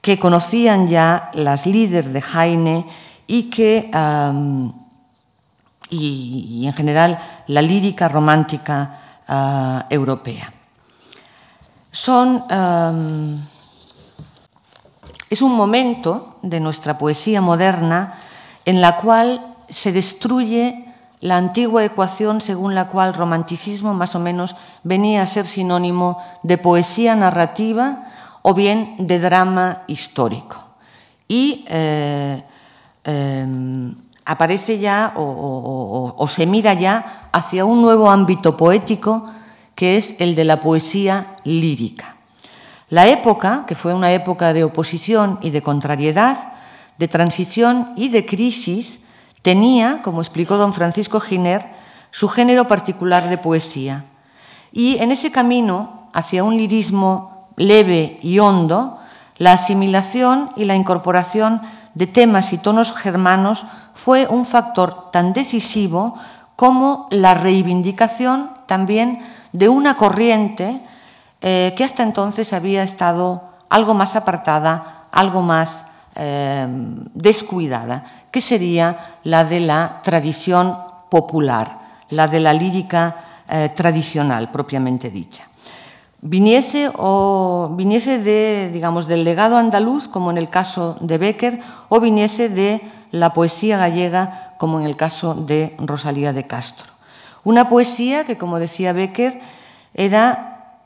que 0.00 0.18
conocían 0.18 0.86
ya 0.88 1.30
las 1.34 1.66
líderes 1.66 2.12
de 2.12 2.22
Jaime 2.22 2.86
y 3.26 3.50
que 3.50 3.90
y, 5.90 6.64
en 6.66 6.72
general 6.72 7.18
la 7.46 7.62
lírica 7.62 8.08
romántica 8.08 8.98
ah, 9.28 9.86
europea. 9.90 10.52
son, 11.90 12.44
es 15.30 15.42
un 15.42 15.52
momento 15.52 16.38
de 16.42 16.60
nuestra 16.60 16.98
poesía 16.98 17.40
moderna 17.40 18.14
en 18.64 18.80
la 18.80 18.96
cual 18.96 19.54
se 19.68 19.92
destruye 19.92 20.86
la 21.20 21.36
antigua 21.36 21.84
ecuación 21.84 22.40
según 22.40 22.74
la 22.74 22.88
cual 22.88 23.14
romanticismo 23.14 23.94
más 23.94 24.14
o 24.14 24.20
menos 24.20 24.54
venía 24.82 25.22
a 25.22 25.26
ser 25.26 25.46
sinónimo 25.46 26.18
de 26.42 26.58
poesía 26.58 27.16
narrativa 27.16 28.04
o 28.42 28.54
bien 28.54 28.94
de 28.98 29.18
drama 29.18 29.82
histórico. 29.88 30.62
Y 31.26 31.64
eh, 31.68 32.44
em, 33.02 33.94
aparece 34.26 34.78
ya 34.78 35.12
o, 35.16 36.26
se 36.28 36.44
mira 36.46 36.74
ya 36.74 37.28
hacia 37.32 37.64
un 37.64 37.80
nuevo 37.80 38.10
ámbito 38.10 38.56
poético 38.56 39.26
que 39.74 39.96
es 39.96 40.16
el 40.18 40.34
de 40.34 40.44
la 40.44 40.60
poesía 40.60 41.34
lírica. 41.44 42.16
La 42.88 43.06
época, 43.06 43.64
que 43.66 43.74
fue 43.74 43.94
una 43.94 44.12
época 44.12 44.52
de 44.52 44.64
oposición 44.64 45.38
y 45.42 45.50
de 45.50 45.62
contrariedad, 45.62 46.52
de 46.98 47.08
transición 47.08 47.92
y 47.96 48.08
de 48.08 48.26
crisis, 48.26 49.00
tenía, 49.42 50.02
como 50.02 50.20
explicó 50.20 50.56
don 50.56 50.72
Francisco 50.72 51.20
Giner, 51.20 51.66
su 52.10 52.28
género 52.28 52.66
particular 52.66 53.28
de 53.28 53.38
poesía. 53.38 54.04
Y 54.72 54.98
en 54.98 55.12
ese 55.12 55.30
camino 55.30 56.08
hacia 56.12 56.42
un 56.42 56.56
lirismo 56.56 57.48
leve 57.56 58.18
y 58.22 58.38
hondo, 58.38 58.98
la 59.38 59.52
asimilación 59.52 60.50
y 60.56 60.64
la 60.64 60.74
incorporación 60.74 61.60
de 61.96 62.06
temas 62.06 62.52
y 62.52 62.58
tonos 62.58 62.92
germanos 62.92 63.64
fue 63.94 64.28
un 64.28 64.44
factor 64.44 65.10
tan 65.10 65.32
decisivo 65.32 66.14
como 66.54 67.08
la 67.10 67.32
reivindicación 67.32 68.50
también 68.66 69.20
de 69.52 69.70
una 69.70 69.96
corriente 69.96 70.84
eh, 71.40 71.72
que 71.74 71.84
hasta 71.84 72.02
entonces 72.02 72.52
había 72.52 72.82
estado 72.82 73.44
algo 73.70 73.94
más 73.94 74.14
apartada, 74.14 75.08
algo 75.10 75.40
más 75.40 75.86
eh, 76.14 76.66
descuidada, 77.14 78.04
que 78.30 78.42
sería 78.42 79.16
la 79.24 79.44
de 79.44 79.60
la 79.60 80.00
tradición 80.02 80.76
popular, 81.08 81.78
la 82.10 82.28
de 82.28 82.40
la 82.40 82.52
lírica 82.52 83.42
eh, 83.48 83.70
tradicional 83.74 84.50
propiamente 84.50 85.08
dicha. 85.08 85.48
Viniese, 86.22 86.90
o, 86.96 87.74
viniese 87.76 88.18
de, 88.18 88.70
digamos, 88.72 89.06
del 89.06 89.22
legado 89.22 89.56
andaluz, 89.56 90.08
como 90.08 90.30
en 90.30 90.38
el 90.38 90.48
caso 90.48 90.96
de 91.00 91.18
Becker, 91.18 91.60
o 91.88 92.00
viniese 92.00 92.48
de 92.48 92.80
la 93.10 93.32
poesía 93.32 93.76
gallega, 93.76 94.54
como 94.58 94.80
en 94.80 94.86
el 94.86 94.96
caso 94.96 95.34
de 95.34 95.76
Rosalía 95.78 96.32
de 96.32 96.46
Castro. 96.46 96.88
Una 97.44 97.68
poesía 97.68 98.24
que, 98.24 98.38
como 98.38 98.58
decía 98.58 98.92
Becker, 98.92 99.40
era, 99.94 100.80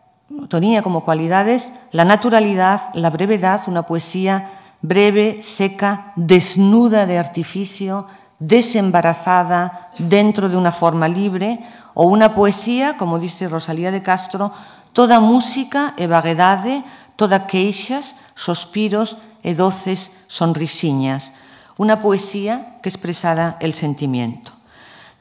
tenía 0.48 0.82
como 0.82 1.04
cualidades 1.04 1.72
la 1.92 2.04
naturalidad, 2.04 2.92
la 2.94 3.10
brevedad, 3.10 3.62
una 3.66 3.84
poesía 3.84 4.50
breve, 4.82 5.42
seca, 5.42 6.12
desnuda 6.16 7.06
de 7.06 7.18
artificio, 7.18 8.06
desembarazada 8.38 9.92
dentro 9.98 10.48
de 10.48 10.56
una 10.56 10.72
forma 10.72 11.08
libre, 11.08 11.60
o 11.94 12.04
una 12.04 12.34
poesía, 12.34 12.96
como 12.96 13.18
dice 13.18 13.48
Rosalía 13.48 13.90
de 13.90 14.02
Castro, 14.02 14.52
toda 14.92 15.20
música 15.20 15.94
e 15.96 16.06
vaguedade, 16.06 16.82
toda 17.14 17.46
queixas, 17.46 18.16
sospiros 18.34 19.18
e 19.44 19.54
doces 19.54 20.10
sonrisiñas, 20.26 21.32
una 21.76 22.00
poesía 22.00 22.80
que 22.82 22.88
expresara 22.88 23.56
el 23.60 23.74
sentimiento. 23.74 24.52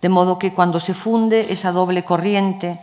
De 0.01 0.09
modo 0.09 0.39
que 0.39 0.53
cuando 0.53 0.79
se 0.79 0.93
funde 0.93 1.51
esa 1.51 1.71
doble 1.71 2.03
corriente, 2.03 2.79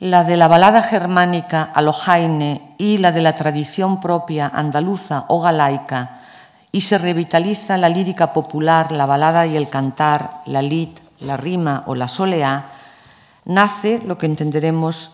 la 0.00 0.24
de 0.24 0.36
la 0.36 0.48
balada 0.48 0.82
germánica 0.82 1.62
a 1.62 1.82
lo 1.82 1.92
Jaime 1.92 2.74
y 2.78 2.98
la 2.98 3.12
de 3.12 3.20
la 3.20 3.34
tradición 3.34 4.00
propia 4.00 4.48
andaluza 4.48 5.24
o 5.28 5.40
galaica, 5.40 6.20
y 6.70 6.82
se 6.82 6.98
revitaliza 6.98 7.78
la 7.78 7.88
lírica 7.88 8.32
popular, 8.32 8.92
la 8.92 9.06
balada 9.06 9.46
y 9.46 9.56
el 9.56 9.68
cantar, 9.68 10.42
la 10.46 10.62
lit, 10.62 11.00
la 11.20 11.36
rima 11.36 11.82
o 11.86 11.94
la 11.94 12.08
soleá, 12.08 12.70
nace 13.44 14.00
lo 14.04 14.18
que 14.18 14.26
entenderemos 14.26 15.10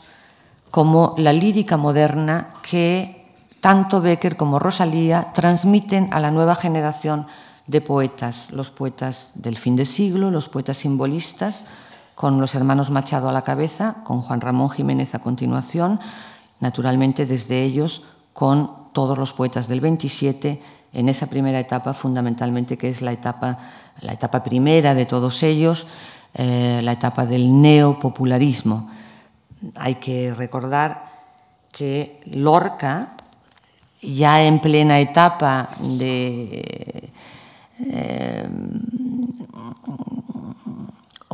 como 0.74 1.14
la 1.18 1.32
lírica 1.32 1.76
moderna 1.76 2.54
que 2.60 3.30
tanto 3.60 4.00
Becker 4.00 4.36
como 4.36 4.58
Rosalía 4.58 5.30
transmiten 5.32 6.12
a 6.12 6.18
la 6.18 6.32
nueva 6.32 6.56
generación 6.56 7.28
de 7.68 7.80
poetas, 7.80 8.50
los 8.50 8.72
poetas 8.72 9.30
del 9.36 9.56
fin 9.56 9.76
de 9.76 9.84
siglo, 9.84 10.32
los 10.32 10.48
poetas 10.48 10.78
simbolistas, 10.78 11.64
con 12.16 12.40
los 12.40 12.56
hermanos 12.56 12.90
Machado 12.90 13.28
a 13.28 13.32
la 13.32 13.42
cabeza, 13.42 13.98
con 14.02 14.20
Juan 14.20 14.40
Ramón 14.40 14.68
Jiménez 14.68 15.14
a 15.14 15.20
continuación, 15.20 16.00
naturalmente 16.58 17.24
desde 17.24 17.62
ellos 17.62 18.02
con 18.32 18.90
todos 18.92 19.16
los 19.16 19.32
poetas 19.32 19.68
del 19.68 19.80
27 19.80 20.60
en 20.92 21.08
esa 21.08 21.28
primera 21.28 21.60
etapa 21.60 21.94
fundamentalmente 21.94 22.76
que 22.76 22.88
es 22.88 23.00
la 23.00 23.12
etapa, 23.12 23.58
la 24.00 24.12
etapa 24.12 24.42
primera 24.42 24.96
de 24.96 25.06
todos 25.06 25.40
ellos, 25.44 25.86
eh, 26.34 26.80
la 26.82 26.90
etapa 26.90 27.26
del 27.26 27.62
neopopularismo. 27.62 28.90
Hay 29.76 29.96
que 29.96 30.34
recordar 30.34 31.06
que 31.72 32.20
Lorca, 32.26 33.16
ya 34.00 34.42
en 34.42 34.60
plena 34.60 35.00
etapa 35.00 35.70
de... 35.80 37.10
Eh, 37.80 38.48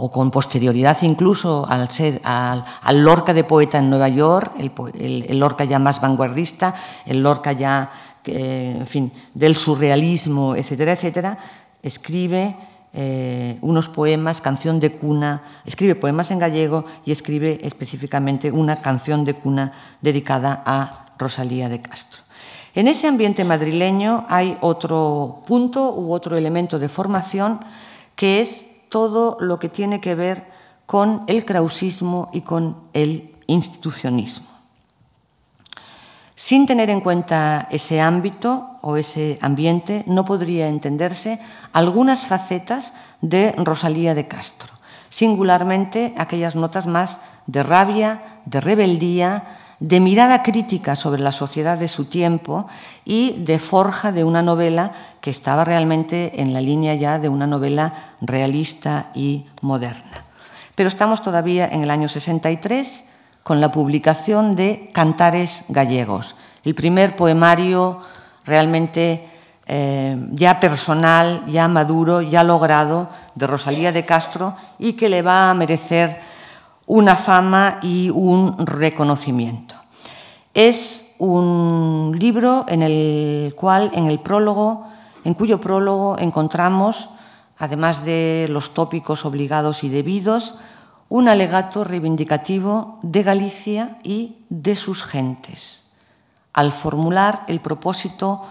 o 0.02 0.10
con 0.10 0.30
posterioridad 0.30 0.96
incluso 1.02 1.66
al, 1.68 1.90
ser, 1.90 2.22
al, 2.24 2.64
Lorca 2.94 3.34
de 3.34 3.44
poeta 3.44 3.76
en 3.78 3.90
Nueva 3.90 4.08
York, 4.08 4.54
el, 4.58 5.38
Lorca 5.38 5.64
ya 5.64 5.78
más 5.78 6.00
vanguardista, 6.00 6.74
el 7.04 7.22
Lorca 7.22 7.52
ya, 7.52 7.90
en 8.24 8.86
fin, 8.86 9.12
del 9.34 9.56
surrealismo, 9.56 10.56
etcétera, 10.56 10.92
etcétera, 10.92 11.38
escribe 11.82 12.56
eh, 12.92 13.58
unos 13.60 13.88
poemas, 13.88 14.40
canción 14.40 14.80
de 14.80 14.92
cuna, 14.92 15.42
escribe 15.64 15.94
poemas 15.94 16.30
en 16.30 16.40
gallego 16.40 16.84
y 17.04 17.12
escribe 17.12 17.60
específicamente 17.62 18.50
una 18.50 18.82
canción 18.82 19.24
de 19.24 19.34
cuna 19.34 19.72
dedicada 20.00 20.62
a 20.66 21.06
Rosalía 21.18 21.68
de 21.68 21.80
Castro. 21.80 22.22
En 22.74 22.88
ese 22.88 23.06
ambiente 23.06 23.44
madrileño 23.44 24.26
hay 24.28 24.56
otro 24.60 25.42
punto 25.46 25.92
u 25.94 26.12
otro 26.12 26.36
elemento 26.36 26.78
de 26.78 26.88
formación 26.88 27.60
que 28.16 28.40
es 28.40 28.66
todo 28.88 29.36
lo 29.40 29.58
que 29.58 29.68
tiene 29.68 30.00
que 30.00 30.14
ver 30.14 30.44
con 30.86 31.22
el 31.26 31.44
krausismo 31.44 32.28
y 32.32 32.40
con 32.40 32.76
el 32.92 33.36
institucionismo. 33.46 34.49
Sin 36.40 36.64
tener 36.64 36.88
en 36.88 37.02
cuenta 37.02 37.68
ese 37.70 38.00
ámbito 38.00 38.78
o 38.80 38.96
ese 38.96 39.38
ambiente, 39.42 40.04
no 40.06 40.24
podría 40.24 40.68
entenderse 40.68 41.38
algunas 41.74 42.26
facetas 42.26 42.94
de 43.20 43.52
Rosalía 43.58 44.14
de 44.14 44.26
Castro, 44.26 44.72
singularmente 45.10 46.14
aquellas 46.16 46.56
notas 46.56 46.86
más 46.86 47.20
de 47.46 47.62
rabia, 47.62 48.40
de 48.46 48.58
rebeldía, 48.62 49.58
de 49.80 50.00
mirada 50.00 50.42
crítica 50.42 50.96
sobre 50.96 51.20
la 51.20 51.32
sociedad 51.32 51.76
de 51.76 51.88
su 51.88 52.06
tiempo 52.06 52.68
y 53.04 53.44
de 53.44 53.58
forja 53.58 54.10
de 54.10 54.24
una 54.24 54.40
novela 54.40 54.92
que 55.20 55.28
estaba 55.28 55.66
realmente 55.66 56.40
en 56.40 56.54
la 56.54 56.62
línea 56.62 56.94
ya 56.94 57.18
de 57.18 57.28
una 57.28 57.46
novela 57.46 58.14
realista 58.22 59.10
y 59.14 59.44
moderna. 59.60 60.24
Pero 60.74 60.88
estamos 60.88 61.20
todavía 61.20 61.68
en 61.68 61.82
el 61.82 61.90
año 61.90 62.08
63 62.08 63.04
con 63.42 63.60
la 63.60 63.72
publicación 63.72 64.54
de 64.54 64.90
Cantares 64.92 65.64
Gallegos, 65.68 66.36
el 66.64 66.74
primer 66.74 67.16
poemario 67.16 68.00
realmente 68.44 69.28
eh, 69.66 70.16
ya 70.32 70.58
personal, 70.58 71.44
ya 71.46 71.68
maduro, 71.68 72.22
ya 72.22 72.42
logrado 72.42 73.08
de 73.34 73.46
Rosalía 73.46 73.92
de 73.92 74.04
Castro 74.04 74.56
y 74.78 74.94
que 74.94 75.08
le 75.08 75.22
va 75.22 75.50
a 75.50 75.54
merecer 75.54 76.18
una 76.86 77.14
fama 77.14 77.78
y 77.82 78.10
un 78.10 78.66
reconocimiento. 78.66 79.76
Es 80.52 81.14
un 81.18 82.16
libro 82.18 82.64
en 82.66 82.82
el 82.82 83.54
cual, 83.54 83.92
en 83.94 84.08
el 84.08 84.18
prólogo, 84.18 84.88
en 85.22 85.34
cuyo 85.34 85.60
prólogo 85.60 86.18
encontramos, 86.18 87.10
además 87.58 88.04
de 88.04 88.46
los 88.50 88.74
tópicos 88.74 89.24
obligados 89.24 89.84
y 89.84 89.88
debidos, 89.88 90.56
un 91.10 91.28
alegato 91.28 91.82
reivindicativo 91.84 92.98
de 93.02 93.22
Galicia 93.22 93.98
y 94.02 94.36
de 94.48 94.76
sus 94.76 95.02
gentes, 95.02 95.84
al 96.52 96.72
formular 96.72 97.42
el 97.48 97.60
propósito 97.60 98.42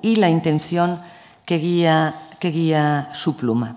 y 0.00 0.16
la 0.16 0.30
intención 0.30 1.00
que 1.44 1.58
guía, 1.58 2.14
que 2.38 2.50
guía 2.50 3.10
su 3.12 3.36
pluma. 3.36 3.76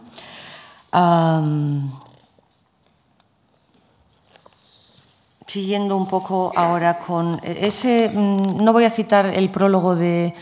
siguiendo 5.48 5.96
un 5.96 6.08
poco 6.08 6.52
ahora 6.56 6.98
con 6.98 7.40
ese, 7.42 8.10
mm, 8.10 8.64
no 8.64 8.74
voy 8.74 8.84
a 8.84 8.90
citar 8.90 9.28
el 9.28 9.50
prólogo 9.50 9.96
de, 9.96 10.36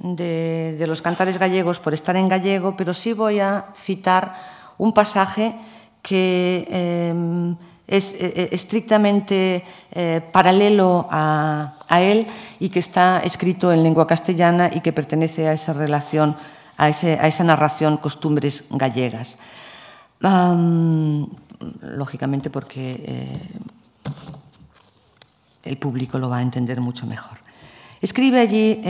los 0.00 1.00
cantares 1.00 1.38
gallegos 1.38 1.78
por 1.78 1.94
estar 1.94 2.16
en 2.16 2.28
gallego, 2.28 2.76
pero 2.76 2.92
sí 2.92 3.12
voy 3.12 3.38
a 3.40 3.66
citar 3.76 4.34
un 4.76 4.92
pasaje 4.92 5.54
que 6.08 6.64
em, 6.72 7.52
es 7.84 8.14
eh, 8.14 8.18
eh, 8.20 8.48
estrictamente 8.52 9.64
eh, 9.92 10.20
paralelo 10.32 11.06
a, 11.10 11.74
él 12.00 12.26
y 12.60 12.68
que 12.68 12.78
está 12.78 13.20
escrito 13.20 13.72
en 13.72 13.82
lengua 13.82 14.06
castellana 14.06 14.70
y 14.72 14.80
que 14.80 14.92
pertenece 14.92 15.48
a 15.48 15.52
esa 15.52 15.72
relación, 15.72 16.36
a, 16.76 16.88
esa 16.88 17.44
narración 17.44 17.96
costumbres 17.98 18.64
gallegas. 18.70 19.38
lógicamente 21.80 22.50
porque 22.50 23.40
el 25.64 25.76
público 25.76 26.18
lo 26.18 26.28
va 26.28 26.38
a 26.38 26.42
entender 26.42 26.80
mucho 26.80 27.06
mejor. 27.06 27.38
Escribe 28.00 28.40
allí 28.40 28.80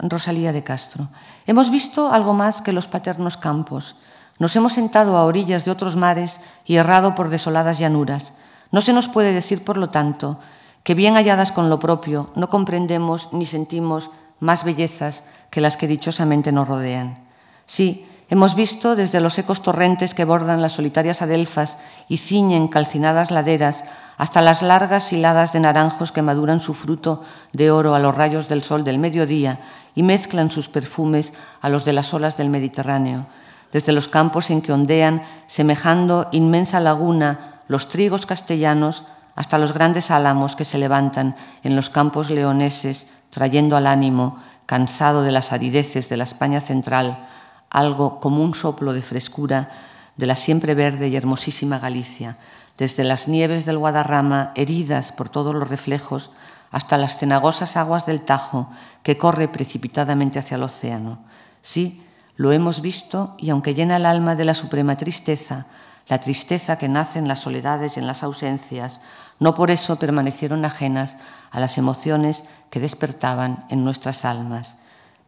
Rosalía 0.00 0.52
de 0.52 0.64
Castro. 0.64 1.08
Hemos 1.46 1.70
visto 1.70 2.12
algo 2.12 2.32
más 2.32 2.60
que 2.60 2.72
los 2.72 2.86
paternos 2.88 3.36
campos 3.36 3.96
nos 4.42 4.56
hemos 4.56 4.72
sentado 4.72 5.16
a 5.16 5.24
orillas 5.24 5.64
de 5.64 5.70
otros 5.70 5.94
mares 5.94 6.40
y 6.66 6.74
errado 6.74 7.14
por 7.14 7.30
desoladas 7.30 7.78
llanuras. 7.78 8.32
No 8.72 8.80
se 8.80 8.92
nos 8.92 9.08
puede 9.08 9.32
decir, 9.32 9.62
por 9.62 9.76
lo 9.76 9.90
tanto, 9.90 10.40
que 10.82 10.96
bien 10.96 11.14
halladas 11.14 11.52
con 11.52 11.70
lo 11.70 11.78
propio, 11.78 12.32
no 12.34 12.48
comprendemos 12.48 13.28
ni 13.30 13.46
sentimos 13.46 14.10
más 14.40 14.64
bellezas 14.64 15.28
que 15.48 15.60
las 15.60 15.76
que 15.76 15.86
dichosamente 15.86 16.50
nos 16.50 16.66
rodean. 16.66 17.18
Sí, 17.66 18.04
hemos 18.30 18.56
visto 18.56 18.96
desde 18.96 19.20
los 19.20 19.38
ecos 19.38 19.62
torrentes 19.62 20.12
que 20.12 20.24
bordan 20.24 20.60
las 20.60 20.72
solitarias 20.72 21.22
adelfas 21.22 21.78
y 22.08 22.18
ciñen 22.18 22.66
calcinadas 22.66 23.30
laderas 23.30 23.84
hasta 24.18 24.42
las 24.42 24.60
largas 24.60 25.12
hiladas 25.12 25.52
de 25.52 25.60
naranjos 25.60 26.10
que 26.10 26.20
maduran 26.20 26.58
su 26.58 26.74
fruto 26.74 27.22
de 27.52 27.70
oro 27.70 27.94
a 27.94 28.00
los 28.00 28.16
rayos 28.16 28.48
del 28.48 28.64
sol 28.64 28.82
del 28.82 28.98
mediodía 28.98 29.60
y 29.94 30.02
mezclan 30.02 30.50
sus 30.50 30.68
perfumes 30.68 31.32
a 31.60 31.68
los 31.68 31.84
de 31.84 31.92
las 31.92 32.12
olas 32.12 32.36
del 32.36 32.50
Mediterráneo 32.50 33.26
desde 33.72 33.92
los 33.92 34.08
campos 34.08 34.50
en 34.50 34.62
que 34.62 34.72
ondean, 34.72 35.22
semejando 35.46 36.28
inmensa 36.30 36.78
laguna, 36.78 37.62
los 37.68 37.88
trigos 37.88 38.26
castellanos, 38.26 39.04
hasta 39.34 39.58
los 39.58 39.72
grandes 39.72 40.10
álamos 40.10 40.56
que 40.56 40.64
se 40.64 40.78
levantan 40.78 41.36
en 41.62 41.74
los 41.74 41.88
campos 41.88 42.30
leoneses, 42.30 43.08
trayendo 43.30 43.76
al 43.76 43.86
ánimo, 43.86 44.38
cansado 44.66 45.22
de 45.22 45.32
las 45.32 45.52
arideces 45.52 46.08
de 46.08 46.18
la 46.18 46.24
España 46.24 46.60
central, 46.60 47.26
algo 47.70 48.20
como 48.20 48.42
un 48.42 48.54
soplo 48.54 48.92
de 48.92 49.02
frescura 49.02 49.70
de 50.16 50.26
la 50.26 50.36
siempre 50.36 50.74
verde 50.74 51.08
y 51.08 51.16
hermosísima 51.16 51.78
Galicia, 51.78 52.36
desde 52.76 53.04
las 53.04 53.28
nieves 53.28 53.64
del 53.64 53.78
Guadarrama, 53.78 54.52
heridas 54.54 55.12
por 55.12 55.30
todos 55.30 55.54
los 55.54 55.68
reflejos, 55.68 56.30
hasta 56.70 56.98
las 56.98 57.18
cenagosas 57.18 57.76
aguas 57.76 58.06
del 58.06 58.20
Tajo, 58.20 58.70
que 59.02 59.16
corre 59.16 59.48
precipitadamente 59.48 60.38
hacia 60.38 60.56
el 60.56 60.62
océano. 60.62 61.18
Sí, 61.60 62.02
lo 62.36 62.52
hemos 62.52 62.80
visto 62.80 63.34
y 63.38 63.50
aunque 63.50 63.74
llena 63.74 63.96
el 63.96 64.06
alma 64.06 64.34
de 64.34 64.44
la 64.44 64.54
suprema 64.54 64.96
tristeza, 64.96 65.66
la 66.08 66.18
tristeza 66.18 66.78
que 66.78 66.88
nace 66.88 67.18
en 67.18 67.28
las 67.28 67.40
soledades 67.40 67.96
y 67.96 68.00
en 68.00 68.06
las 68.06 68.22
ausencias, 68.22 69.00
no 69.38 69.54
por 69.54 69.70
eso 69.70 69.96
permanecieron 69.96 70.64
ajenas 70.64 71.16
a 71.50 71.60
las 71.60 71.78
emociones 71.78 72.44
que 72.70 72.80
despertaban 72.80 73.64
en 73.68 73.84
nuestras 73.84 74.24
almas. 74.24 74.76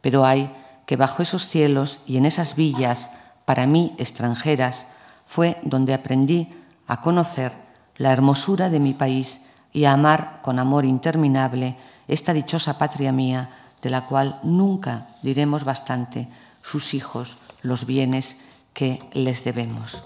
Pero 0.00 0.24
hay 0.24 0.54
que 0.86 0.96
bajo 0.96 1.22
esos 1.22 1.48
cielos 1.48 2.00
y 2.06 2.16
en 2.16 2.26
esas 2.26 2.56
villas, 2.56 3.10
para 3.44 3.66
mí 3.66 3.94
extranjeras, 3.98 4.86
fue 5.26 5.58
donde 5.62 5.94
aprendí 5.94 6.52
a 6.86 7.00
conocer 7.00 7.52
la 7.96 8.12
hermosura 8.12 8.68
de 8.68 8.80
mi 8.80 8.94
país 8.94 9.40
y 9.72 9.84
a 9.84 9.92
amar 9.92 10.40
con 10.42 10.58
amor 10.58 10.84
interminable 10.84 11.76
esta 12.08 12.32
dichosa 12.32 12.78
patria 12.78 13.12
mía, 13.12 13.50
de 13.80 13.90
la 13.90 14.06
cual 14.06 14.40
nunca 14.42 15.08
diremos 15.22 15.64
bastante 15.64 16.28
sus 16.64 16.94
hijos 16.94 17.36
los 17.62 17.86
bienes 17.86 18.36
que 18.72 19.02
les 19.12 19.44
debemos. 19.44 20.02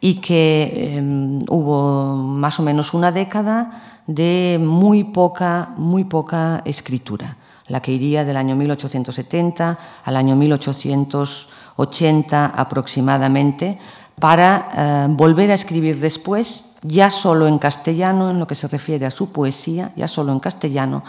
y 0.00 0.16
que 0.16 0.96
em, 0.96 1.38
hubo 1.48 2.16
más 2.16 2.58
o 2.58 2.62
menos 2.62 2.94
una 2.94 3.12
década 3.12 3.91
de 4.06 4.58
muy 4.60 5.04
poca, 5.04 5.70
muy 5.76 6.04
poca 6.04 6.62
escritura, 6.64 7.36
la 7.68 7.80
que 7.80 7.92
iría 7.92 8.24
del 8.24 8.36
año 8.36 8.56
1870 8.56 9.78
al 10.04 10.16
año 10.16 10.34
1880 10.36 12.46
aproximadamente, 12.46 13.78
para 14.18 14.68
eh, 14.74 15.06
volver 15.10 15.50
a 15.50 15.54
escribir 15.54 15.98
después, 15.98 16.76
ya 16.82 17.10
solo 17.10 17.48
en 17.48 17.58
castellano, 17.58 18.30
en 18.30 18.38
lo 18.38 18.46
que 18.46 18.54
se 18.54 18.68
refiere 18.68 19.06
a 19.06 19.10
su 19.10 19.32
poesía, 19.32 19.92
ya 19.96 20.06
solo 20.06 20.32
en 20.32 20.40
castellano, 20.40 21.02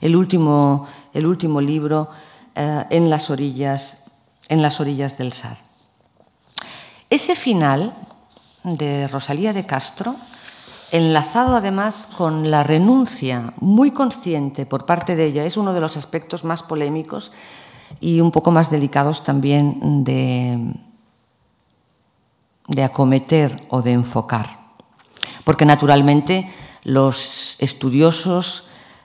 el 0.00 0.16
último, 0.16 0.86
el 1.14 1.26
último 1.26 1.60
libro 1.60 2.08
eh, 2.54 2.84
en, 2.90 3.10
las 3.10 3.30
orillas, 3.30 3.98
en 4.48 4.62
las 4.62 4.80
orillas 4.80 5.18
del 5.18 5.32
Sar. 5.32 5.56
Ese 7.10 7.34
final 7.34 7.94
de 8.64 9.08
Rosalía 9.08 9.52
de 9.52 9.64
Castro 9.64 10.16
enlazado 10.92 11.56
además 11.56 12.06
con 12.06 12.50
la 12.50 12.62
renuncia 12.62 13.52
muy 13.60 13.90
consciente 13.90 14.66
por 14.66 14.86
parte 14.86 15.16
de 15.16 15.26
ella, 15.26 15.44
es 15.44 15.56
uno 15.56 15.72
de 15.72 15.80
los 15.80 15.96
aspectos 15.96 16.44
más 16.44 16.62
polémicos 16.62 17.32
y 18.00 18.20
un 18.20 18.30
poco 18.30 18.50
más 18.50 18.70
delicados 18.70 19.22
también 19.22 20.04
de, 20.04 20.74
de 22.68 22.84
acometer 22.84 23.66
o 23.70 23.82
de 23.82 23.92
enfocar. 23.92 24.58
Porque 25.44 25.64
naturalmente 25.64 26.50
los 26.84 27.56
estudiosos, 27.58 28.64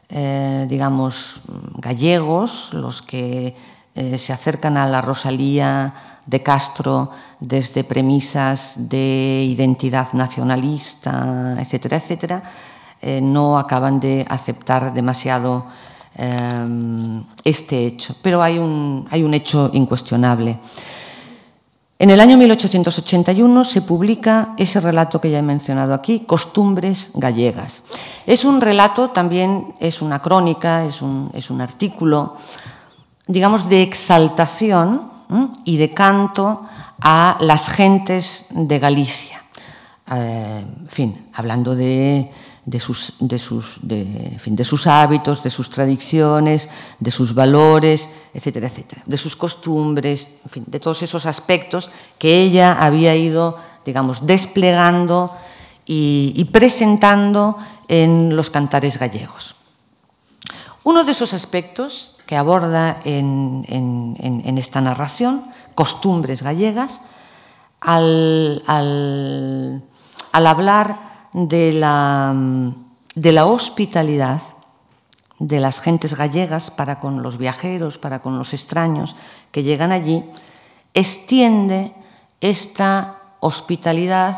eh, 0.09 0.67
digamos, 0.69 1.41
gallegos, 1.77 2.73
los 2.73 3.01
que 3.01 3.55
eh, 3.95 4.17
se 4.17 4.33
acercan 4.33 4.77
a 4.77 4.87
la 4.87 5.01
Rosalía 5.01 5.93
de 6.25 6.41
Castro 6.41 7.11
desde 7.39 7.83
premisas 7.83 8.75
de 8.77 9.45
identidad 9.45 10.13
nacionalista, 10.13 11.53
etcétera, 11.57 11.97
etcétera, 11.97 12.43
eh, 13.01 13.19
no 13.21 13.57
acaban 13.57 13.99
de 13.99 14.25
aceptar 14.29 14.93
demasiado 14.93 15.65
eh, 16.15 17.21
este 17.43 17.85
hecho. 17.85 18.15
Pero 18.21 18.41
hay 18.41 18.57
un, 18.57 19.05
hay 19.11 19.23
un 19.23 19.33
hecho 19.33 19.69
incuestionable. 19.73 20.57
En 21.99 22.09
el 22.09 22.19
año 22.19 22.37
1881 22.37 23.63
se 23.63 23.81
publica 23.81 24.55
ese 24.57 24.81
relato 24.81 25.21
que 25.21 25.29
ya 25.29 25.39
he 25.39 25.43
mencionado 25.43 25.93
aquí, 25.93 26.21
Costumbres 26.21 27.11
gallegas. 27.13 27.83
Es 28.25 28.43
un 28.43 28.59
relato, 28.59 29.11
también 29.11 29.75
es 29.79 30.01
una 30.01 30.19
crónica, 30.19 30.83
es 30.83 31.01
un, 31.01 31.29
es 31.33 31.49
un 31.49 31.61
artículo, 31.61 32.35
digamos, 33.28 33.69
de 33.69 33.82
exaltación 33.82 35.11
y 35.65 35.78
de 35.78 35.93
canto 35.93 36.65
a 37.01 37.38
las 37.39 37.69
gentes 37.69 38.45
de 38.49 38.80
Galicia. 38.80 39.43
Eh, 40.11 40.65
fin, 40.88 41.30
hablando 41.34 41.76
de 41.76 42.30
de 42.65 42.80
sus, 42.80 43.13
de, 43.19 43.39
sus, 43.39 43.80
fin, 44.38 44.55
de 44.55 44.63
sus 44.63 44.88
hábitos, 44.88 45.43
de 45.43 45.49
sus 45.49 45.69
tradiciones, 45.69 46.69
de 46.99 47.11
sus 47.11 47.34
valores, 47.34 48.07
etcétera, 48.34 48.67
etcétera, 48.67 49.03
de 49.05 49.17
sus 49.17 49.36
costumbres, 49.36 50.30
en 50.45 50.49
fin, 50.49 50.63
de 50.67 50.80
todos 50.80 51.01
esos 51.03 51.26
aspectos 51.26 51.91
que 52.17 52.41
ella 52.41 52.78
había 52.80 53.15
ido, 53.15 53.57
digamos, 53.86 54.26
desplegando 54.26 55.36
y 55.86 56.45
presentando 56.45 57.57
en 57.89 58.36
los 58.36 58.49
cantares 58.49 58.97
gallegos. 58.97 59.55
Uno 60.84 61.03
de 61.03 61.11
esos 61.11 61.34
aspectos 61.34 62.12
que 62.26 62.38
aborda 62.38 62.99
en, 63.03 64.55
esta 64.57 64.82
narración, 64.82 65.45
costumbres 65.76 66.41
gallegas, 66.41 67.01
al, 67.82 68.63
hablar 70.32 70.99
de 71.34 71.74
la, 71.74 72.34
de 73.15 73.32
la 73.32 73.45
hospitalidad 73.45 74.41
de 75.39 75.59
las 75.59 75.82
gentes 75.82 76.15
gallegas 76.15 76.71
para 76.71 76.99
con 76.99 77.21
los 77.21 77.38
viajeros, 77.38 77.97
para 77.97 78.19
con 78.19 78.38
los 78.38 78.53
extraños 78.53 79.15
que 79.51 79.63
llegan 79.63 79.91
allí, 79.91 80.24
extiende 80.93 81.93
esta 82.39 83.17
hospitalidad 83.39 84.38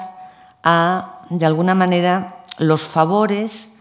a, 0.64 1.22
de 1.30 1.46
alguna 1.46 1.76
manera, 1.76 2.44
los 2.58 2.84
favores 2.84 3.72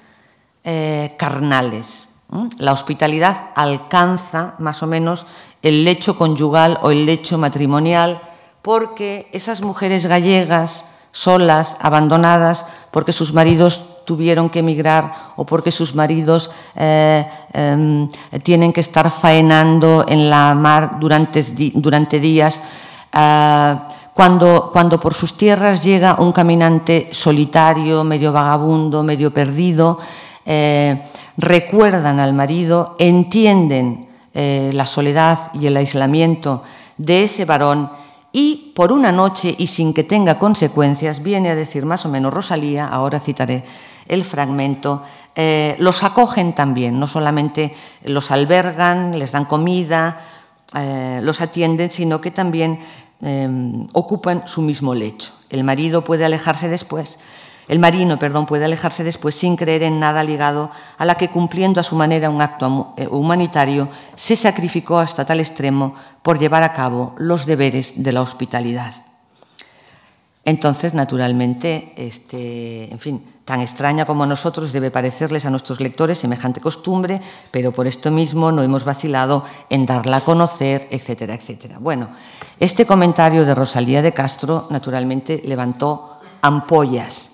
eh, 0.65 1.15
carnales. 1.19 2.09
La 2.59 2.73
hospitalidad 2.73 3.51
alcanza 3.55 4.55
más 4.59 4.83
o 4.83 4.87
menos 4.87 5.27
el 5.63 5.85
lecho 5.85 6.17
conyugal 6.17 6.79
o 6.83 6.91
el 6.91 7.07
lecho 7.07 7.39
matrimonial, 7.39 8.21
porque 8.63 9.29
esas 9.33 9.63
mujeres 9.63 10.07
gallegas 10.07 10.87
solas, 11.15 11.77
abandonadas, 11.79 12.67
porque 12.91 13.13
sus 13.13 13.33
maridos 13.33 13.85
tuvieron 14.05 14.51
que 14.51 14.59
emigrar 14.59 15.13
o 15.37 15.47
porque 15.47 15.71
sus 15.71 15.95
maridos 15.95 16.51
eh, 16.75 17.25
eh, 17.53 18.09
tienen 18.43 18.73
que 18.73 18.81
estar 18.81 19.11
faenando 19.11 20.05
en 20.09 20.29
la 20.29 20.55
mar 20.55 20.99
durante, 20.99 21.43
durante 21.75 22.19
días. 22.19 22.61
Eh, 23.13 23.77
cuando, 24.13 24.71
cuando 24.73 24.99
por 24.99 25.15
sus 25.15 25.37
tierras 25.37 25.83
llega 25.83 26.17
un 26.19 26.33
caminante 26.33 27.09
solitario, 27.13 28.03
medio 28.03 28.33
vagabundo, 28.33 29.03
medio 29.03 29.33
perdido, 29.33 29.99
eh, 30.47 31.03
recuerdan 31.37 32.21
al 32.21 32.35
marido, 32.35 32.97
entienden 32.99 34.09
eh, 34.35 34.71
la 34.73 34.87
soledad 34.87 35.51
y 35.55 35.67
el 35.67 35.77
aislamiento 35.77 36.63
de 36.99 37.25
ese 37.25 37.45
varón 37.45 37.91
y 38.33 38.73
por 38.75 38.93
una 38.93 39.13
noche 39.13 39.55
y 39.57 39.69
sin 39.69 39.95
que 39.95 40.05
tenga 40.05 40.39
consecuencias, 40.39 41.23
viene 41.23 41.51
a 41.51 41.55
decir 41.55 41.87
más 41.87 42.05
o 42.05 42.09
menos 42.09 42.35
Rosalía, 42.35 42.87
ahora 42.87 43.21
citaré 43.21 43.65
el 44.07 44.25
fragmento, 44.25 45.03
eh, 45.35 45.77
los 45.79 46.03
acogen 46.03 46.53
también, 46.53 46.99
no 46.99 47.07
solamente 47.07 47.75
los 48.05 48.31
albergan, 48.31 49.19
les 49.19 49.33
dan 49.33 49.45
comida, 49.45 50.21
los 51.23 51.41
atienden, 51.41 51.93
sino 51.93 52.21
que 52.21 52.33
también 52.33 52.81
ocupan 53.93 54.43
su 54.47 54.61
mismo 54.61 54.93
lecho. 54.93 55.33
El 55.49 55.63
marido 55.63 56.03
puede 56.03 56.25
alejarse 56.25 56.69
después, 56.69 57.21
el 57.67 57.79
marino, 57.79 58.19
perdón, 58.19 58.47
puede 58.47 58.67
alejarse 58.67 59.05
después 59.05 59.35
sin 59.35 59.57
creer 59.57 59.83
en 59.85 59.99
nada 59.99 60.23
ligado 60.23 60.71
a 60.99 61.05
la 61.05 61.15
que, 61.15 61.31
cumpliendo 61.31 61.81
a 61.81 61.85
su 61.85 61.97
manera 61.97 62.29
un 62.29 62.43
acto 62.43 62.95
eh, 62.97 63.07
humanitario, 63.11 63.89
se 64.15 64.37
sacrificó 64.37 64.99
hasta 64.99 65.25
tal 65.25 65.41
extremo 65.41 65.95
por 66.23 66.39
llevar 66.39 66.63
a 66.63 66.73
cabo 66.73 67.15
los 67.17 67.47
deberes 67.47 67.95
de 67.97 68.13
la 68.13 68.21
hospitalidad. 68.21 68.95
Entonces, 70.45 70.93
naturalmente, 70.93 71.95
este, 71.97 72.93
en 72.93 72.99
fin, 72.99 73.25
tan 73.47 73.63
extraña 73.63 74.05
como 74.05 74.25
a 74.25 74.27
nosotros 74.27 74.73
debe 74.75 74.91
parecerles 74.91 75.47
a 75.47 75.51
nuestros 75.51 75.81
lectores 75.81 76.19
semejante 76.19 76.61
costumbre, 76.61 77.23
pero 77.51 77.73
por 77.73 77.87
esto 77.87 78.11
mismo 78.11 78.53
no 78.53 78.63
hemos 78.63 78.85
vacilado 78.85 79.45
en 79.71 79.87
darla 79.87 80.19
a 80.19 80.25
conocer, 80.25 80.87
etcétera, 80.91 81.35
etcétera. 81.35 81.79
Bueno, 81.79 82.09
este 82.61 82.85
comentario 82.85 83.47
de 83.47 83.55
Rosalía 83.55 84.03
de 84.03 84.13
Castro, 84.13 84.67
naturalmente, 84.69 85.41
levantó 85.47 86.21
ampollas 86.43 87.34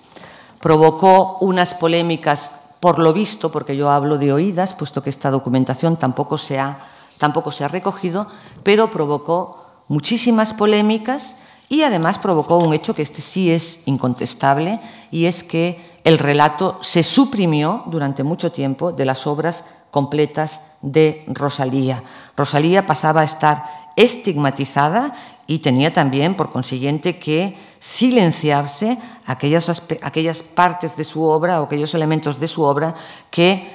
provocó 0.61 1.37
unas 1.41 1.73
polémicas, 1.73 2.51
por 2.79 2.99
lo 2.99 3.13
visto, 3.13 3.51
porque 3.51 3.75
yo 3.75 3.89
hablo 3.91 4.17
de 4.17 4.33
oídas, 4.33 4.73
puesto 4.73 5.03
que 5.03 5.09
esta 5.09 5.29
documentación 5.29 5.97
tampoco 5.97 6.37
se 6.37 6.59
ha, 6.59 6.79
tampoco 7.17 7.51
se 7.51 7.63
ha 7.63 7.67
recogido, 7.67 8.27
pero 8.63 8.89
provocó 8.89 9.65
muchísimas 9.87 10.53
polémicas 10.53 11.37
y 11.69 11.83
además 11.83 12.17
provocó 12.17 12.57
un 12.57 12.73
hecho 12.73 12.93
que 12.93 13.01
este 13.01 13.21
sí 13.21 13.49
es 13.49 13.83
incontestable, 13.85 14.81
y 15.09 15.25
es 15.25 15.43
que 15.43 15.81
el 16.03 16.19
relato 16.19 16.77
se 16.81 17.03
suprimió 17.03 17.83
durante 17.85 18.23
mucho 18.23 18.51
tiempo 18.51 18.91
de 18.91 19.05
las 19.05 19.25
obras 19.25 19.63
completas 19.89 20.61
de 20.81 21.23
Rosalía. 21.27 22.03
Rosalía 22.35 22.85
pasaba 22.85 23.21
a 23.21 23.25
estar 23.25 23.63
estigmatizada 23.95 25.13
y 25.47 25.59
tenía 25.59 25.93
también, 25.93 26.35
por 26.35 26.51
consiguiente, 26.51 27.19
que 27.19 27.55
silenciarse 27.81 28.97
aquellas, 29.25 29.81
aquellas 30.01 30.43
partes 30.43 30.95
de 30.95 31.03
su 31.03 31.25
obra 31.25 31.59
o 31.59 31.65
aquellos 31.65 31.93
elementos 31.97 32.39
de 32.39 32.47
su 32.47 32.61
obra 32.61 32.93
que 33.33 33.73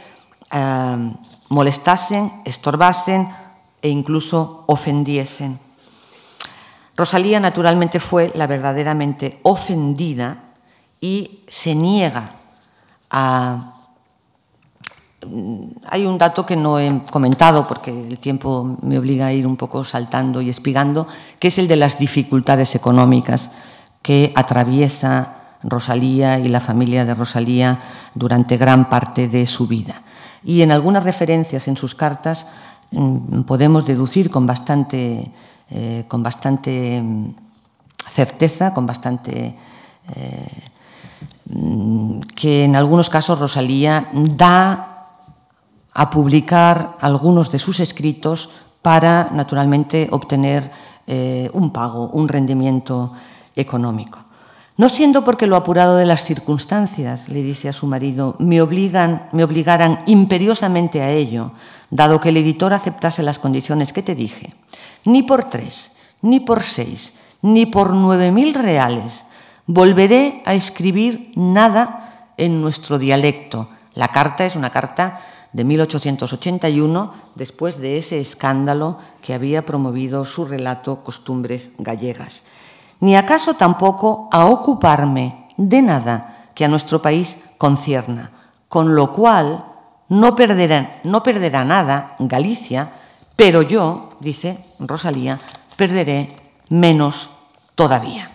eh, 0.51 1.13
molestasen, 1.51 2.47
estorbasen 2.47 3.29
e 3.83 3.91
incluso 3.91 4.63
ofendiesen. 4.67 5.59
Rosalía 6.97 7.41
naturalmente 7.41 8.01
fue 8.01 8.31
la 8.35 8.47
verdaderamente 8.47 9.41
ofendida 9.43 10.55
y 11.01 11.45
se 11.49 11.75
niega 11.75 12.31
a 13.11 13.77
Mm, 15.27 15.69
hay 15.89 16.07
un 16.07 16.19
dato 16.19 16.47
que 16.47 16.57
no 16.57 16.79
he 16.79 17.03
comentado 17.11 17.67
porque 17.67 17.91
el 17.91 18.19
tiempo 18.19 18.77
me 18.83 18.99
obliga 18.99 19.27
a 19.27 19.33
ir 19.33 19.47
un 19.47 19.57
poco 19.57 19.83
saltando 19.83 20.41
y 20.41 20.51
espigando, 20.51 21.07
que 21.39 21.49
es 21.49 21.59
el 21.59 21.69
de 21.69 21.77
las 21.77 21.99
dificultades 21.99 22.75
económicas 22.75 23.51
que 24.07 24.31
atraviesa 24.37 25.59
Rosalía 25.65 26.39
y 26.39 26.47
la 26.47 26.61
familia 26.61 27.05
de 27.05 27.13
Rosalía 27.13 27.81
durante 28.15 28.57
gran 28.57 28.89
parte 28.89 29.27
de 29.27 29.45
su 29.47 29.67
vida. 29.67 30.03
Y 30.45 30.63
en 30.63 30.71
algunas 30.71 31.03
referencias 31.03 31.67
en 31.67 31.77
sus 31.77 31.97
cartas 31.97 32.47
mm, 32.93 33.43
podemos 33.43 33.85
deducir 33.85 34.31
con 34.31 34.47
bastante, 34.47 35.33
eh, 35.71 36.05
con 36.07 36.23
bastante 36.23 37.03
mm, 37.03 37.35
certeza, 38.09 38.73
con 38.73 38.87
bastante... 38.87 39.57
Eh, 40.15 40.47
que 42.35 42.65
en 42.65 42.77
algunos 42.77 43.11
casos 43.11 43.39
Rosalía 43.39 44.09
da 44.13 45.09
a 45.95 46.11
publicar 46.11 46.97
algunos 47.01 47.51
de 47.51 47.59
sus 47.59 47.81
escritos 47.81 48.51
para, 48.83 49.31
naturalmente, 49.33 50.09
obtener 50.11 50.71
eh, 51.07 51.51
un 51.55 51.71
pago, 51.71 52.09
un 52.09 52.29
rendimiento 52.29 53.13
económico. 53.57 54.21
No 54.77 54.89
siendo 54.89 55.25
porque 55.25 55.47
lo 55.47 55.57
apurado 55.57 55.97
de 55.97 56.05
las 56.05 56.23
circunstancias, 56.23 57.29
le 57.31 57.43
dice 57.43 57.69
a 57.69 57.73
su 57.73 57.87
marido, 57.87 58.37
me, 58.39 58.61
obligan, 58.61 59.29
me 59.33 59.43
obligaran 59.43 60.01
imperiosamente 60.07 61.01
a 61.01 61.11
ello, 61.11 61.53
dado 61.91 62.21
que 62.21 62.29
el 62.29 62.37
editor 62.37 62.75
aceptase 62.75 63.23
las 63.23 63.39
condiciones 63.39 63.93
que 63.93 64.03
te 64.03 64.15
dije, 64.15 64.53
ni 65.05 65.23
por 65.23 65.47
tres, 65.47 65.97
ni 66.21 66.41
por 66.41 66.63
seis, 66.63 67.15
ni 67.41 67.67
por 67.67 67.95
nueve 67.95 68.31
mil 68.31 68.55
reales 68.55 69.25
volveré 69.67 70.43
a 70.45 70.55
escribir 70.55 71.33
nada 71.35 72.33
en 72.37 72.61
nuestro 72.61 72.99
dialecto. 72.99 73.69
La 73.95 74.09
carta 74.09 74.45
es 74.45 74.57
una 74.57 74.71
carta 74.71 75.21
de 75.53 75.65
1881, 75.65 77.15
después 77.35 77.79
de 77.81 77.99
ese 77.99 78.21
escándalo 78.21 78.99
que 79.23 79.35
había 79.35 79.65
promovido 79.65 80.25
su 80.25 80.45
relato 80.45 81.03
Costumbres 81.03 81.71
gallegas. 81.79 82.45
Ni 83.01 83.17
acaso 83.17 83.55
tampoco 83.55 84.29
a 84.33 84.47
ocuparme 84.47 85.49
de 85.57 85.83
nada 85.83 86.51
que 86.55 86.65
a 86.65 86.69
nuestro 86.69 87.03
país 87.03 87.39
concierna, 87.59 88.31
con 88.69 88.95
lo 88.95 89.13
cual 89.13 89.65
no 90.09 90.35
perderá, 90.35 91.65
nada 91.65 92.17
Galicia, 92.19 92.93
pero 93.35 93.63
yo, 93.63 94.11
dice 94.21 94.65
Rosalía, 94.79 95.41
perderé 95.77 96.35
menos 96.71 97.31
todavía. 97.75 98.31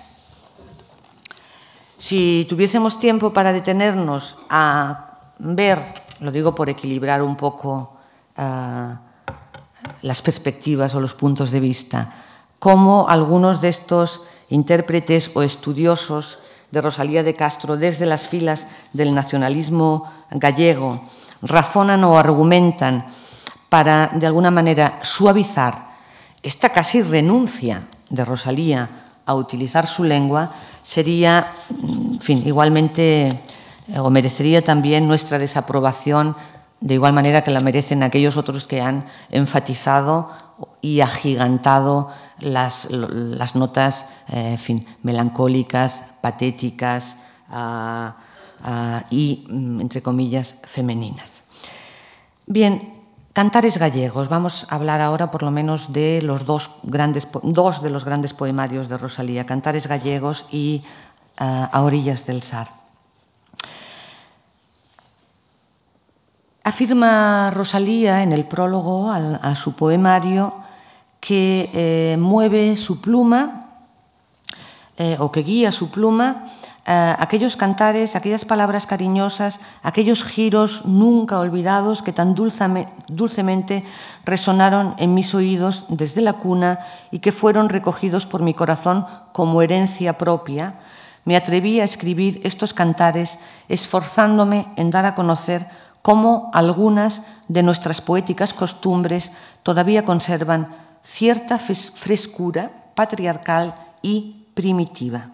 Si 1.97 2.45
tuviésemos 2.49 2.99
tiempo 2.99 3.31
para 3.31 3.53
detenernos 3.53 4.37
a 4.49 5.07
ver 5.39 6.01
lo 6.21 6.31
digo 6.31 6.55
por 6.55 6.69
equilibrar 6.69 7.21
un 7.21 7.35
poco 7.35 7.97
uh, 8.37 8.93
las 10.01 10.21
perspectivas 10.21 10.93
o 10.95 10.99
los 10.99 11.15
puntos 11.15 11.51
de 11.51 11.59
vista, 11.59 12.13
cómo 12.59 13.09
algunos 13.09 13.59
de 13.59 13.69
estos 13.69 14.21
intérpretes 14.51 15.31
o 15.33 15.41
estudiosos 15.41 16.39
de 16.71 16.79
Rosalía 16.79 17.23
de 17.23 17.35
Castro 17.35 17.75
desde 17.75 18.05
las 18.05 18.27
filas 18.27 18.67
del 18.93 19.15
nacionalismo 19.15 20.11
gallego 20.29 21.03
razonan 21.41 22.03
o 22.03 22.19
argumentan 22.19 23.07
para, 23.69 24.11
de 24.13 24.27
alguna 24.27 24.51
manera, 24.51 24.99
suavizar 25.01 25.89
esta 26.43 26.69
casi 26.69 27.01
renuncia 27.01 27.87
de 28.09 28.25
Rosalía 28.25 28.89
a 29.25 29.35
utilizar 29.35 29.87
su 29.87 30.03
lengua, 30.03 30.51
sería, 30.83 31.53
fin, 32.19 32.43
igualmente 32.45 33.27
eh, 33.87 33.99
o 33.99 34.09
merecería 34.09 34.63
también 34.63 35.07
nuestra 35.07 35.39
desaprobación 35.39 36.35
de 36.81 36.95
igual 36.95 37.13
manera 37.13 37.43
que 37.43 37.51
la 37.51 37.59
merecen 37.59 38.01
aquellos 38.01 38.37
otros 38.37 38.65
que 38.65 38.81
han 38.81 39.05
enfatizado 39.29 40.31
y 40.81 41.01
agigantado 41.01 42.09
las, 42.39 42.87
notas 43.55 44.05
eh, 44.29 44.57
fin, 44.57 44.85
melancólicas, 45.03 46.03
patéticas 46.21 47.17
ah, 47.49 48.15
ah, 48.63 49.03
y, 49.09 49.45
mm, 49.49 49.81
entre 49.81 50.01
comillas, 50.01 50.55
femeninas. 50.63 51.43
Bien, 52.47 53.01
cantares 53.33 53.77
gallegos. 53.77 54.27
Vamos 54.27 54.65
a 54.69 54.75
hablar 54.75 55.01
ahora 55.01 55.31
por 55.31 55.43
lo 55.43 55.51
menos 55.51 55.93
de 55.93 56.21
los 56.21 56.45
dos, 56.45 56.71
grandes, 56.83 57.27
dos 57.43 57.81
de 57.81 57.89
los 57.89 58.05
grandes 58.05 58.33
poemarios 58.33 58.89
de 58.89 58.97
Rosalía, 58.97 59.45
Cantares 59.45 59.87
gallegos 59.87 60.45
y 60.51 60.83
ah, 61.37 61.69
A 61.71 61.83
orillas 61.83 62.25
del 62.25 62.43
Sar. 62.43 62.80
Afirma 66.63 67.49
Rosalía 67.49 68.21
en 68.21 68.33
el 68.33 68.45
prólogo 68.45 69.11
a, 69.11 69.55
su 69.55 69.73
poemario 69.73 70.53
que 71.19 71.69
eh, 71.73 72.17
mueve 72.19 72.75
su 72.75 73.01
pluma 73.01 73.67
eh, 74.97 75.17
o 75.19 75.31
que 75.31 75.41
guía 75.41 75.71
su 75.71 75.89
pluma 75.89 76.45
eh, 76.85 77.15
aquellos 77.19 77.57
cantares, 77.57 78.15
aquellas 78.15 78.45
palabras 78.45 78.87
cariñosas, 78.87 79.59
aquellos 79.83 80.23
giros 80.23 80.85
nunca 80.85 81.39
olvidados 81.39 82.01
que 82.01 82.13
tan 82.13 82.33
dulcemente 82.33 83.85
resonaron 84.25 84.95
en 84.97 85.13
mis 85.13 85.35
oídos 85.35 85.85
desde 85.89 86.21
la 86.21 86.33
cuna 86.33 86.79
y 87.11 87.19
que 87.19 87.31
fueron 87.31 87.69
recogidos 87.69 88.25
por 88.25 88.41
mi 88.41 88.55
corazón 88.55 89.05
como 89.31 89.61
herencia 89.61 90.17
propia, 90.17 90.75
me 91.23 91.35
atreví 91.35 91.79
a 91.79 91.83
escribir 91.83 92.41
estos 92.43 92.73
cantares 92.73 93.37
esforzándome 93.69 94.67
en 94.75 94.89
dar 94.89 95.05
a 95.05 95.13
conocer 95.13 95.67
cómo 96.01 96.49
algunas 96.53 97.23
de 97.47 97.63
nuestras 97.63 98.01
poéticas 98.01 98.53
costumbres 98.53 99.31
todavía 99.63 100.05
conservan 100.05 100.75
cierta 101.03 101.57
frescura 101.57 102.71
patriarcal 102.95 103.75
y 104.01 104.47
primitiva. 104.53 105.29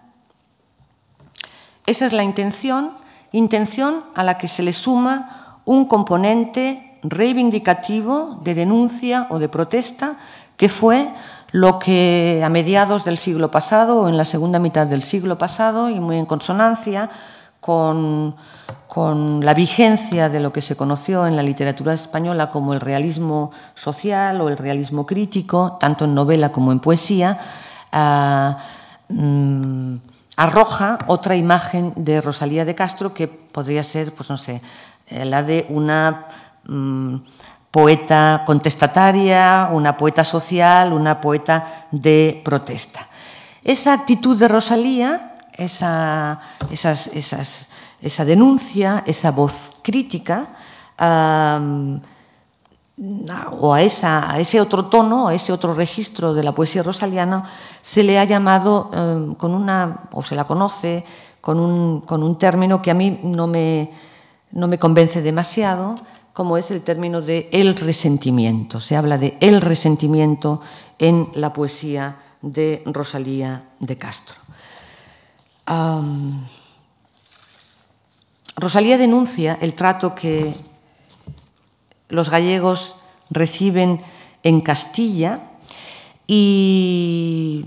Esa 1.85 2.05
es 2.05 2.13
la 2.13 2.23
intención, 2.23 2.91
intención 3.31 4.03
a 4.13 4.23
la 4.23 4.37
que 4.37 4.47
se 4.47 4.63
le 4.63 4.73
suma 4.73 5.59
un 5.65 5.85
componente 5.85 6.99
reivindicativo 7.03 8.39
de 8.41 8.55
denuncia 8.55 9.27
o 9.29 9.39
de 9.39 9.49
protesta 9.49 10.17
que 10.57 10.69
fue 10.69 11.11
lo 11.51 11.79
que 11.79 12.41
a 12.43 12.49
mediados 12.49 13.05
del 13.05 13.17
siglo 13.17 13.51
pasado 13.51 14.01
o 14.01 14.09
en 14.09 14.17
la 14.17 14.25
segunda 14.25 14.59
mitad 14.59 14.87
del 14.87 15.03
siglo 15.03 15.37
pasado 15.37 15.89
y 15.89 15.99
muy 15.99 16.17
en 16.17 16.25
consonancia 16.25 17.09
con 17.61 18.35
con 18.87 19.43
la 19.43 19.53
vigencia 19.53 20.29
de 20.29 20.39
lo 20.39 20.53
que 20.53 20.61
se 20.61 20.75
conoció 20.75 21.27
en 21.27 21.35
la 21.35 21.43
literatura 21.43 21.93
española 21.93 22.49
como 22.49 22.73
el 22.73 22.79
realismo 22.79 23.51
social 23.75 24.39
o 24.41 24.49
el 24.49 24.57
realismo 24.57 25.05
crítico, 25.05 25.77
tanto 25.79 26.05
en 26.05 26.15
novela 26.15 26.51
como 26.51 26.71
en 26.71 26.79
poesía, 26.79 27.37
ah, 27.91 28.57
mm, 29.09 29.95
arroja 30.37 30.99
otra 31.07 31.35
imagen 31.35 31.93
de 31.95 32.21
Rosalía 32.21 32.63
de 32.63 32.75
Castro 32.75 33.13
que 33.13 33.27
podría 33.27 33.83
ser, 33.83 34.13
pues 34.13 34.29
no 34.29 34.37
sé, 34.37 34.61
eh, 35.07 35.25
la 35.25 35.43
de 35.43 35.65
una 35.69 36.25
mm, 36.65 37.15
poeta 37.71 38.43
contestataria, 38.45 39.69
una 39.71 39.97
poeta 39.97 40.23
social, 40.23 40.93
una 40.93 41.19
poeta 41.19 41.87
de 41.91 42.41
protesta. 42.43 43.07
Esa 43.63 43.93
actitud 43.93 44.37
de 44.37 44.47
Rosalía, 44.47 45.35
esas, 45.51 46.39
esas 46.71 47.66
esa 48.01 48.25
denuncia, 48.25 49.03
esa 49.05 49.31
voz 49.31 49.71
crítica, 49.81 50.55
o 53.59 53.73
a, 53.73 53.81
ese 53.81 54.61
otro 54.61 54.85
tono, 54.85 55.27
a 55.27 55.33
ese 55.33 55.53
otro 55.53 55.73
registro 55.73 56.33
de 56.33 56.43
la 56.43 56.53
poesía 56.53 56.83
rosaliana, 56.83 57.43
se 57.81 58.03
le 58.03 58.17
ha 58.17 58.23
llamado 58.23 58.89
em, 58.93 59.35
con 59.35 59.53
una, 59.53 60.09
o 60.11 60.23
se 60.23 60.35
la 60.35 60.45
conoce 60.45 61.05
con 61.41 61.59
un, 61.59 62.37
término 62.37 62.81
que 62.81 62.91
a 62.91 62.93
mí 62.93 63.21
no 63.23 63.47
me, 63.47 63.91
no 64.51 64.67
me 64.67 64.77
convence 64.77 65.21
demasiado, 65.21 65.97
como 66.33 66.57
es 66.57 66.71
el 66.71 66.81
término 66.81 67.21
de 67.21 67.49
el 67.53 67.75
resentimiento. 67.75 68.81
Se 68.81 68.97
habla 68.97 69.17
de 69.17 69.37
el 69.39 69.61
resentimiento 69.61 70.61
en 70.99 71.29
la 71.35 71.53
poesía 71.53 72.17
de 72.41 72.83
Rosalía 72.85 73.63
de 73.79 73.97
Castro. 73.97 74.35
Rosalía 78.59 78.97
denuncia 78.97 79.55
el 79.61 79.75
trato 79.75 80.15
que 80.15 80.55
los 82.09 82.31
gallegos 82.31 82.95
reciben 83.29 84.01
en 84.41 84.61
Castilla 84.61 85.41
y 86.25 87.65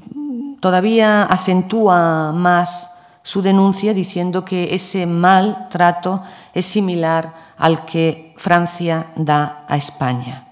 todavía 0.59 1.23
acentúa 1.23 2.33
más 2.33 2.91
su 3.23 3.41
denuncia 3.41 3.95
diciendo 3.95 4.45
que 4.45 4.75
ese 4.75 5.07
mal 5.07 5.69
trato 5.71 6.25
es 6.55 6.67
similar 6.67 7.35
al 7.57 7.85
que 7.85 8.35
Francia 8.37 9.13
da 9.15 9.65
a 9.69 9.77
España. 9.77 10.49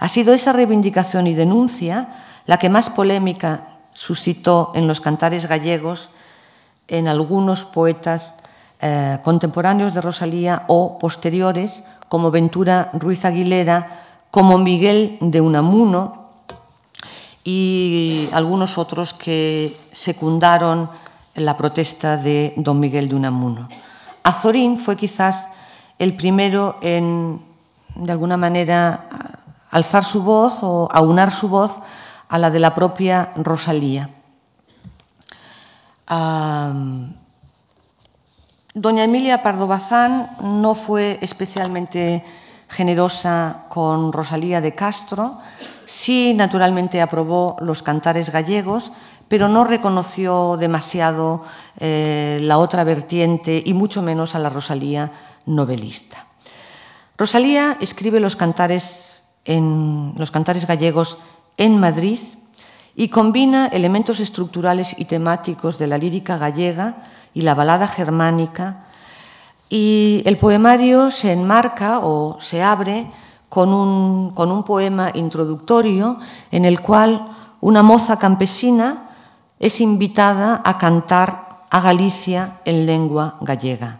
Ha 0.00 0.08
sido 0.08 0.34
esa 0.34 0.52
reivindicación 0.52 1.28
y 1.28 1.34
denuncia 1.34 2.24
la 2.46 2.58
que 2.58 2.68
más 2.68 2.90
polémica 2.90 3.78
suscitó 3.94 4.72
en 4.74 4.88
los 4.88 5.00
cantares 5.00 5.46
gallegos 5.46 6.10
en 6.88 7.06
algunos 7.06 7.64
poetas 7.64 8.38
eh, 8.80 9.18
contemporáneos 9.24 9.94
de 9.94 10.00
Rosalía 10.00 10.62
o 10.68 10.98
posteriores, 10.98 11.82
como 12.08 12.30
Ventura 12.30 12.90
Ruiz 12.94 13.24
Aguilera, 13.24 14.04
como 14.30 14.58
Miguel 14.58 15.18
de 15.20 15.40
Unamuno 15.40 16.28
y 17.44 18.28
algunos 18.32 18.78
otros 18.78 19.14
que 19.14 19.76
secundaron 19.92 20.90
la 21.34 21.56
protesta 21.56 22.16
de 22.16 22.52
don 22.56 22.78
Miguel 22.78 23.08
de 23.08 23.14
Unamuno. 23.14 23.68
Azorín 24.22 24.76
fue 24.76 24.96
quizás 24.96 25.48
el 25.98 26.14
primero 26.14 26.76
en, 26.80 27.40
de 27.96 28.12
alguna 28.12 28.36
manera, 28.36 29.08
alzar 29.70 30.04
su 30.04 30.22
voz 30.22 30.62
o 30.62 30.88
aunar 30.92 31.32
su 31.32 31.48
voz 31.48 31.74
a 32.28 32.38
la 32.38 32.50
de 32.50 32.60
la 32.60 32.74
propia 32.74 33.32
Rosalía. 33.36 34.10
Doña 38.78 39.02
Emilia 39.10 39.42
Pardo 39.42 39.66
Bazán 39.66 40.38
no 40.38 40.70
fue 40.78 41.18
especialmente 41.20 42.22
generosa 42.70 43.66
con 43.68 44.12
Rosalía 44.12 44.60
de 44.60 44.76
Castro, 44.76 45.42
sí 45.84 46.32
naturalmente 46.32 47.02
aprobó 47.02 47.56
los 47.58 47.82
cantares 47.82 48.30
gallegos, 48.30 48.92
pero 49.26 49.48
no 49.48 49.64
reconoció 49.64 50.56
demasiado 50.56 51.42
eh, 51.80 52.38
la 52.40 52.58
otra 52.58 52.84
vertiente 52.84 53.60
y 53.66 53.74
mucho 53.74 54.00
menos 54.00 54.36
a 54.36 54.38
la 54.38 54.48
Rosalía 54.48 55.10
novelista. 55.46 56.26
Rosalía 57.16 57.78
escribe 57.80 58.20
los 58.20 58.36
cantares, 58.36 59.24
en, 59.44 60.14
los 60.16 60.30
cantares 60.30 60.68
gallegos 60.68 61.18
en 61.56 61.80
Madrid 61.80 62.20
y 62.94 63.08
combina 63.08 63.66
elementos 63.66 64.20
estructurales 64.20 64.94
y 64.96 65.06
temáticos 65.06 65.78
de 65.78 65.88
la 65.88 65.98
lírica 65.98 66.38
gallega 66.38 67.17
y 67.34 67.42
la 67.42 67.54
balada 67.54 67.86
germánica, 67.86 68.84
y 69.68 70.22
el 70.24 70.38
poemario 70.38 71.10
se 71.10 71.32
enmarca 71.32 72.00
o 72.00 72.40
se 72.40 72.62
abre 72.62 73.10
con 73.48 73.72
un, 73.72 74.30
con 74.30 74.50
un 74.50 74.62
poema 74.62 75.10
introductorio 75.14 76.18
en 76.50 76.64
el 76.64 76.80
cual 76.80 77.36
una 77.60 77.82
moza 77.82 78.18
campesina 78.18 79.10
es 79.58 79.80
invitada 79.80 80.62
a 80.64 80.78
cantar 80.78 81.64
a 81.70 81.80
Galicia 81.80 82.60
en 82.64 82.86
lengua 82.86 83.36
gallega. 83.40 83.98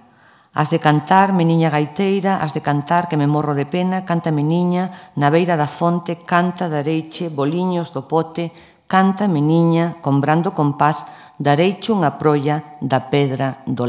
Has 0.54 0.70
de 0.70 0.80
cantar, 0.80 1.32
mi 1.32 1.44
niña 1.44 1.70
gaiteira, 1.70 2.42
has 2.42 2.54
de 2.54 2.62
cantar 2.62 3.08
que 3.08 3.16
me 3.16 3.26
morro 3.26 3.54
de 3.54 3.66
pena, 3.66 4.04
canta 4.04 4.32
mi 4.32 4.42
niña, 4.42 5.12
na 5.14 5.30
beira 5.30 5.54
da 5.54 5.70
fonte, 5.70 6.24
canta 6.26 6.66
da 6.66 6.82
reiche, 6.82 7.30
boliños 7.30 7.94
do 7.94 8.08
pote, 8.10 8.50
canta 8.90 9.28
mi 9.28 9.38
niña, 9.38 10.02
comprando 10.02 10.56
compás 10.56 11.06
dareiche 11.39 11.95
unha 11.95 12.18
prolla 12.18 12.76
da 12.82 13.09
pedra 13.09 13.62
do. 13.64 13.86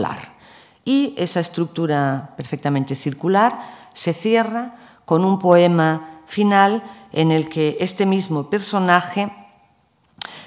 E 0.86 1.14
esa 1.18 1.42
estructura 1.42 2.32
perfectamente 2.38 2.96
circular 2.96 3.52
se 3.94 4.14
cierra 4.14 4.74
con 5.06 5.26
un 5.26 5.42
poema 5.42 6.24
final 6.30 6.82
en 7.12 7.34
el 7.34 7.50
que 7.50 7.78
este 7.82 8.06
mismo 8.06 8.50
personaje 8.50 9.34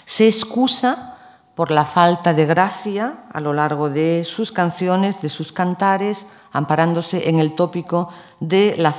se 0.06 0.26
excusa 0.26 1.18
por 1.54 1.70
la 1.70 1.84
falta 1.84 2.32
de 2.32 2.46
gracia 2.46 3.24
a 3.32 3.40
lo 3.40 3.52
largo 3.52 3.90
de 3.90 4.24
sus 4.24 4.52
canciones, 4.52 5.20
de 5.20 5.28
sus 5.28 5.52
cantares, 5.52 6.26
amparándose 6.52 7.28
en 7.28 7.40
el 7.40 7.54
tópico 7.54 8.08
de 8.40 8.74
la, 8.78 8.94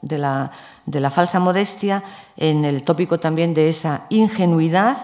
de 0.00 0.18
la, 0.18 0.50
de 0.86 1.00
la 1.00 1.10
falsa 1.10 1.40
modestia, 1.40 2.02
en 2.36 2.64
el 2.64 2.82
tópico 2.84 3.18
también 3.18 3.52
de 3.52 3.68
esa 3.68 4.06
ingenuidad, 4.10 4.96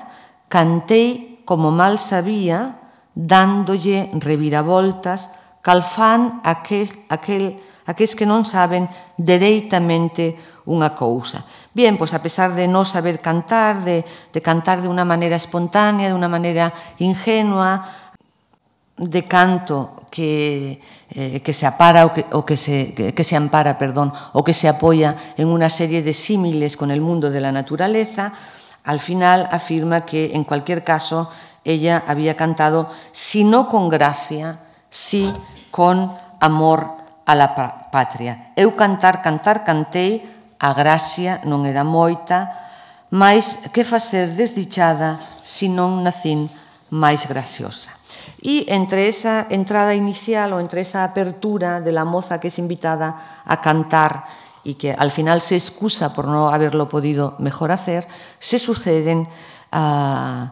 cantei 0.49 1.38
como 1.49 1.72
mal 1.72 1.96
sabía, 1.96 2.76
dándolle 3.16 4.12
reviravoltas, 4.20 5.32
calfán 5.64 6.44
aquel, 6.44 6.92
aquel, 7.09 7.57
aqueles 7.88 8.12
que 8.12 8.28
non 8.28 8.44
saben 8.44 8.84
dereitamente 9.16 10.36
unha 10.68 10.92
cousa. 10.92 11.49
Bien, 11.72 11.96
pois 11.96 12.12
a 12.12 12.20
pesar 12.20 12.53
de 12.53 12.68
non 12.68 12.84
saber 12.84 13.24
cantar, 13.24 13.80
de, 13.80 14.05
de 14.05 14.40
cantar 14.44 14.84
de 14.84 14.92
unha 14.92 15.09
maneira 15.09 15.40
espontánea, 15.40 16.12
de 16.12 16.16
unha 16.20 16.28
maneira 16.28 16.68
ingenua, 17.01 17.80
de 19.01 19.24
canto 19.24 20.05
que, 20.12 20.84
eh, 21.16 21.40
que 21.40 21.57
se 21.57 21.64
apara 21.64 22.05
o 22.05 22.12
que, 22.12 22.28
o 22.36 22.44
que, 22.44 22.61
se, 22.61 22.92
que, 22.92 23.16
que 23.16 23.24
se 23.24 23.40
ampara, 23.40 23.80
perdón, 23.80 24.12
o 24.36 24.44
que 24.44 24.53
se 24.53 24.68
apoya 24.68 25.32
en 25.40 25.49
unha 25.49 25.72
serie 25.72 26.05
de 26.05 26.12
símiles 26.12 26.76
con 26.76 26.92
el 26.92 27.01
mundo 27.01 27.32
de 27.32 27.40
la 27.40 27.57
naturaleza, 27.57 28.36
Al 28.85 29.01
final 29.01 29.49
afirma 29.51 30.07
que 30.07 30.35
en 30.35 30.45
cualquier 30.45 30.85
caso 30.85 31.31
ella 31.64 32.03
había 32.07 32.37
cantado, 32.37 32.91
si 33.12 33.45
no 33.45 33.68
con 33.68 33.89
gracia, 33.89 34.61
sí 34.91 35.33
con 35.70 36.16
amor 36.41 36.97
a 37.26 37.35
la 37.35 37.55
patria. 37.93 38.53
Eu 38.57 38.72
cantar, 38.72 39.20
cantar, 39.20 39.61
cantei, 39.64 40.24
a 40.59 40.72
gracia 40.72 41.45
non 41.45 41.68
era 41.68 41.85
moita, 41.85 42.49
mais 43.12 43.61
que 43.70 43.85
facer 43.85 44.33
desdichada 44.33 45.20
se 45.45 45.68
non 45.68 46.01
nacín 46.01 46.49
máis 46.89 47.29
graciosa. 47.29 47.93
E 48.41 48.64
entre 48.72 49.11
esa 49.11 49.45
entrada 49.53 49.93
inicial 49.93 50.57
ou 50.57 50.62
entre 50.62 50.81
esa 50.81 51.05
apertura 51.05 51.85
de 51.85 51.93
la 51.93 52.09
moza 52.09 52.41
que 52.41 52.49
é 52.49 52.61
invitada 52.62 53.45
a 53.45 53.61
cantar 53.61 54.24
y 54.64 54.74
que 54.74 54.92
al 54.92 55.11
final 55.11 55.40
se 55.40 55.56
excusa 55.56 56.12
por 56.12 56.26
no 56.26 56.48
haberlo 56.48 56.88
podido 56.88 57.36
mejor 57.38 57.72
hacer, 57.72 58.06
se 58.38 58.59
suceden 58.59 59.28
uh, 59.72 60.46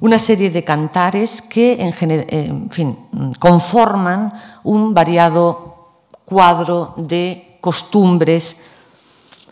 una 0.00 0.18
serie 0.18 0.50
de 0.50 0.64
cantares 0.64 1.40
que, 1.42 1.78
en 1.80 2.70
fin, 2.70 2.98
conforman 3.38 4.32
un 4.64 4.92
variado 4.92 5.76
cuadro 6.24 6.94
de 6.96 7.58
costumbres 7.60 8.56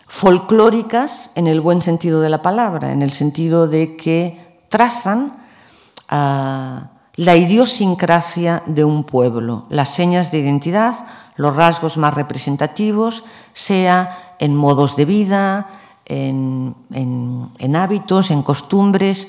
folclóricas 0.07 1.33
en 1.35 1.47
el 1.47 1.61
buen 1.61 1.83
sentido 1.83 2.21
de 2.21 2.29
la 2.29 2.43
palabra, 2.43 2.93
en 2.93 3.03
el 3.03 3.13
sentido 3.13 3.67
de 3.67 3.97
que 3.97 4.61
trazan 4.69 5.37
uh, 6.11 6.94
la 7.17 7.37
idiosincrasia 7.37 8.63
de 8.67 8.85
un 8.85 9.05
pueblo, 9.05 9.67
las 9.69 9.95
señas 9.95 10.33
de 10.33 10.39
identidad, 10.39 11.07
los 11.37 11.55
rasgos 11.55 11.97
más 11.97 12.15
representativos, 12.15 13.25
sea 13.53 14.37
en 14.39 14.55
modos 14.55 14.97
de 14.97 15.05
vida, 15.05 15.67
en, 16.07 16.75
hábitos, 17.77 18.31
en 18.31 18.43
costumbres, 18.43 19.29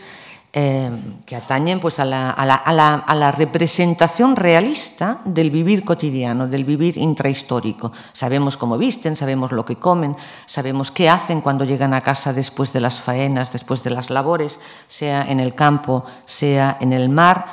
eh, 0.58 0.90
que 1.26 1.36
atañen 1.36 1.82
pues, 1.82 2.00
a, 2.00 2.06
la, 2.06 2.30
a, 2.30 2.46
la, 2.46 2.96
a, 2.96 3.14
la, 3.14 3.32
representación 3.34 4.38
realista 4.38 5.20
del 5.26 5.52
vivir 5.52 5.84
cotidiano, 5.84 6.48
del 6.48 6.64
vivir 6.64 6.98
intrahistórico. 6.98 7.92
Sabemos 8.14 8.56
cómo 8.56 8.78
visten, 8.78 9.18
sabemos 9.18 9.52
lo 9.52 9.66
que 9.66 9.76
comen, 9.76 10.16
sabemos 10.46 10.92
qué 10.92 11.10
hacen 11.10 11.42
cuando 11.42 11.66
llegan 11.66 11.94
a 11.94 12.00
casa 12.00 12.32
después 12.32 12.72
de 12.72 12.80
las 12.80 13.02
faenas, 13.02 13.52
después 13.52 13.84
de 13.84 13.90
las 13.90 14.10
labores, 14.10 14.62
sea 14.88 15.24
en 15.24 15.42
el 15.42 15.56
campo, 15.56 16.06
sea 16.24 16.78
en 16.80 16.94
el 16.94 17.10
mar. 17.10 17.46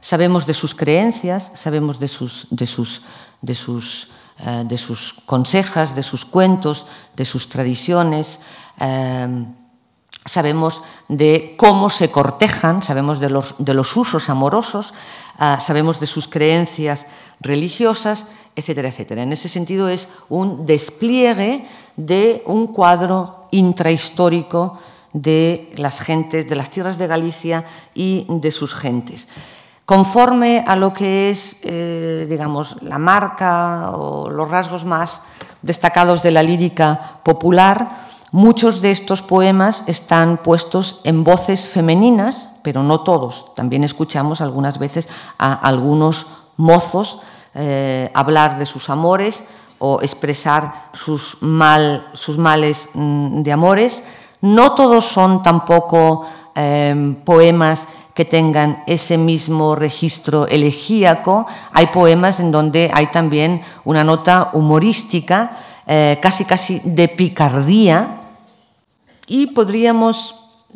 Sabemos 0.00 0.46
de 0.46 0.54
sus 0.54 0.74
creencias, 0.74 1.52
sabemos 1.54 1.98
eh, 2.00 2.08
de 4.66 4.78
sus 4.78 5.14
consejas, 5.26 5.94
de 5.94 6.02
sus 6.02 6.24
cuentos, 6.24 6.86
de 7.14 7.24
sus 7.24 7.48
tradiciones. 7.48 8.40
Eh, 8.80 9.46
sabemos 10.24 10.82
de 11.08 11.54
cómo 11.56 11.90
se 11.90 12.10
cortejan, 12.10 12.82
sabemos 12.82 13.20
de 13.20 13.30
los, 13.30 13.96
usos 13.96 14.28
amorosos, 14.28 14.92
uh, 15.40 15.60
sabemos 15.60 15.98
de 15.98 16.06
sus 16.06 16.28
creencias 16.28 17.06
religiosas, 17.40 18.26
etcétera, 18.54 18.88
etcétera. 18.88 19.22
En 19.22 19.32
ese 19.32 19.48
sentido 19.48 19.88
es 19.88 20.08
un 20.28 20.66
despliegue 20.66 21.66
de 21.96 22.42
un 22.46 22.68
cuadro 22.68 23.46
intrahistórico 23.50 24.78
de 25.12 25.72
las 25.76 26.00
gentes, 26.00 26.48
de 26.48 26.56
las 26.56 26.70
tierras 26.70 26.98
de 26.98 27.06
Galicia 27.06 27.64
y 27.94 28.26
de 28.28 28.50
sus 28.50 28.74
gentes. 28.74 29.26
Conforme 29.90 30.62
a 30.64 30.76
lo 30.76 30.92
que 30.92 31.30
es, 31.30 31.56
eh, 31.62 32.24
digamos, 32.30 32.80
la 32.80 32.96
marca 32.96 33.90
o 33.90 34.30
los 34.30 34.48
rasgos 34.48 34.84
más 34.84 35.22
destacados 35.62 36.22
de 36.22 36.30
la 36.30 36.44
lírica 36.44 37.18
popular, 37.24 37.88
Muchos 38.32 38.80
de 38.80 38.92
estos 38.92 39.22
poemas 39.22 39.82
están 39.88 40.36
puestos 40.36 41.00
en 41.02 41.24
voces 41.24 41.68
femeninas, 41.68 42.48
pero 42.62 42.84
no 42.84 43.00
todos. 43.00 43.52
También 43.56 43.82
escuchamos 43.82 44.40
algunas 44.40 44.78
veces 44.78 45.08
a 45.36 45.52
algunos 45.52 46.28
mozos 46.56 47.18
eh, 47.54 48.08
hablar 48.14 48.56
de 48.56 48.66
sus 48.66 48.88
amores 48.88 49.42
o 49.80 50.00
expresar 50.00 50.90
sus, 50.92 51.38
mal, 51.40 52.06
sus 52.12 52.38
males 52.38 52.88
mm, 52.94 53.42
de 53.42 53.50
amores. 53.50 54.04
No 54.42 54.74
todos 54.76 55.06
son 55.06 55.42
tampoco 55.42 56.24
eh, 56.54 57.16
poemas 57.24 57.88
que 58.14 58.24
tengan 58.24 58.82
ese 58.86 59.16
mismo 59.16 59.74
registro 59.74 60.46
elegíaco. 60.46 61.46
Hay 61.72 61.86
poemas 61.86 62.40
en 62.40 62.52
donde 62.52 62.90
hay 62.92 63.06
también 63.06 63.62
una 63.84 64.04
nota 64.04 64.50
humorística, 64.52 65.56
eh, 65.86 66.18
casi 66.20 66.44
casi 66.44 66.80
de 66.84 67.08
picardía, 67.08 68.20
y 69.26 69.46
podríamos 69.48 70.34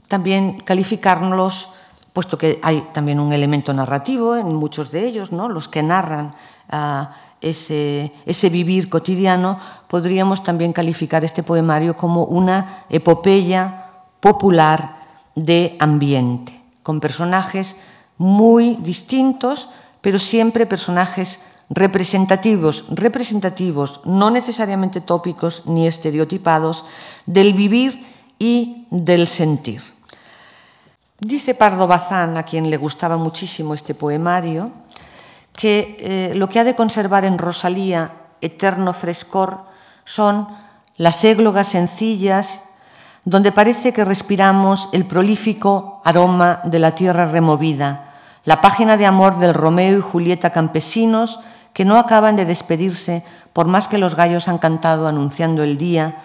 también 0.08 0.60
calificarlos, 0.60 1.68
puesto 2.12 2.38
que 2.38 2.60
hay 2.62 2.88
también 2.92 3.18
un 3.18 3.32
elemento 3.32 3.74
narrativo 3.74 4.36
en 4.36 4.54
muchos 4.54 4.90
de 4.90 5.06
ellos, 5.06 5.32
¿no? 5.32 5.48
los 5.48 5.68
que 5.68 5.82
narran 5.82 6.34
uh, 6.72 7.06
ese, 7.40 8.12
ese 8.24 8.48
vivir 8.48 8.88
cotidiano, 8.88 9.58
podríamos 9.88 10.42
también 10.42 10.72
calificar 10.72 11.24
este 11.24 11.42
poemario 11.42 11.96
como 11.96 12.24
una 12.24 12.84
epopeya 12.88 13.90
popular 14.20 15.03
de 15.34 15.76
ambiente, 15.80 16.60
con 16.82 17.00
personajes 17.00 17.76
muy 18.18 18.76
distintos, 18.76 19.68
pero 20.00 20.18
siempre 20.18 20.66
personajes 20.66 21.40
representativos, 21.70 22.84
representativos, 22.90 24.00
no 24.04 24.30
necesariamente 24.30 25.00
tópicos 25.00 25.62
ni 25.66 25.86
estereotipados, 25.86 26.84
del 27.26 27.54
vivir 27.54 28.06
y 28.38 28.86
del 28.90 29.26
sentir. 29.26 29.82
Dice 31.20 31.54
Pardo 31.54 31.86
Bazán, 31.86 32.36
a 32.36 32.42
quien 32.42 32.68
le 32.70 32.76
gustaba 32.76 33.16
muchísimo 33.16 33.74
este 33.74 33.94
poemario, 33.94 34.70
que 35.54 35.96
eh, 36.00 36.34
lo 36.34 36.48
que 36.48 36.60
ha 36.60 36.64
de 36.64 36.74
conservar 36.74 37.24
en 37.24 37.38
Rosalía 37.38 38.10
eterno 38.40 38.92
frescor 38.92 39.64
son 40.04 40.48
las 40.96 41.24
églogas 41.24 41.68
sencillas 41.68 42.62
donde 43.24 43.52
parece 43.52 43.92
que 43.92 44.04
respiramos 44.04 44.88
el 44.92 45.06
prolífico 45.06 46.02
aroma 46.04 46.60
de 46.64 46.78
la 46.78 46.94
tierra 46.94 47.26
removida, 47.26 48.12
la 48.44 48.60
página 48.60 48.96
de 48.96 49.06
amor 49.06 49.38
del 49.38 49.54
Romeo 49.54 49.98
y 49.98 50.02
Julieta 50.02 50.50
campesinos 50.50 51.40
que 51.72 51.84
no 51.84 51.98
acaban 51.98 52.36
de 52.36 52.44
despedirse 52.44 53.24
por 53.52 53.66
más 53.66 53.88
que 53.88 53.98
los 53.98 54.14
gallos 54.14 54.48
han 54.48 54.58
cantado 54.58 55.08
anunciando 55.08 55.62
el 55.62 55.78
día, 55.78 56.16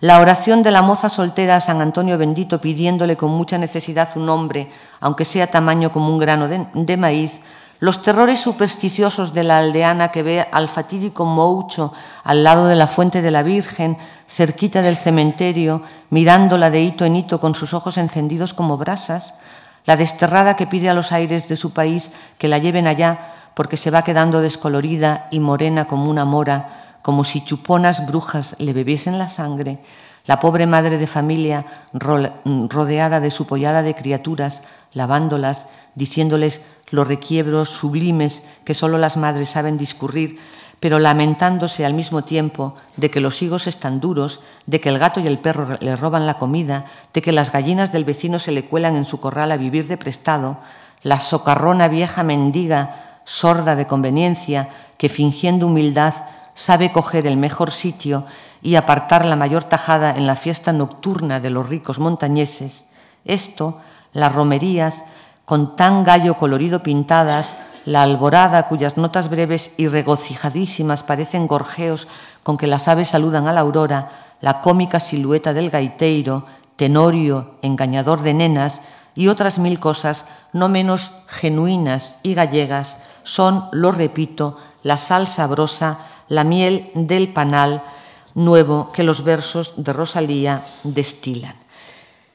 la 0.00 0.20
oración 0.20 0.62
de 0.62 0.70
la 0.70 0.82
moza 0.82 1.08
soltera 1.08 1.56
a 1.56 1.60
San 1.60 1.80
Antonio 1.80 2.18
bendito 2.18 2.60
pidiéndole 2.60 3.16
con 3.16 3.30
mucha 3.30 3.58
necesidad 3.58 4.08
un 4.16 4.28
hombre, 4.28 4.70
aunque 5.00 5.24
sea 5.24 5.50
tamaño 5.50 5.90
como 5.90 6.08
un 6.08 6.18
grano 6.18 6.46
de, 6.46 6.66
de 6.74 6.96
maíz, 6.96 7.40
los 7.84 8.00
terrores 8.00 8.40
supersticiosos 8.40 9.34
de 9.34 9.42
la 9.42 9.58
aldeana 9.58 10.08
que 10.08 10.22
ve 10.22 10.40
al 10.40 10.70
fatídico 10.70 11.26
Moucho 11.26 11.92
al 12.22 12.42
lado 12.42 12.66
de 12.66 12.76
la 12.76 12.86
fuente 12.86 13.20
de 13.20 13.30
la 13.30 13.42
Virgen, 13.42 13.98
cerquita 14.26 14.80
del 14.80 14.96
cementerio, 14.96 15.82
mirándola 16.08 16.70
de 16.70 16.80
hito 16.80 17.04
en 17.04 17.16
hito 17.16 17.40
con 17.40 17.54
sus 17.54 17.74
ojos 17.74 17.98
encendidos 17.98 18.54
como 18.54 18.78
brasas, 18.78 19.38
la 19.84 19.98
desterrada 19.98 20.56
que 20.56 20.66
pide 20.66 20.88
a 20.88 20.94
los 20.94 21.12
aires 21.12 21.46
de 21.46 21.56
su 21.56 21.74
país 21.74 22.10
que 22.38 22.48
la 22.48 22.56
lleven 22.56 22.86
allá 22.86 23.34
porque 23.52 23.76
se 23.76 23.90
va 23.90 24.02
quedando 24.02 24.40
descolorida 24.40 25.28
y 25.30 25.40
morena 25.40 25.84
como 25.84 26.08
una 26.08 26.24
mora, 26.24 26.96
como 27.02 27.22
si 27.22 27.44
chuponas 27.44 28.06
brujas 28.06 28.56
le 28.58 28.72
bebiesen 28.72 29.18
la 29.18 29.28
sangre, 29.28 29.80
la 30.24 30.40
pobre 30.40 30.66
madre 30.66 30.96
de 30.96 31.06
familia, 31.06 31.66
rodeada 31.92 33.20
de 33.20 33.30
su 33.30 33.46
pollada 33.46 33.82
de 33.82 33.94
criaturas, 33.94 34.62
lavándolas, 34.94 35.66
diciéndoles 35.94 36.62
los 36.90 37.06
requiebros 37.06 37.68
sublimes 37.68 38.42
que 38.64 38.74
solo 38.74 38.98
las 38.98 39.16
madres 39.16 39.50
saben 39.50 39.76
discurrir, 39.76 40.38
pero 40.80 40.98
lamentándose 40.98 41.84
al 41.84 41.94
mismo 41.94 42.24
tiempo 42.24 42.74
de 42.96 43.10
que 43.10 43.20
los 43.20 43.40
higos 43.42 43.66
están 43.66 44.00
duros, 44.00 44.40
de 44.66 44.80
que 44.80 44.88
el 44.88 44.98
gato 44.98 45.20
y 45.20 45.26
el 45.26 45.38
perro 45.38 45.78
le 45.80 45.96
roban 45.96 46.26
la 46.26 46.34
comida, 46.34 46.84
de 47.12 47.22
que 47.22 47.32
las 47.32 47.52
gallinas 47.52 47.90
del 47.92 48.04
vecino 48.04 48.38
se 48.38 48.52
le 48.52 48.66
cuelan 48.66 48.96
en 48.96 49.04
su 49.04 49.18
corral 49.18 49.50
a 49.52 49.56
vivir 49.56 49.86
de 49.88 49.96
prestado, 49.96 50.58
la 51.02 51.20
socarrona 51.20 51.88
vieja 51.88 52.22
mendiga, 52.22 53.20
sorda 53.24 53.76
de 53.76 53.86
conveniencia, 53.86 54.68
que 54.98 55.08
fingiendo 55.08 55.66
humildad 55.66 56.14
sabe 56.54 56.92
coger 56.92 57.26
el 57.26 57.36
mejor 57.36 57.70
sitio 57.70 58.26
y 58.62 58.76
apartar 58.76 59.24
la 59.24 59.36
mayor 59.36 59.64
tajada 59.64 60.14
en 60.16 60.26
la 60.26 60.36
fiesta 60.36 60.72
nocturna 60.72 61.40
de 61.40 61.50
los 61.50 61.68
ricos 61.68 61.98
montañeses, 61.98 62.88
esto, 63.24 63.80
las 64.14 64.34
romerías, 64.34 65.04
con 65.44 65.76
tan 65.76 66.04
gallo 66.04 66.38
colorido 66.38 66.82
pintadas, 66.82 67.56
la 67.84 68.02
alborada, 68.02 68.66
cuyas 68.68 68.96
notas 68.96 69.28
breves 69.28 69.72
y 69.76 69.88
regocijadísimas 69.88 71.02
parecen 71.02 71.46
gorjeos 71.46 72.08
con 72.42 72.56
que 72.56 72.66
las 72.66 72.88
aves 72.88 73.08
saludan 73.08 73.46
a 73.46 73.52
la 73.52 73.60
aurora, 73.60 74.08
la 74.40 74.60
cómica 74.60 75.00
silueta 75.00 75.52
del 75.52 75.68
gaiteiro, 75.68 76.46
tenorio, 76.76 77.56
engañador 77.60 78.22
de 78.22 78.32
nenas 78.32 78.80
y 79.14 79.28
otras 79.28 79.58
mil 79.58 79.78
cosas 79.78 80.24
no 80.52 80.68
menos 80.68 81.12
genuinas 81.26 82.16
y 82.22 82.34
gallegas 82.34 82.98
son, 83.22 83.68
lo 83.72 83.90
repito, 83.90 84.58
la 84.82 84.96
sal 84.96 85.26
sabrosa, 85.26 85.98
la 86.28 86.44
miel 86.44 86.90
del 86.94 87.32
panal 87.32 87.82
nuevo 88.34 88.92
que 88.92 89.02
los 89.02 89.24
versos 89.24 89.72
de 89.76 89.92
Rosalía 89.92 90.64
destilan. 90.82 91.63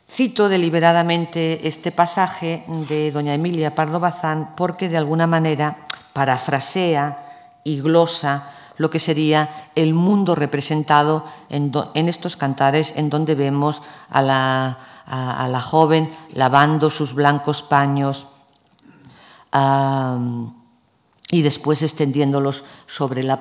Cito 0.10 0.50
deliberadamente 0.50 1.68
este 1.68 1.92
pasaje 1.94 2.66
de 2.90 3.12
doña 3.14 3.38
Emilia 3.38 3.78
Pardo 3.78 4.02
Bazán 4.02 4.58
porque 4.58 4.90
de 4.90 4.98
alguna 4.98 5.28
manera 5.28 5.86
parafrasea 6.14 7.62
y 7.64 7.80
glosa 7.80 8.50
lo 8.78 8.90
que 8.90 8.98
sería 8.98 9.70
el 9.76 9.94
mundo 9.94 10.34
representado 10.34 11.26
en, 11.50 11.72
estos 12.10 12.38
cantares 12.38 12.94
en 12.96 13.10
donde 13.12 13.36
vemos 13.36 13.84
a 14.10 14.22
la, 14.24 15.62
joven 15.62 16.10
lavando 16.34 16.90
sus 16.90 17.14
blancos 17.14 17.62
paños 17.62 18.26
y 21.30 21.42
después 21.42 21.84
extendiéndolos 21.84 22.64
sobre 22.88 23.22
la 23.22 23.40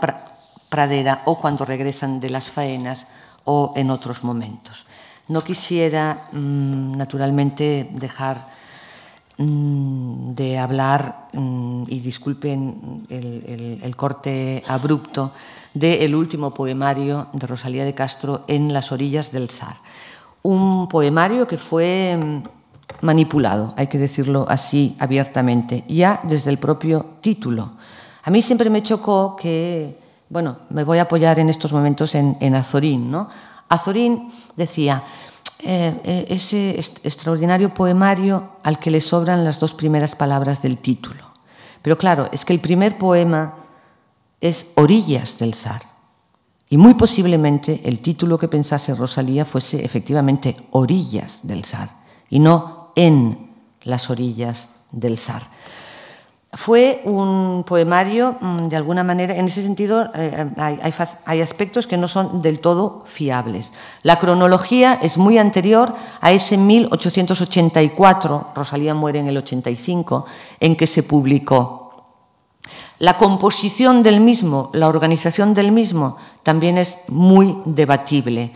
pradera 0.69 1.23
o 1.25 1.39
cuando 1.39 1.65
regresan 1.65 2.21
de 2.21 2.31
las 2.31 2.51
faenas 2.51 3.09
o 3.45 3.73
en 3.77 3.91
otros 3.91 4.25
momentos. 4.25 4.85
No 5.29 5.43
quisiera, 5.43 6.29
mm, 6.33 6.97
naturalmente, 6.97 7.89
dejar 7.93 8.49
mm, 9.37 10.33
de 10.33 10.59
hablar, 10.59 11.29
mm, 11.33 11.83
y 11.87 12.01
disculpen 12.01 13.07
el, 13.09 13.95
corte 13.95 14.65
abrupto, 14.67 15.33
del 15.75 16.15
último 16.15 16.53
poemario 16.53 17.29
de 17.33 17.47
Rosalía 17.47 17.85
de 17.85 17.95
Castro, 17.95 18.45
En 18.49 18.73
las 18.73 18.91
orillas 18.91 19.31
del 19.31 19.51
Sar. 19.51 19.77
Un 20.43 20.89
poemario 20.89 21.47
que 21.47 21.59
fue 21.59 22.43
manipulado, 23.03 23.75
hay 23.77 23.87
que 23.87 23.99
decirlo 23.99 24.47
así 24.49 24.97
abiertamente, 24.99 25.85
ya 25.89 26.21
desde 26.25 26.51
el 26.51 26.59
propio 26.59 27.19
título. 27.21 27.73
A 28.25 28.31
mí 28.31 28.43
siempre 28.43 28.71
me 28.71 28.83
chocó 28.83 29.37
que, 29.37 29.99
bueno, 30.31 30.59
me 30.71 30.85
voy 30.85 30.99
a 30.99 31.03
apoyar 31.03 31.39
en 31.39 31.49
estos 31.49 31.73
momentos 31.73 32.15
en, 32.15 32.37
en 32.41 32.55
Azorín, 32.55 33.11
¿no? 33.11 33.29
Azorín 33.69 34.29
decía, 34.57 35.05
eh, 35.61 36.01
eh, 36.05 36.27
ese 36.29 36.79
extraordinario 36.79 37.75
poemario 37.75 38.51
al 38.63 38.79
que 38.79 38.91
le 38.91 39.01
sobran 39.01 39.45
las 39.45 39.59
dos 39.59 39.75
primeras 39.75 40.15
palabras 40.15 40.63
del 40.63 40.79
título. 40.79 41.33
Pero 41.83 41.99
claro, 41.99 42.29
es 42.33 42.45
que 42.45 42.53
el 42.53 42.61
primer 42.61 42.97
poema 42.97 43.55
es 44.41 44.71
Orillas 44.77 45.39
del 45.39 45.55
Sar. 45.55 45.83
Y 46.71 46.77
muy 46.77 46.95
posiblemente 46.95 47.81
el 47.85 48.01
título 48.01 48.39
que 48.39 48.47
pensase 48.47 48.95
Rosalía 48.95 49.45
fuese 49.45 49.85
efectivamente 49.85 50.55
Orillas 50.71 51.41
del 51.43 51.65
Sar 51.65 51.91
y 52.31 52.39
no 52.39 52.93
en 52.95 53.51
las 53.83 54.11
orillas 54.11 54.71
del 54.93 55.19
Sar. 55.19 55.43
Fue 56.59 57.03
un 57.05 57.63
poemario, 57.65 58.37
mm, 58.41 58.67
de 58.67 58.75
alguna 58.75 59.05
manera, 59.05 59.37
en 59.37 59.45
ese 59.45 59.63
sentido 59.63 60.11
eh, 60.13 60.51
hay, 60.57 61.41
aspectos 61.41 61.87
que 61.87 61.97
no 61.97 62.09
son 62.09 62.43
del 62.43 62.59
todo 62.59 63.05
fiables. 63.07 63.73
La 64.03 64.19
cronología 64.19 64.99
es 65.01 65.19
muy 65.19 65.39
anterior 65.39 65.95
a 66.21 66.33
ese 66.33 66.57
1884, 66.57 68.49
Rosalía 68.57 68.93
muere 68.93 69.21
en 69.21 69.29
el 69.29 69.37
85, 69.37 70.27
en 70.59 70.75
que 70.75 70.89
se 70.89 71.05
publicó. 71.05 71.93
La 72.99 73.17
composición 73.19 74.03
del 74.03 74.21
mismo, 74.21 74.71
la 74.73 74.89
organización 74.89 75.55
del 75.55 75.71
mismo, 75.71 76.17
también 76.43 76.77
es 76.77 76.99
muy 77.07 77.57
debatible. 77.67 78.51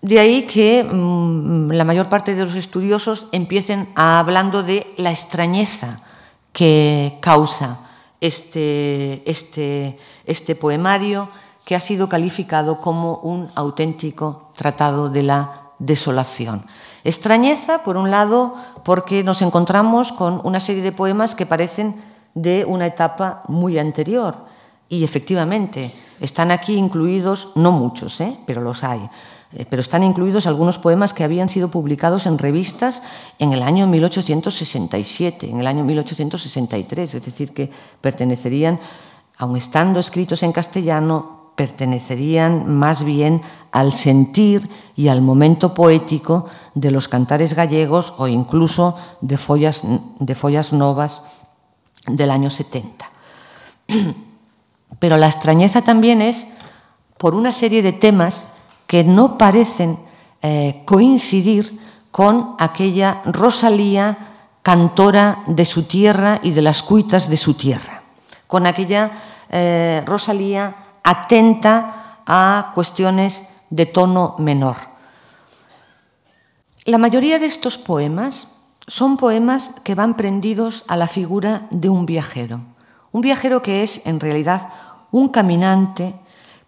De 0.00 0.18
ahí 0.18 0.44
que 0.44 0.82
mm, 0.82 1.72
la 1.72 1.84
mayor 1.84 2.08
parte 2.08 2.34
de 2.34 2.46
los 2.46 2.54
estudiosos 2.54 3.26
empiecen 3.32 3.90
hablando 3.94 4.62
de 4.62 4.86
la 4.96 5.10
extrañeza 5.10 6.07
que 6.52 7.18
causa 7.20 7.80
este, 8.20 9.22
este, 9.30 9.98
este 10.24 10.54
poemario 10.56 11.28
que 11.64 11.76
ha 11.76 11.80
sido 11.80 12.08
calificado 12.08 12.80
como 12.80 13.18
un 13.18 13.50
auténtico 13.54 14.50
tratado 14.56 15.10
de 15.10 15.22
la 15.22 15.68
desolación. 15.78 16.64
Extrañeza, 17.04 17.84
por 17.84 17.96
un 17.96 18.10
lado, 18.10 18.54
porque 18.84 19.22
nos 19.22 19.42
encontramos 19.42 20.12
con 20.12 20.40
una 20.44 20.60
serie 20.60 20.82
de 20.82 20.92
poemas 20.92 21.34
que 21.34 21.46
parecen 21.46 21.96
de 22.34 22.64
una 22.64 22.86
etapa 22.86 23.42
muy 23.48 23.78
anterior. 23.78 24.46
Y 24.88 25.04
efectivamente, 25.04 25.92
están 26.20 26.50
aquí 26.50 26.76
incluidos, 26.76 27.50
no 27.54 27.72
muchos, 27.72 28.20
¿eh? 28.20 28.38
pero 28.46 28.60
los 28.60 28.82
hay, 28.82 29.08
pero 29.70 29.80
están 29.80 30.02
incluidos 30.02 30.46
algunos 30.46 30.78
poemas 30.78 31.14
que 31.14 31.24
habían 31.24 31.48
sido 31.48 31.70
publicados 31.70 32.26
en 32.26 32.36
revistas 32.36 33.02
en 33.38 33.52
el 33.52 33.62
año 33.62 33.86
1867, 33.86 35.48
en 35.48 35.60
el 35.60 35.66
año 35.66 35.84
1863, 35.84 37.14
es 37.14 37.24
decir, 37.24 37.54
que 37.54 37.70
pertenecerían, 38.00 38.78
aun 39.38 39.56
estando 39.56 40.00
escritos 40.00 40.42
en 40.42 40.52
castellano, 40.52 41.52
pertenecerían 41.56 42.68
más 42.68 43.04
bien 43.04 43.40
al 43.72 43.94
sentir 43.94 44.68
y 44.94 45.08
al 45.08 45.22
momento 45.22 45.74
poético 45.74 46.46
de 46.74 46.90
los 46.90 47.08
cantares 47.08 47.54
gallegos 47.54 48.14
o 48.18 48.28
incluso 48.28 48.96
de 49.22 49.38
follas, 49.38 49.82
de 50.20 50.34
follas 50.34 50.72
novas 50.72 51.24
del 52.06 52.30
año 52.30 52.50
70. 52.50 53.10
Pero 54.98 55.16
la 55.16 55.26
extrañeza 55.26 55.82
también 55.82 56.20
es 56.20 56.46
por 57.16 57.34
una 57.34 57.50
serie 57.50 57.82
de 57.82 57.92
temas 57.92 58.46
que 58.88 59.04
no 59.04 59.38
parecen 59.38 60.00
eh, 60.42 60.82
coincidir 60.84 61.78
con 62.10 62.56
aquella 62.58 63.22
Rosalía 63.26 64.18
cantora 64.62 65.44
de 65.46 65.64
su 65.64 65.84
tierra 65.84 66.40
y 66.42 66.50
de 66.50 66.62
las 66.62 66.82
cuitas 66.82 67.28
de 67.28 67.36
su 67.36 67.54
tierra, 67.54 68.02
con 68.48 68.66
aquella 68.66 69.12
eh, 69.50 70.02
Rosalía 70.06 70.74
atenta 71.04 72.22
a 72.26 72.72
cuestiones 72.74 73.44
de 73.70 73.86
tono 73.86 74.34
menor. 74.38 74.76
La 76.84 76.98
mayoría 76.98 77.38
de 77.38 77.46
estos 77.46 77.76
poemas 77.76 78.56
son 78.86 79.18
poemas 79.18 79.72
que 79.84 79.94
van 79.94 80.16
prendidos 80.16 80.84
a 80.88 80.96
la 80.96 81.06
figura 81.06 81.68
de 81.70 81.90
un 81.90 82.06
viajero, 82.06 82.60
un 83.12 83.20
viajero 83.20 83.60
que 83.60 83.82
es 83.82 84.00
en 84.06 84.18
realidad 84.18 84.68
un 85.10 85.28
caminante 85.28 86.14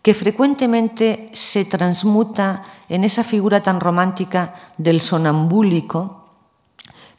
que 0.03 0.15
frecuentemente 0.15 1.31
se 1.33 1.65
transmuta 1.65 2.63
en 2.89 3.05
esa 3.05 3.23
figura 3.23 3.63
tan 3.63 3.81
romántica 3.81 4.55
del 4.79 5.01
sonambúlico, 5.01 6.25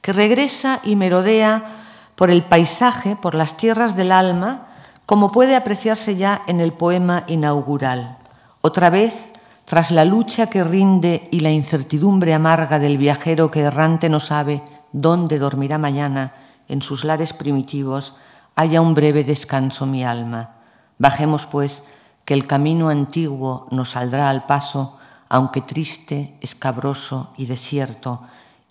que 0.02 0.14
regresa 0.14 0.80
y 0.84 0.96
merodea 0.96 1.82
por 2.16 2.32
el 2.32 2.44
paisaje, 2.44 3.16
por 3.16 3.36
las 3.36 3.56
tierras 3.58 3.96
del 3.96 4.12
alma, 4.12 4.68
como 5.06 5.32
puede 5.32 5.56
apreciarse 5.56 6.16
ya 6.16 6.42
en 6.48 6.60
el 6.60 6.74
poema 6.74 7.24
inaugural. 7.28 8.18
Otra 8.62 8.90
vez, 8.90 9.32
tras 9.66 9.92
la 9.92 10.06
lucha 10.06 10.48
que 10.48 10.64
rinde 10.64 11.28
y 11.32 11.42
la 11.42 11.52
incertidumbre 11.52 12.34
amarga 12.34 12.80
del 12.80 12.98
viajero 12.98 13.52
que 13.52 13.62
errante 13.62 14.10
no 14.10 14.20
sabe 14.20 14.64
dónde 14.92 15.40
dormirá 15.40 15.78
mañana, 15.78 16.34
en 16.68 16.82
sus 16.82 17.04
lares 17.04 17.34
primitivos, 17.34 18.16
haya 18.56 18.82
un 18.82 18.94
breve 18.94 19.24
descanso 19.24 19.86
mi 19.86 20.04
alma. 20.04 20.56
Bajemos, 20.98 21.46
pues, 21.46 21.86
que 22.26 22.34
el 22.34 22.48
camino 22.48 22.90
antiguo 22.90 23.68
nos 23.72 23.92
saldrá 23.92 24.30
al 24.30 24.46
paso, 24.46 24.98
aunque 25.30 25.62
triste, 25.62 26.38
escabroso 26.42 27.34
y 27.38 27.46
desierto, 27.46 28.22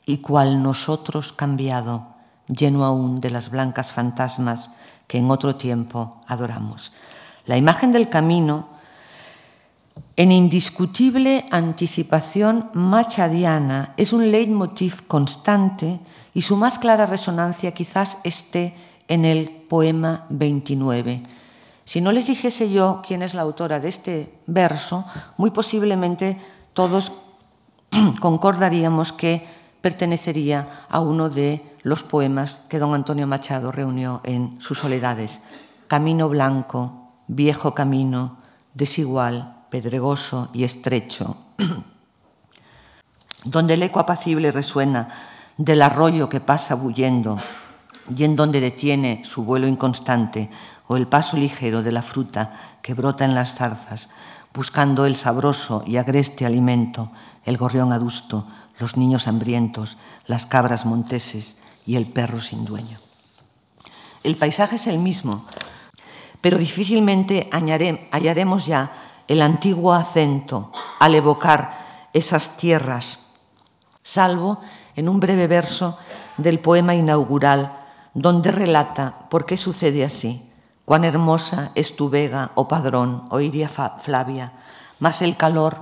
y 0.07 0.19
cual 0.19 0.63
nosotros 0.63 1.33
cambiado, 1.33 2.09
lleno 2.47 2.85
aún 2.85 3.21
de 3.21 3.31
las 3.31 3.51
blancas 3.51 3.93
fantasmas 3.93 4.77
que 5.07 5.19
en 5.19 5.31
otro 5.31 5.57
tiempo 5.57 6.21
adoramos. 6.27 6.93
La 7.47 7.57
imagen 7.57 7.93
del 7.93 8.09
camino, 8.09 8.69
en 10.17 10.33
indiscutible 10.33 11.47
anticipación 11.51 12.71
machadiana, 12.75 13.95
es 13.97 14.13
un 14.13 14.31
leitmotiv 14.31 15.07
constante 15.07 16.01
y 16.35 16.43
su 16.43 16.57
más 16.57 16.79
clara 16.79 17.07
resonancia 17.07 17.73
quizás 17.73 18.19
esté 18.23 18.75
en 19.09 19.25
el 19.25 19.51
poema 19.69 20.27
29 20.29 21.23
si 21.91 22.01
no 22.01 22.13
les 22.13 22.29
dijese 22.29 22.71
yo 22.71 23.03
quién 23.05 23.21
es 23.21 23.35
la 23.35 23.43
autora 23.43 23.81
de 23.81 23.89
este 23.89 24.39
verso, 24.47 25.05
muy 25.37 25.51
posiblemente 25.51 26.41
todos 26.73 27.11
concordaríamos 28.21 29.13
que 29.13 29.45
pertenecería 29.81 30.87
a 30.89 31.01
uno 31.01 31.29
de 31.29 31.67
los 31.83 32.05
poemas 32.05 32.63
que 32.69 32.79
don 32.79 32.95
Antonio 32.95 33.27
Machado 33.27 33.73
reunió 33.73 34.21
en 34.23 34.61
sus 34.61 34.79
soledades. 34.79 35.43
Camino 35.89 36.29
blanco, 36.29 37.11
viejo 37.27 37.75
camino, 37.75 38.37
desigual, 38.73 39.67
pedregoso 39.69 40.49
y 40.53 40.63
estrecho, 40.63 41.39
donde 43.45 43.75
el 43.75 43.83
eco 43.83 43.99
apacible 43.99 44.53
resuena 44.53 45.09
del 45.57 45.83
arroyo 45.83 46.29
que 46.29 46.39
pasa 46.39 46.77
bullendo, 46.77 47.37
y 48.17 48.25
en 48.25 48.37
donde 48.37 48.61
detiene 48.61 49.25
su 49.25 49.45
vuelo 49.45 49.67
inconstante 49.67 50.51
o 50.91 50.97
el 50.97 51.07
paso 51.07 51.37
ligero 51.37 51.85
de 51.85 51.93
la 51.93 52.03
fruta 52.03 52.51
que 52.83 52.95
brota 52.95 53.25
en 53.25 53.33
las 53.33 53.55
zarzas, 53.55 54.11
buscando 54.53 55.07
el 55.07 55.15
sabroso 55.15 55.85
y 55.87 55.99
agreste 55.99 56.45
alimento, 56.45 57.13
el 57.45 57.57
gorrión 57.57 57.93
adusto, 57.93 58.49
los 58.81 58.97
niños 58.97 59.29
hambrientos, 59.29 59.99
las 60.27 60.47
cabras 60.47 60.87
monteses 60.87 61.59
y 61.87 61.95
el 61.95 62.07
perro 62.07 62.41
sin 62.41 62.65
dueño. 62.65 62.99
El 64.25 64.35
paisaje 64.35 64.75
es 64.75 64.89
el 64.89 64.99
mismo, 64.99 65.45
pero 66.41 66.59
difícilmente 66.59 67.49
hallaremos 67.53 68.67
ya 68.67 68.91
el 69.29 69.43
antiguo 69.43 69.93
acento 69.93 70.73
al 70.99 71.15
evocar 71.15 72.09
esas 72.13 72.57
tierras, 72.57 73.29
salvo 74.03 74.61
en 74.97 75.09
un 75.09 75.21
breve 75.21 75.47
verso 75.47 75.99
del 76.37 76.59
poema 76.59 76.97
inaugural 76.97 77.79
donde 78.13 78.51
relata 78.51 79.29
por 79.31 79.47
qué 79.47 79.57
sucede 79.57 80.05
así. 80.05 80.50
Cuán 80.91 81.05
hermosa 81.05 81.71
es 81.77 81.95
tu 81.95 82.11
vega, 82.11 82.51
oh 82.57 82.67
padrón, 82.67 83.29
oh 83.31 83.39
iria 83.39 83.69
Flavia, 83.69 84.51
mas 84.99 85.23
el 85.23 85.37
calor, 85.37 85.77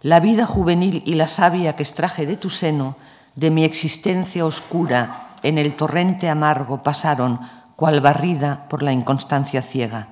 la 0.00 0.20
vida 0.20 0.46
juvenil 0.46 1.02
y 1.04 1.16
la 1.16 1.28
savia 1.28 1.76
que 1.76 1.82
extraje 1.82 2.24
de 2.24 2.38
tu 2.38 2.48
seno, 2.48 2.96
de 3.36 3.50
mi 3.50 3.64
existencia 3.64 4.46
oscura, 4.46 5.36
en 5.42 5.58
el 5.58 5.76
torrente 5.76 6.30
amargo 6.30 6.82
pasaron, 6.82 7.40
cual 7.76 8.00
barrida 8.00 8.66
por 8.70 8.82
la 8.82 8.92
inconstancia 8.92 9.60
ciega. 9.60 10.08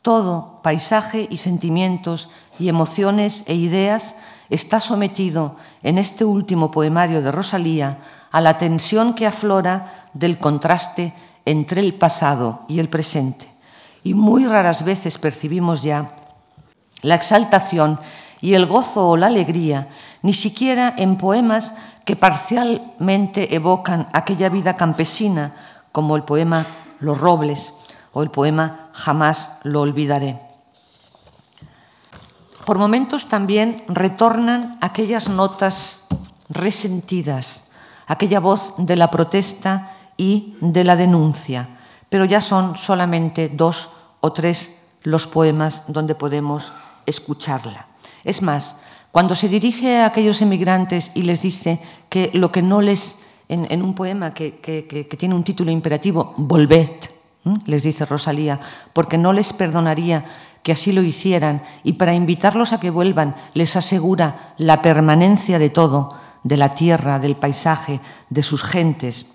Todo, 0.00 0.60
paisaje 0.62 1.28
y 1.28 1.36
sentimientos 1.36 2.30
y 2.58 2.70
emociones 2.70 3.44
e 3.46 3.56
ideas, 3.56 4.16
está 4.48 4.80
sometido 4.80 5.56
en 5.82 5.98
este 5.98 6.24
último 6.24 6.70
poemario 6.70 7.20
de 7.20 7.30
Rosalía 7.30 7.98
a 8.30 8.40
la 8.40 8.56
tensión 8.56 9.12
que 9.12 9.26
aflora 9.26 10.06
del 10.14 10.38
contraste 10.38 11.12
entre 11.44 11.82
el 11.82 11.92
pasado 11.92 12.62
y 12.68 12.78
el 12.78 12.88
presente. 12.88 13.51
Y 14.04 14.14
muy 14.14 14.46
raras 14.46 14.84
veces 14.84 15.18
percibimos 15.18 15.82
ya 15.82 16.16
la 17.02 17.14
exaltación 17.14 17.98
y 18.40 18.54
el 18.54 18.66
gozo 18.66 19.08
o 19.08 19.16
la 19.16 19.28
alegría, 19.28 19.88
ni 20.22 20.32
siquiera 20.32 20.94
en 20.96 21.16
poemas 21.16 21.74
que 22.04 22.16
parcialmente 22.16 23.54
evocan 23.54 24.08
aquella 24.12 24.48
vida 24.48 24.74
campesina, 24.74 25.54
como 25.92 26.16
el 26.16 26.24
poema 26.24 26.66
Los 27.00 27.20
Robles 27.20 27.74
o 28.12 28.22
el 28.22 28.30
poema 28.30 28.88
Jamás 28.92 29.58
lo 29.62 29.80
olvidaré. 29.82 30.40
Por 32.64 32.78
momentos 32.78 33.28
también 33.28 33.82
retornan 33.88 34.78
aquellas 34.80 35.28
notas 35.28 36.06
resentidas, 36.48 37.64
aquella 38.06 38.40
voz 38.40 38.74
de 38.78 38.96
la 38.96 39.10
protesta 39.10 39.92
y 40.16 40.56
de 40.60 40.84
la 40.84 40.96
denuncia, 40.96 41.68
pero 42.12 42.26
ya 42.26 42.42
son 42.42 42.76
solamente 42.76 43.48
dos 43.48 43.88
o 44.20 44.34
tres 44.34 44.76
los 45.02 45.26
poemas 45.26 45.84
donde 45.88 46.14
podemos 46.14 46.70
escucharla. 47.06 47.86
Es 48.22 48.42
más, 48.42 48.82
cuando 49.10 49.34
se 49.34 49.48
dirige 49.48 49.96
a 49.96 50.06
aquellos 50.12 50.42
emigrantes 50.42 51.10
y 51.14 51.22
les 51.22 51.40
dice 51.40 51.80
que 52.10 52.28
lo 52.34 52.52
que 52.52 52.60
no 52.60 52.82
les, 52.82 53.18
en, 53.48 53.82
un 53.82 53.94
poema 53.94 54.34
que, 54.34 54.60
que, 54.60 55.16
tiene 55.16 55.34
un 55.34 55.42
título 55.42 55.70
imperativo, 55.70 56.34
volved, 56.36 56.92
les 57.64 57.82
dice 57.82 58.04
Rosalía, 58.04 58.60
porque 58.92 59.16
no 59.16 59.32
les 59.32 59.54
perdonaría 59.54 60.26
que 60.62 60.72
así 60.72 60.92
lo 60.92 61.02
hicieran 61.02 61.62
y 61.82 61.94
para 61.94 62.14
invitarlos 62.14 62.74
a 62.74 62.78
que 62.78 62.90
vuelvan 62.90 63.36
les 63.54 63.74
asegura 63.74 64.52
la 64.58 64.82
permanencia 64.82 65.58
de 65.58 65.70
todo, 65.70 66.14
de 66.44 66.58
la 66.58 66.74
tierra, 66.74 67.18
del 67.18 67.36
paisaje, 67.36 68.00
de 68.28 68.42
sus 68.42 68.64
gentes. 68.64 69.32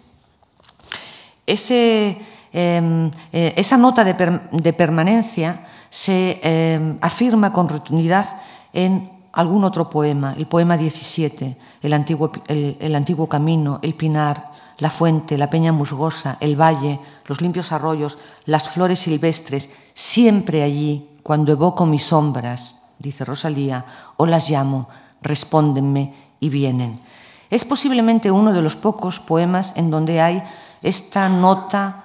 Ese, 1.47 2.19
em, 2.53 3.11
eh, 3.31 3.53
esa 3.55 3.77
nota 3.77 4.03
de, 4.03 4.73
permanencia 4.73 5.65
se 5.89 6.39
em, 6.43 6.97
afirma 7.01 7.53
con 7.53 7.67
rotundidad 7.67 8.25
en 8.73 9.09
algún 9.33 9.63
otro 9.63 9.89
poema, 9.89 10.33
el 10.37 10.47
poema 10.47 10.77
17, 10.77 11.57
el 11.81 11.93
antiguo, 11.93 12.31
el 12.47 12.95
antiguo 12.95 13.27
camino, 13.27 13.79
el 13.83 13.93
pinar, 13.93 14.51
la 14.79 14.89
fuente, 14.89 15.37
la 15.37 15.49
peña 15.49 15.71
musgosa, 15.71 16.37
el 16.39 16.55
valle, 16.55 16.99
los 17.25 17.41
limpios 17.41 17.71
arroyos, 17.71 18.17
las 18.45 18.69
flores 18.69 18.99
silvestres, 18.99 19.69
siempre 19.93 20.63
allí, 20.63 21.09
cuando 21.23 21.51
evoco 21.51 21.85
mis 21.85 22.03
sombras, 22.03 22.75
dice 22.99 23.25
Rosalía, 23.25 23.85
o 24.17 24.25
las 24.25 24.49
llamo, 24.49 24.87
respóndenme 25.21 26.13
y 26.39 26.49
vienen. 26.49 27.01
Es 27.49 27.65
posiblemente 27.65 28.31
uno 28.31 28.53
de 28.53 28.61
los 28.61 28.75
pocos 28.75 29.19
poemas 29.19 29.73
en 29.75 29.89
donde 29.89 30.21
hay 30.21 30.43
esta 30.81 31.29
nota 31.29 32.03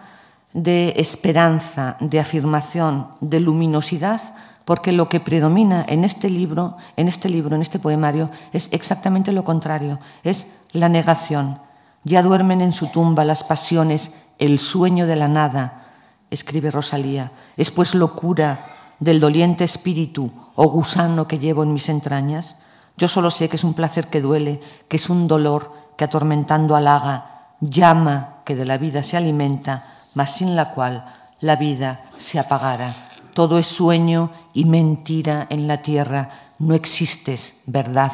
de 0.52 0.94
esperanza, 0.96 1.96
de 2.00 2.20
afirmación, 2.20 3.08
de 3.20 3.40
luminosidad, 3.40 4.20
porque 4.64 4.92
lo 4.92 5.08
que 5.08 5.20
predomina 5.20 5.84
en 5.88 6.04
este 6.04 6.28
libro, 6.28 6.76
en 6.96 7.08
este 7.08 7.28
libro, 7.28 7.56
en 7.56 7.62
este 7.62 7.78
poemario, 7.78 8.30
es 8.52 8.68
exactamente 8.72 9.32
lo 9.32 9.44
contrario, 9.44 9.98
es 10.22 10.46
la 10.72 10.88
negación. 10.88 11.58
Ya 12.04 12.22
duermen 12.22 12.60
en 12.60 12.72
su 12.72 12.88
tumba 12.88 13.24
las 13.24 13.44
pasiones, 13.44 14.14
el 14.38 14.58
sueño 14.58 15.06
de 15.06 15.16
la 15.16 15.28
nada, 15.28 15.86
escribe 16.30 16.70
Rosalía. 16.70 17.32
Es 17.56 17.70
pues 17.70 17.94
locura 17.94 18.66
del 18.98 19.20
doliente 19.20 19.64
espíritu 19.64 20.30
o 20.54 20.68
gusano 20.68 21.26
que 21.28 21.38
llevo 21.38 21.62
en 21.62 21.72
mis 21.72 21.88
entrañas. 21.88 22.58
Yo 22.96 23.08
solo 23.08 23.30
sé 23.30 23.48
que 23.48 23.56
es 23.56 23.64
un 23.64 23.74
placer 23.74 24.08
que 24.08 24.20
duele, 24.20 24.60
que 24.88 24.96
es 24.96 25.10
un 25.10 25.28
dolor 25.28 25.72
que 25.96 26.04
atormentando 26.04 26.76
halaga, 26.76 27.54
llama 27.60 28.42
que 28.44 28.56
de 28.56 28.64
la 28.64 28.78
vida 28.78 29.02
se 29.02 29.16
alimenta, 29.16 29.86
mas 30.14 30.36
sin 30.36 30.56
la 30.56 30.70
cual 30.70 31.04
la 31.40 31.56
vida 31.56 32.02
se 32.16 32.38
apagara. 32.38 32.94
Todo 33.34 33.58
es 33.58 33.66
sueño 33.66 34.30
y 34.52 34.64
mentira 34.64 35.46
en 35.50 35.66
la 35.66 35.82
tierra, 35.82 36.52
no 36.58 36.74
existes, 36.74 37.62
verdad. 37.66 38.12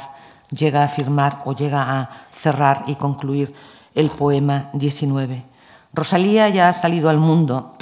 Llega 0.50 0.82
a 0.82 0.86
afirmar 0.86 1.42
o 1.44 1.52
llega 1.52 2.00
a 2.00 2.10
cerrar 2.30 2.84
y 2.86 2.94
concluir 2.94 3.54
el 3.94 4.10
poema 4.10 4.70
19. 4.72 5.44
Rosalía 5.92 6.48
ya 6.48 6.68
ha 6.68 6.72
salido 6.72 7.10
al 7.10 7.18
mundo 7.18 7.76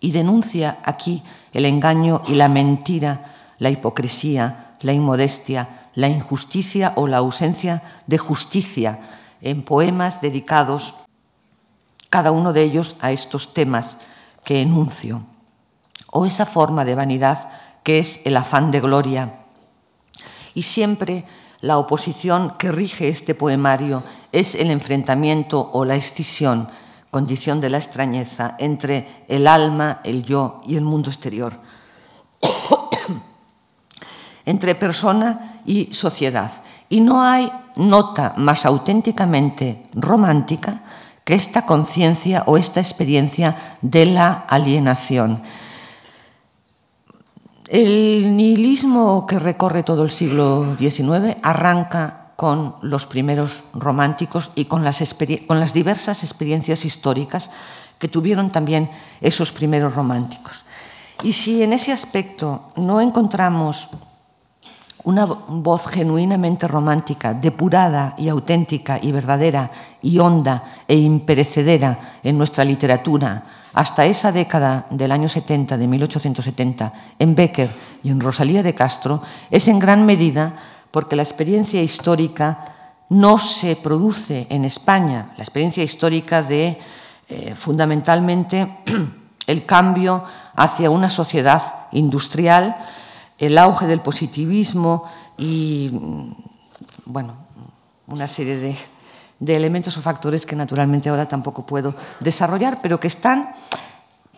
y 0.00 0.10
denuncia 0.10 0.78
aquí 0.84 1.22
el 1.52 1.64
engaño 1.64 2.22
y 2.26 2.34
la 2.34 2.48
mentira, 2.48 3.32
la 3.58 3.70
hipocresía, 3.70 4.76
la 4.80 4.92
inmodestia, 4.92 5.88
la 5.94 6.08
injusticia 6.08 6.92
o 6.96 7.06
la 7.06 7.18
ausencia 7.18 7.82
de 8.06 8.18
justicia 8.18 9.00
en 9.40 9.62
poemas 9.62 10.20
dedicados, 10.20 10.94
cada 12.10 12.30
uno 12.30 12.52
de 12.52 12.62
ellos, 12.62 12.96
a 13.00 13.12
estos 13.12 13.52
temas 13.52 13.98
que 14.44 14.60
enuncio, 14.60 15.22
o 16.10 16.26
esa 16.26 16.46
forma 16.46 16.84
de 16.84 16.94
vanidad 16.94 17.48
que 17.82 17.98
es 17.98 18.20
el 18.24 18.36
afán 18.36 18.70
de 18.70 18.80
gloria. 18.80 19.40
Y 20.54 20.62
siempre 20.62 21.24
la 21.60 21.78
oposición 21.78 22.54
que 22.58 22.72
rige 22.72 23.08
este 23.08 23.34
poemario 23.34 24.02
es 24.32 24.54
el 24.54 24.70
enfrentamiento 24.70 25.70
o 25.72 25.84
la 25.84 25.96
escisión 25.96 26.68
condición 27.10 27.62
de 27.62 27.70
la 27.70 27.78
extrañeza 27.78 28.56
entre 28.58 29.24
el 29.28 29.46
alma, 29.46 30.00
el 30.04 30.22
yo 30.22 30.60
y 30.66 30.76
el 30.76 30.84
mundo 30.84 31.08
exterior, 31.08 31.58
entre 34.44 34.74
persona 34.74 35.62
y 35.64 35.94
sociedad. 35.94 36.52
Y 36.90 37.00
no 37.00 37.22
hay 37.22 37.50
nota 37.76 38.34
más 38.36 38.66
auténticamente 38.66 39.84
romántica 39.94 40.82
que 41.26 41.34
esta 41.34 41.66
conciencia 41.66 42.44
o 42.46 42.56
esta 42.56 42.78
experiencia 42.78 43.74
de 43.82 44.06
la 44.06 44.46
alienación. 44.46 45.42
El 47.66 48.36
nihilismo 48.36 49.26
que 49.26 49.40
recorre 49.40 49.82
todo 49.82 50.04
el 50.04 50.10
siglo 50.14 50.76
XIX 50.78 51.36
arranca 51.42 52.30
con 52.36 52.76
los 52.80 53.06
primeros 53.06 53.64
románticos 53.74 54.52
y 54.54 54.66
con 54.66 54.84
las, 54.84 55.02
con 55.48 55.58
las 55.58 55.74
diversas 55.74 56.22
experiencias 56.22 56.84
históricas 56.84 57.50
que 57.98 58.06
tuvieron 58.06 58.52
también 58.52 58.88
esos 59.20 59.50
primeros 59.50 59.96
románticos. 59.96 60.64
Y 61.24 61.32
si 61.32 61.60
en 61.60 61.72
ese 61.72 61.90
aspecto 61.90 62.70
no 62.76 63.00
encontramos 63.00 63.88
una 65.06 65.24
voz 65.24 65.86
genuinamente 65.86 66.66
romántica, 66.66 67.32
depurada 67.32 68.14
y 68.18 68.28
auténtica 68.28 68.98
y 69.00 69.12
verdadera 69.12 69.70
y 70.02 70.18
honda 70.18 70.82
e 70.88 70.96
imperecedera 70.98 72.18
en 72.24 72.36
nuestra 72.36 72.64
literatura, 72.64 73.70
hasta 73.72 74.04
esa 74.04 74.32
década 74.32 74.86
del 74.90 75.12
año 75.12 75.28
70, 75.28 75.78
de 75.78 75.86
1870, 75.86 76.92
en 77.20 77.34
Becker 77.36 77.70
y 78.02 78.10
en 78.10 78.20
Rosalía 78.20 78.64
de 78.64 78.74
Castro, 78.74 79.22
es 79.48 79.68
en 79.68 79.78
gran 79.78 80.04
medida 80.04 80.54
porque 80.90 81.14
la 81.14 81.22
experiencia 81.22 81.80
histórica 81.80 82.74
no 83.08 83.38
se 83.38 83.76
produce 83.76 84.48
en 84.50 84.64
España, 84.64 85.34
la 85.36 85.44
experiencia 85.44 85.84
histórica 85.84 86.42
de 86.42 86.80
eh, 87.28 87.54
fundamentalmente 87.54 88.78
el 89.46 89.64
cambio 89.64 90.24
hacia 90.56 90.90
una 90.90 91.08
sociedad 91.08 91.62
industrial, 91.92 92.74
el 93.38 93.58
auge 93.58 93.86
del 93.86 94.00
positivismo 94.00 95.04
y, 95.36 95.90
mm, 95.92 96.30
bueno, 97.06 97.34
una 98.06 98.28
serie 98.28 98.76
de 99.38 99.56
elementos 99.56 99.96
o 99.96 100.02
factores 100.02 100.46
que 100.46 100.56
naturalmente 100.56 101.08
ahora 101.08 101.26
tampoco 101.26 101.66
puedo 101.66 101.94
desarrollar, 102.20 102.80
pero 102.80 103.00
que 103.00 103.08
están 103.08 103.50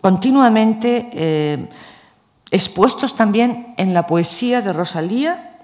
continuamente 0.01 1.09
eh, 1.13 1.69
expuestos 2.51 3.15
también 3.15 3.73
en 3.77 3.93
la 3.93 4.07
poesía 4.07 4.61
de 4.61 4.73
Rosalía 4.73 5.57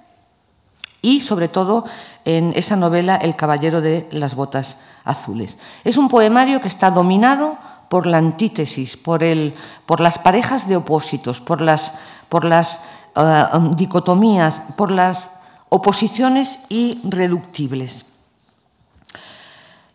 y 1.01 1.21
sobre 1.21 1.47
todo 1.47 1.85
en 2.25 2.53
esa 2.55 2.75
novela 2.75 3.15
El 3.15 3.35
caballero 3.35 3.81
de 3.81 4.07
las 4.11 4.35
botas 4.35 4.79
azules. 5.03 5.57
Es 5.83 5.97
un 5.97 6.09
poemario 6.09 6.61
que 6.61 6.67
está 6.67 6.89
dominado 6.89 7.57
por 7.89 8.07
la 8.07 8.17
antítesis, 8.17 8.97
por, 8.97 9.23
el, 9.23 9.53
por 9.85 9.99
las 9.99 10.17
parejas 10.17 10.67
de 10.67 10.75
opósitos, 10.75 11.41
por 11.41 11.61
las, 11.61 11.93
por 12.29 12.43
las 12.43 12.81
eh, 13.15 13.45
dicotomías, 13.75 14.61
por 14.75 14.91
las 14.91 15.39
oposiciones 15.69 16.59
irreductibles. 16.69 18.05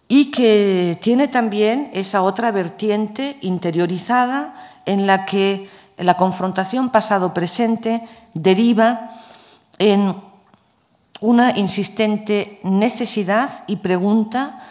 Y 0.08 0.30
que 0.30 0.98
tiene 1.00 1.28
también 1.28 1.90
esa 1.92 2.22
otra 2.22 2.50
vertiente 2.50 3.38
interiorizada 3.42 4.54
en 4.86 5.06
la 5.06 5.24
que 5.24 5.68
la 5.96 6.16
confrontación 6.16 6.88
pasado-presente 6.88 8.02
deriva 8.34 9.10
en 9.78 10.16
una 11.20 11.56
insistente 11.58 12.58
necesidad 12.62 13.64
y 13.66 13.76
pregunta, 13.76 14.62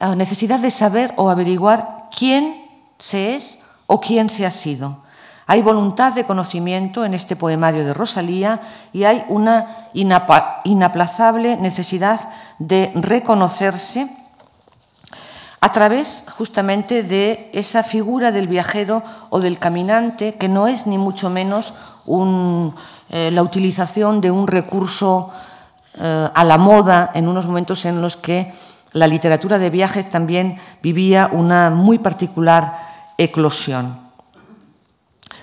eh, 0.00 0.16
necesidad 0.16 0.58
de 0.58 0.70
saber 0.70 1.14
o 1.16 1.30
averiguar 1.30 2.08
quién 2.16 2.66
se 2.98 3.34
es 3.36 3.60
o 3.86 4.00
quién 4.00 4.28
se 4.28 4.44
ha 4.44 4.50
sido. 4.50 4.98
Hay 5.46 5.62
voluntad 5.62 6.12
de 6.12 6.24
conocimiento 6.24 7.04
en 7.04 7.14
este 7.14 7.36
poemario 7.36 7.84
de 7.84 7.94
Rosalía 7.94 8.60
y 8.92 9.04
hay 9.04 9.24
una 9.28 9.88
inaplazable 10.64 11.56
necesidad 11.56 12.20
de 12.58 12.92
reconocerse 12.94 14.08
a 15.60 15.70
través 15.70 16.24
justamente 16.36 17.04
de 17.04 17.48
esa 17.52 17.84
figura 17.84 18.32
del 18.32 18.48
viajero 18.48 19.02
o 19.30 19.38
del 19.38 19.60
caminante, 19.60 20.34
que 20.34 20.48
no 20.48 20.66
es 20.66 20.88
ni 20.88 20.98
mucho 20.98 21.30
menos 21.30 21.74
eh, 23.10 23.30
la 23.30 23.42
utilización 23.42 24.20
de 24.20 24.32
un 24.32 24.48
recurso 24.48 25.30
eh, 25.94 26.28
a 26.34 26.44
la 26.44 26.58
moda 26.58 27.12
en 27.14 27.28
unos 27.28 27.46
momentos 27.46 27.84
en 27.84 28.02
los 28.02 28.16
que 28.16 28.52
la 28.92 29.06
literatura 29.06 29.58
de 29.58 29.70
viajes 29.70 30.10
también 30.10 30.58
vivía 30.82 31.30
una 31.30 31.70
muy 31.70 31.98
particular 31.98 33.14
eclosión. 33.16 34.01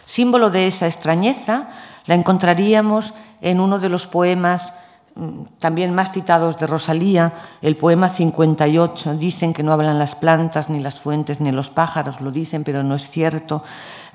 Símbolo 0.09 0.49
de 0.49 0.65
esa 0.65 0.87
extrañeza 0.87 1.69
la 2.07 2.15
encontraríamos 2.15 3.13
en 3.41 3.59
uno 3.59 3.77
de 3.77 3.89
los 3.89 4.07
poemas 4.07 4.73
mm, 5.13 5.59
también 5.59 5.93
más 5.93 6.11
citados 6.11 6.57
de 6.57 6.65
Rosalía, 6.65 7.31
el 7.61 7.77
poema 7.77 8.09
58. 8.09 9.17
Dicen 9.17 9.53
que 9.53 9.61
no 9.61 9.71
hablan 9.71 9.99
las 9.99 10.15
plantas, 10.15 10.67
ni 10.71 10.79
las 10.79 10.99
fuentes, 10.99 11.39
ni 11.41 11.51
los 11.51 11.69
pájaros, 11.69 12.21
lo 12.21 12.31
dicen, 12.31 12.63
pero 12.63 12.81
no 12.81 12.95
es 12.95 13.07
cierto, 13.07 13.61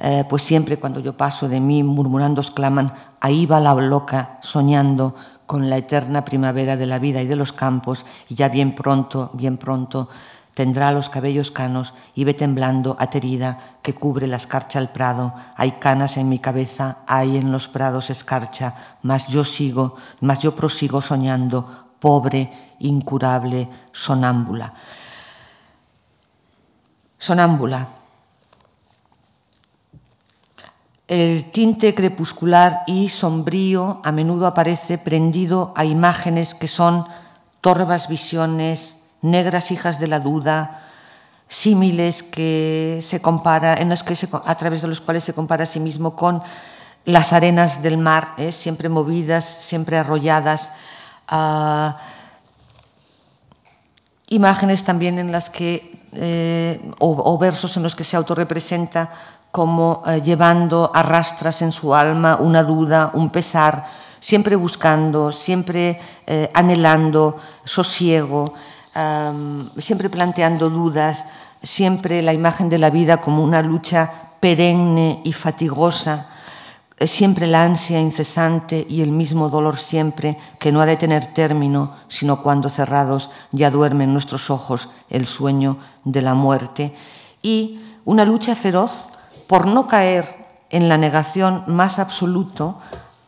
eh, 0.00 0.24
pues 0.28 0.42
siempre 0.42 0.78
cuando 0.78 0.98
yo 0.98 1.16
paso 1.16 1.48
de 1.48 1.60
mí, 1.60 1.84
murmurando, 1.84 2.40
exclaman, 2.40 2.92
ahí 3.20 3.46
va 3.46 3.60
la 3.60 3.72
loca, 3.74 4.38
soñando 4.42 5.14
con 5.46 5.70
la 5.70 5.76
eterna 5.76 6.24
primavera 6.24 6.76
de 6.76 6.86
la 6.86 6.98
vida 6.98 7.22
y 7.22 7.28
de 7.28 7.36
los 7.36 7.52
campos, 7.52 8.04
y 8.28 8.34
ya 8.34 8.48
bien 8.48 8.72
pronto, 8.72 9.30
bien 9.34 9.58
pronto, 9.58 10.08
Tendrá 10.54 10.92
los 10.92 11.08
cabellos 11.08 11.50
canos 11.50 11.94
y 12.14 12.22
ve 12.22 12.32
temblando 12.32 12.96
aterida 13.00 13.76
que 13.82 13.94
cubre 13.94 14.28
la 14.28 14.36
escarcha 14.36 14.78
al 14.78 14.90
prado. 14.90 15.34
Hay 15.56 15.72
canas 15.72 16.16
en 16.16 16.28
mi 16.28 16.38
cabeza, 16.38 16.98
hay 17.08 17.36
en 17.36 17.50
los 17.50 17.66
prados 17.66 18.08
escarcha, 18.10 18.98
mas 19.02 19.26
yo 19.26 19.42
sigo, 19.42 19.96
mas 20.20 20.38
yo 20.38 20.54
prosigo 20.54 21.02
soñando, 21.02 21.96
pobre, 21.98 22.52
incurable, 22.78 23.68
sonámbula. 23.90 24.74
Sonámbula. 27.18 27.88
El 31.08 31.50
tinte 31.50 31.94
crepuscular 31.94 32.84
y 32.86 33.08
sombrío 33.08 34.00
a 34.04 34.12
menudo 34.12 34.46
aparece 34.46 34.98
prendido 34.98 35.74
a 35.76 35.84
imágenes 35.84 36.54
que 36.54 36.68
son 36.68 37.06
torvas 37.60 38.08
visiones, 38.08 39.03
negras 39.24 39.70
hijas 39.70 39.98
de 39.98 40.06
la 40.06 40.20
duda, 40.20 40.82
símiles 41.48 42.22
que 42.22 43.00
se 43.02 43.20
compara, 43.20 43.74
en 43.74 43.88
los 43.88 44.04
que 44.04 44.14
a 44.44 44.54
través 44.54 44.82
de 44.82 44.88
los 44.88 45.00
cuales 45.00 45.24
se 45.24 45.32
compara 45.32 45.64
a 45.64 45.66
sí 45.66 45.80
mismo 45.80 46.14
con 46.14 46.42
las 47.06 47.32
arenas 47.32 47.82
del 47.82 47.98
mar, 47.98 48.34
¿eh? 48.36 48.52
siempre 48.52 48.88
movidas, 48.88 49.44
siempre 49.44 49.98
arrolladas. 49.98 50.72
Ah, 51.26 51.96
imágenes 54.28 54.84
también 54.84 55.18
en 55.18 55.32
las 55.32 55.48
que, 55.48 56.06
eh, 56.12 56.80
o, 56.98 57.38
versos 57.38 57.76
en 57.76 57.82
los 57.82 57.96
que 57.96 58.04
se 58.04 58.16
autorrepresenta 58.16 59.10
como 59.50 60.02
eh, 60.06 60.20
llevando 60.22 60.90
arrastras 60.94 61.62
en 61.62 61.72
su 61.72 61.94
alma 61.94 62.36
una 62.36 62.62
duda, 62.62 63.10
un 63.14 63.30
pesar, 63.30 63.86
siempre 64.20 64.56
buscando, 64.56 65.30
siempre 65.30 66.00
anhelando 66.54 67.38
sosiego 67.62 68.54
siempre 69.78 70.08
planteando 70.08 70.70
dudas, 70.70 71.26
siempre 71.62 72.22
la 72.22 72.32
imagen 72.32 72.68
de 72.68 72.78
la 72.78 72.90
vida 72.90 73.20
como 73.20 73.42
una 73.42 73.62
lucha 73.62 74.10
perenne 74.40 75.20
y 75.24 75.32
fatigosa, 75.32 76.28
eh, 76.98 77.06
siempre 77.06 77.46
la 77.46 77.64
ansia 77.64 77.98
incesante 77.98 78.86
y 78.88 79.02
el 79.02 79.10
mismo 79.10 79.48
dolor 79.48 79.78
siempre 79.78 80.38
que 80.58 80.70
no 80.70 80.80
ha 80.80 80.86
de 80.86 80.96
tener 80.96 81.32
término, 81.32 81.94
sino 82.08 82.42
cuando 82.42 82.68
cerrados 82.68 83.30
ya 83.50 83.70
duermen 83.70 84.12
nuestros 84.12 84.50
ojos 84.50 84.90
el 85.10 85.26
sueño 85.26 85.78
de 86.04 86.22
la 86.22 86.34
muerte, 86.34 86.94
y 87.42 87.80
una 88.04 88.24
lucha 88.24 88.54
feroz 88.54 89.06
por 89.46 89.66
no 89.66 89.86
caer 89.86 90.46
en 90.70 90.88
la 90.88 90.98
negación 90.98 91.64
más 91.66 91.98
absoluto, 91.98 92.78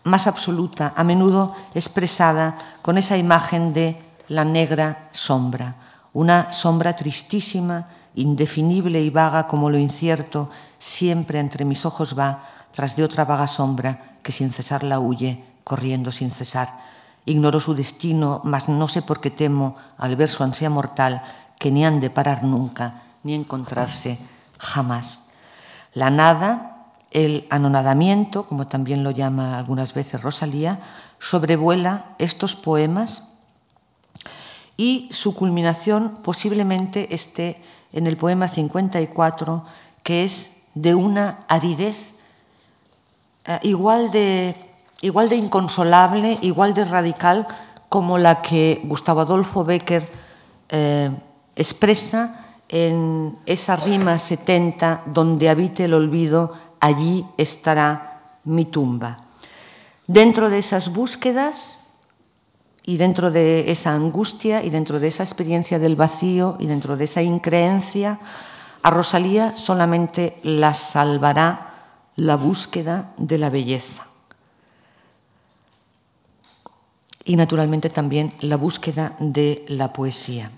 más 0.04 0.26
absoluta, 0.26 0.92
a 0.94 1.02
menudo 1.02 1.54
expresada 1.74 2.58
con 2.82 2.98
esa 2.98 3.16
imagen 3.16 3.72
de 3.72 4.05
la 4.28 4.44
negra 4.44 5.08
sombra, 5.12 5.76
una 6.12 6.52
sombra 6.52 6.96
tristísima, 6.96 7.88
indefinible 8.14 9.02
y 9.02 9.10
vaga 9.10 9.46
como 9.46 9.70
lo 9.70 9.78
incierto, 9.78 10.50
siempre 10.78 11.38
entre 11.38 11.64
mis 11.64 11.84
ojos 11.84 12.18
va, 12.18 12.42
tras 12.72 12.96
de 12.96 13.04
otra 13.04 13.24
vaga 13.24 13.46
sombra 13.46 14.16
que 14.22 14.32
sin 14.32 14.52
cesar 14.52 14.82
la 14.82 14.98
huye, 14.98 15.44
corriendo 15.64 16.10
sin 16.10 16.30
cesar. 16.30 16.68
Ignoro 17.24 17.60
su 17.60 17.74
destino, 17.74 18.40
mas 18.44 18.68
no 18.68 18.88
sé 18.88 19.02
por 19.02 19.20
qué 19.20 19.30
temo, 19.30 19.76
al 19.98 20.16
ver 20.16 20.28
su 20.28 20.42
ansia 20.42 20.70
mortal, 20.70 21.22
que 21.58 21.70
ni 21.70 21.84
han 21.84 22.00
de 22.00 22.10
parar 22.10 22.42
nunca, 22.44 23.02
ni 23.22 23.34
encontrarse 23.34 24.18
jamás. 24.58 25.24
La 25.92 26.10
nada, 26.10 26.92
el 27.10 27.46
anonadamiento, 27.50 28.46
como 28.46 28.66
también 28.66 29.04
lo 29.04 29.10
llama 29.10 29.58
algunas 29.58 29.94
veces 29.94 30.22
Rosalía, 30.22 30.80
sobrevuela 31.18 32.14
estos 32.18 32.56
poemas 32.56 33.35
y 34.76 35.08
su 35.10 35.34
culminación 35.34 36.18
posiblemente 36.22 37.14
esté 37.14 37.60
en 37.92 38.06
el 38.06 38.16
poema 38.16 38.48
54, 38.48 39.64
que 40.02 40.24
es 40.24 40.52
de 40.74 40.94
una 40.94 41.44
aridez 41.48 42.14
eh, 43.46 43.58
igual, 43.62 44.10
de, 44.10 44.54
igual 45.00 45.28
de 45.28 45.36
inconsolable, 45.36 46.38
igual 46.42 46.74
de 46.74 46.84
radical 46.84 47.46
como 47.88 48.18
la 48.18 48.42
que 48.42 48.82
Gustavo 48.84 49.20
Adolfo 49.20 49.64
Becker 49.64 50.10
eh, 50.68 51.10
expresa 51.54 52.44
en 52.68 53.38
esa 53.46 53.76
rima 53.76 54.18
70, 54.18 55.04
donde 55.06 55.48
habite 55.48 55.84
el 55.84 55.94
olvido, 55.94 56.52
allí 56.80 57.24
estará 57.36 58.20
mi 58.44 58.64
tumba. 58.64 59.18
Dentro 60.06 60.50
de 60.50 60.58
esas 60.58 60.92
búsquedas 60.92 61.85
y 62.86 62.96
dentro 62.96 63.32
de 63.32 63.70
esa 63.72 63.92
angustia 63.92 64.62
y 64.62 64.70
dentro 64.70 65.00
de 65.00 65.08
esa 65.08 65.24
experiencia 65.24 65.80
del 65.80 65.96
vacío 65.96 66.56
y 66.60 66.66
dentro 66.66 66.96
de 66.96 67.04
esa 67.04 67.20
increencia, 67.20 68.20
a 68.80 68.90
Rosalía 68.90 69.56
solamente 69.56 70.38
la 70.44 70.72
salvará 70.72 71.74
la 72.14 72.36
búsqueda 72.36 73.12
de 73.16 73.38
la 73.38 73.50
belleza. 73.50 74.06
Y 77.24 77.34
naturalmente 77.34 77.90
también 77.90 78.32
la 78.40 78.56
búsqueda 78.56 79.16
de 79.18 79.64
la 79.66 79.92
poesía. 79.92 80.52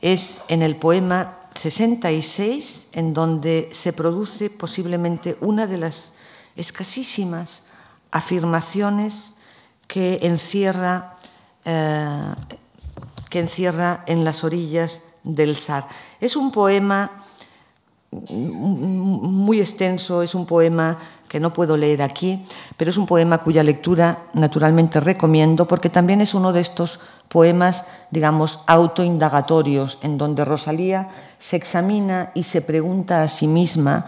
Es 0.00 0.40
en 0.48 0.62
el 0.62 0.76
poema 0.76 1.36
66 1.54 2.88
en 2.92 3.12
donde 3.12 3.68
se 3.72 3.92
produce 3.92 4.48
posiblemente 4.48 5.36
una 5.42 5.66
de 5.66 5.76
las 5.76 6.14
escasísimas 6.56 7.66
afirmaciones 8.10 9.36
que 9.86 10.20
encierra 10.22 11.15
eh, 11.66 12.34
que 13.28 13.40
encierra 13.40 14.04
en 14.06 14.24
las 14.24 14.44
orillas 14.44 15.02
del 15.24 15.56
Sar. 15.56 15.86
Es 16.20 16.36
un 16.36 16.52
poema 16.52 17.10
muy 18.30 19.60
extenso, 19.60 20.22
es 20.22 20.34
un 20.34 20.46
poema 20.46 20.96
que 21.28 21.40
no 21.40 21.52
puedo 21.52 21.76
leer 21.76 22.02
aquí, 22.02 22.44
pero 22.76 22.90
es 22.90 22.96
un 22.96 23.06
poema 23.06 23.38
cuya 23.38 23.62
lectura 23.62 24.26
naturalmente 24.32 25.00
recomiendo 25.00 25.66
porque 25.66 25.90
también 25.90 26.20
es 26.20 26.34
uno 26.34 26.52
de 26.52 26.60
estos 26.60 27.00
poemas, 27.28 27.84
digamos, 28.10 28.60
autoindagatorios, 28.66 29.98
en 30.02 30.16
donde 30.16 30.44
Rosalía 30.44 31.08
se 31.38 31.56
examina 31.56 32.30
y 32.34 32.44
se 32.44 32.62
pregunta 32.62 33.22
a 33.22 33.28
sí 33.28 33.48
misma 33.48 34.06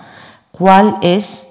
cuál 0.52 0.96
es 1.02 1.48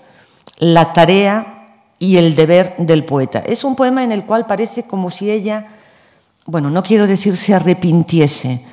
la 0.58 0.94
tarea 0.94 1.66
y 2.00 2.18
el 2.18 2.36
deber 2.36 2.76
del 2.78 3.06
poeta. 3.06 3.40
Es 3.40 3.64
un 3.64 3.76
poema 3.76 4.04
en 4.04 4.12
el 4.12 4.26
cual 4.26 4.46
parece 4.46 4.84
como 4.84 5.12
si 5.12 5.30
ella, 5.30 5.68
bueno, 6.48 6.70
no 6.70 6.82
quiero 6.82 7.06
decir 7.06 7.36
se 7.36 7.54
arrepintiese, 7.54 8.64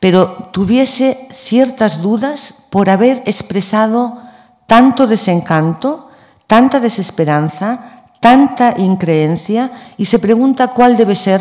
pero 0.00 0.48
tuviese 0.52 1.28
ciertas 1.32 2.02
dudas 2.02 2.66
por 2.70 2.90
haber 2.90 3.22
expresado 3.24 4.18
tanto 4.66 5.06
desencanto, 5.06 6.10
tanta 6.46 6.80
desesperanza, 6.80 8.02
tanta 8.20 8.74
increencia, 8.76 9.70
y 9.96 10.04
se 10.04 10.18
pregunta 10.18 10.68
cuál 10.68 10.96
debe 10.96 11.14
ser 11.14 11.40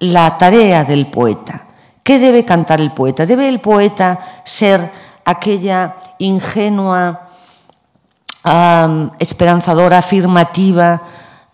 la 0.00 0.36
tarea 0.36 0.82
del 0.82 1.06
poeta. 1.06 1.62
¿Qué 2.02 2.18
debe 2.18 2.44
cantar 2.44 2.80
el 2.80 2.92
poeta? 2.92 3.24
¿Debe 3.24 3.48
el 3.48 3.60
poeta 3.60 4.18
ser 4.44 4.90
aquella 5.24 5.94
ingenua, 6.18 7.28
esperanzadora, 9.18 9.98
afirmativa 9.98 11.02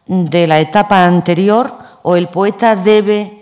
de 0.07 0.47
la 0.47 0.61
etapa 0.61 1.05
anterior, 1.05 1.77
o 2.03 2.16
el 2.16 2.28
poeta 2.28 2.74
debe 2.74 3.35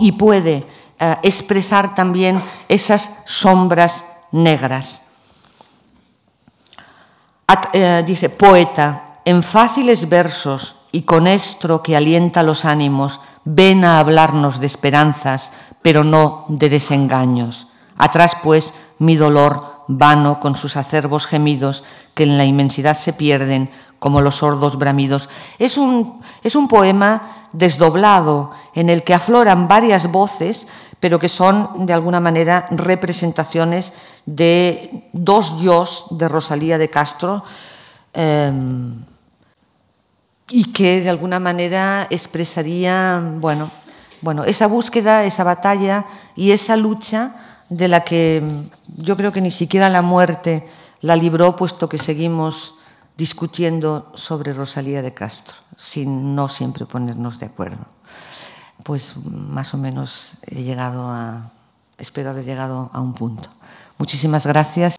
y 0.00 0.12
puede 0.12 0.66
eh, 0.98 1.16
expresar 1.22 1.94
también 1.94 2.40
esas 2.68 3.10
sombras 3.24 4.04
negras. 4.32 5.04
Eh, 7.72 8.02
dice, 8.06 8.28
poeta, 8.28 9.20
en 9.24 9.42
fáciles 9.42 10.08
versos 10.08 10.76
y 10.92 11.02
con 11.02 11.26
estro 11.26 11.82
que 11.82 11.96
alienta 11.96 12.42
los 12.42 12.64
ánimos, 12.64 13.20
ven 13.44 13.84
a 13.84 13.98
hablarnos 13.98 14.60
de 14.60 14.66
esperanzas, 14.66 15.52
pero 15.82 16.04
no 16.04 16.44
de 16.48 16.68
desengaños. 16.68 17.68
Atrás, 17.96 18.36
pues, 18.42 18.74
mi 18.98 19.16
dolor 19.16 19.84
vano 19.88 20.40
con 20.40 20.56
sus 20.56 20.76
acervos 20.76 21.26
gemidos 21.26 21.84
que 22.14 22.24
en 22.24 22.38
la 22.38 22.44
inmensidad 22.44 22.96
se 22.96 23.12
pierden 23.12 23.70
como 23.98 24.20
los 24.20 24.36
sordos 24.36 24.78
bramidos. 24.78 25.28
Es 25.58 25.78
un, 25.78 26.20
es 26.42 26.54
un 26.54 26.68
poema 26.68 27.48
desdoblado 27.52 28.50
en 28.74 28.90
el 28.90 29.02
que 29.02 29.14
afloran 29.14 29.68
varias 29.68 30.10
voces, 30.10 30.68
pero 31.00 31.18
que 31.18 31.28
son 31.28 31.86
de 31.86 31.92
alguna 31.92 32.20
manera 32.20 32.66
representaciones 32.70 33.92
de 34.26 35.08
dos 35.12 35.60
yos 35.60 36.06
de 36.10 36.28
Rosalía 36.28 36.78
de 36.78 36.90
Castro 36.90 37.44
em, 38.12 39.04
y 40.48 40.72
que 40.72 41.00
de 41.00 41.10
alguna 41.10 41.40
manera 41.40 42.06
expresarían 42.10 43.40
bueno, 43.40 43.70
bueno, 44.20 44.44
esa 44.44 44.66
búsqueda, 44.66 45.24
esa 45.24 45.44
batalla 45.44 46.06
y 46.34 46.50
esa 46.50 46.76
lucha 46.76 47.34
de 47.68 47.88
la 47.88 48.00
que 48.04 48.42
yo 48.96 49.16
creo 49.16 49.32
que 49.32 49.40
ni 49.40 49.50
siquiera 49.50 49.88
la 49.88 50.02
muerte 50.02 50.66
la 51.00 51.16
libró, 51.16 51.56
puesto 51.56 51.88
que 51.88 51.98
seguimos 51.98 52.75
discutiendo 53.16 54.12
sobre 54.14 54.52
Rosalía 54.52 55.02
de 55.02 55.14
Castro, 55.14 55.56
sin 55.76 56.34
no 56.34 56.48
siempre 56.48 56.86
ponernos 56.86 57.38
de 57.38 57.46
acuerdo. 57.46 57.86
Pues 58.84 59.16
más 59.16 59.74
o 59.74 59.78
menos 59.78 60.38
he 60.46 60.62
llegado 60.62 61.08
a, 61.08 61.50
espero 61.98 62.30
haber 62.30 62.44
llegado 62.44 62.90
a 62.92 63.00
un 63.00 63.14
punto. 63.14 63.48
Muchísimas 63.98 64.46
gracias. 64.46 64.96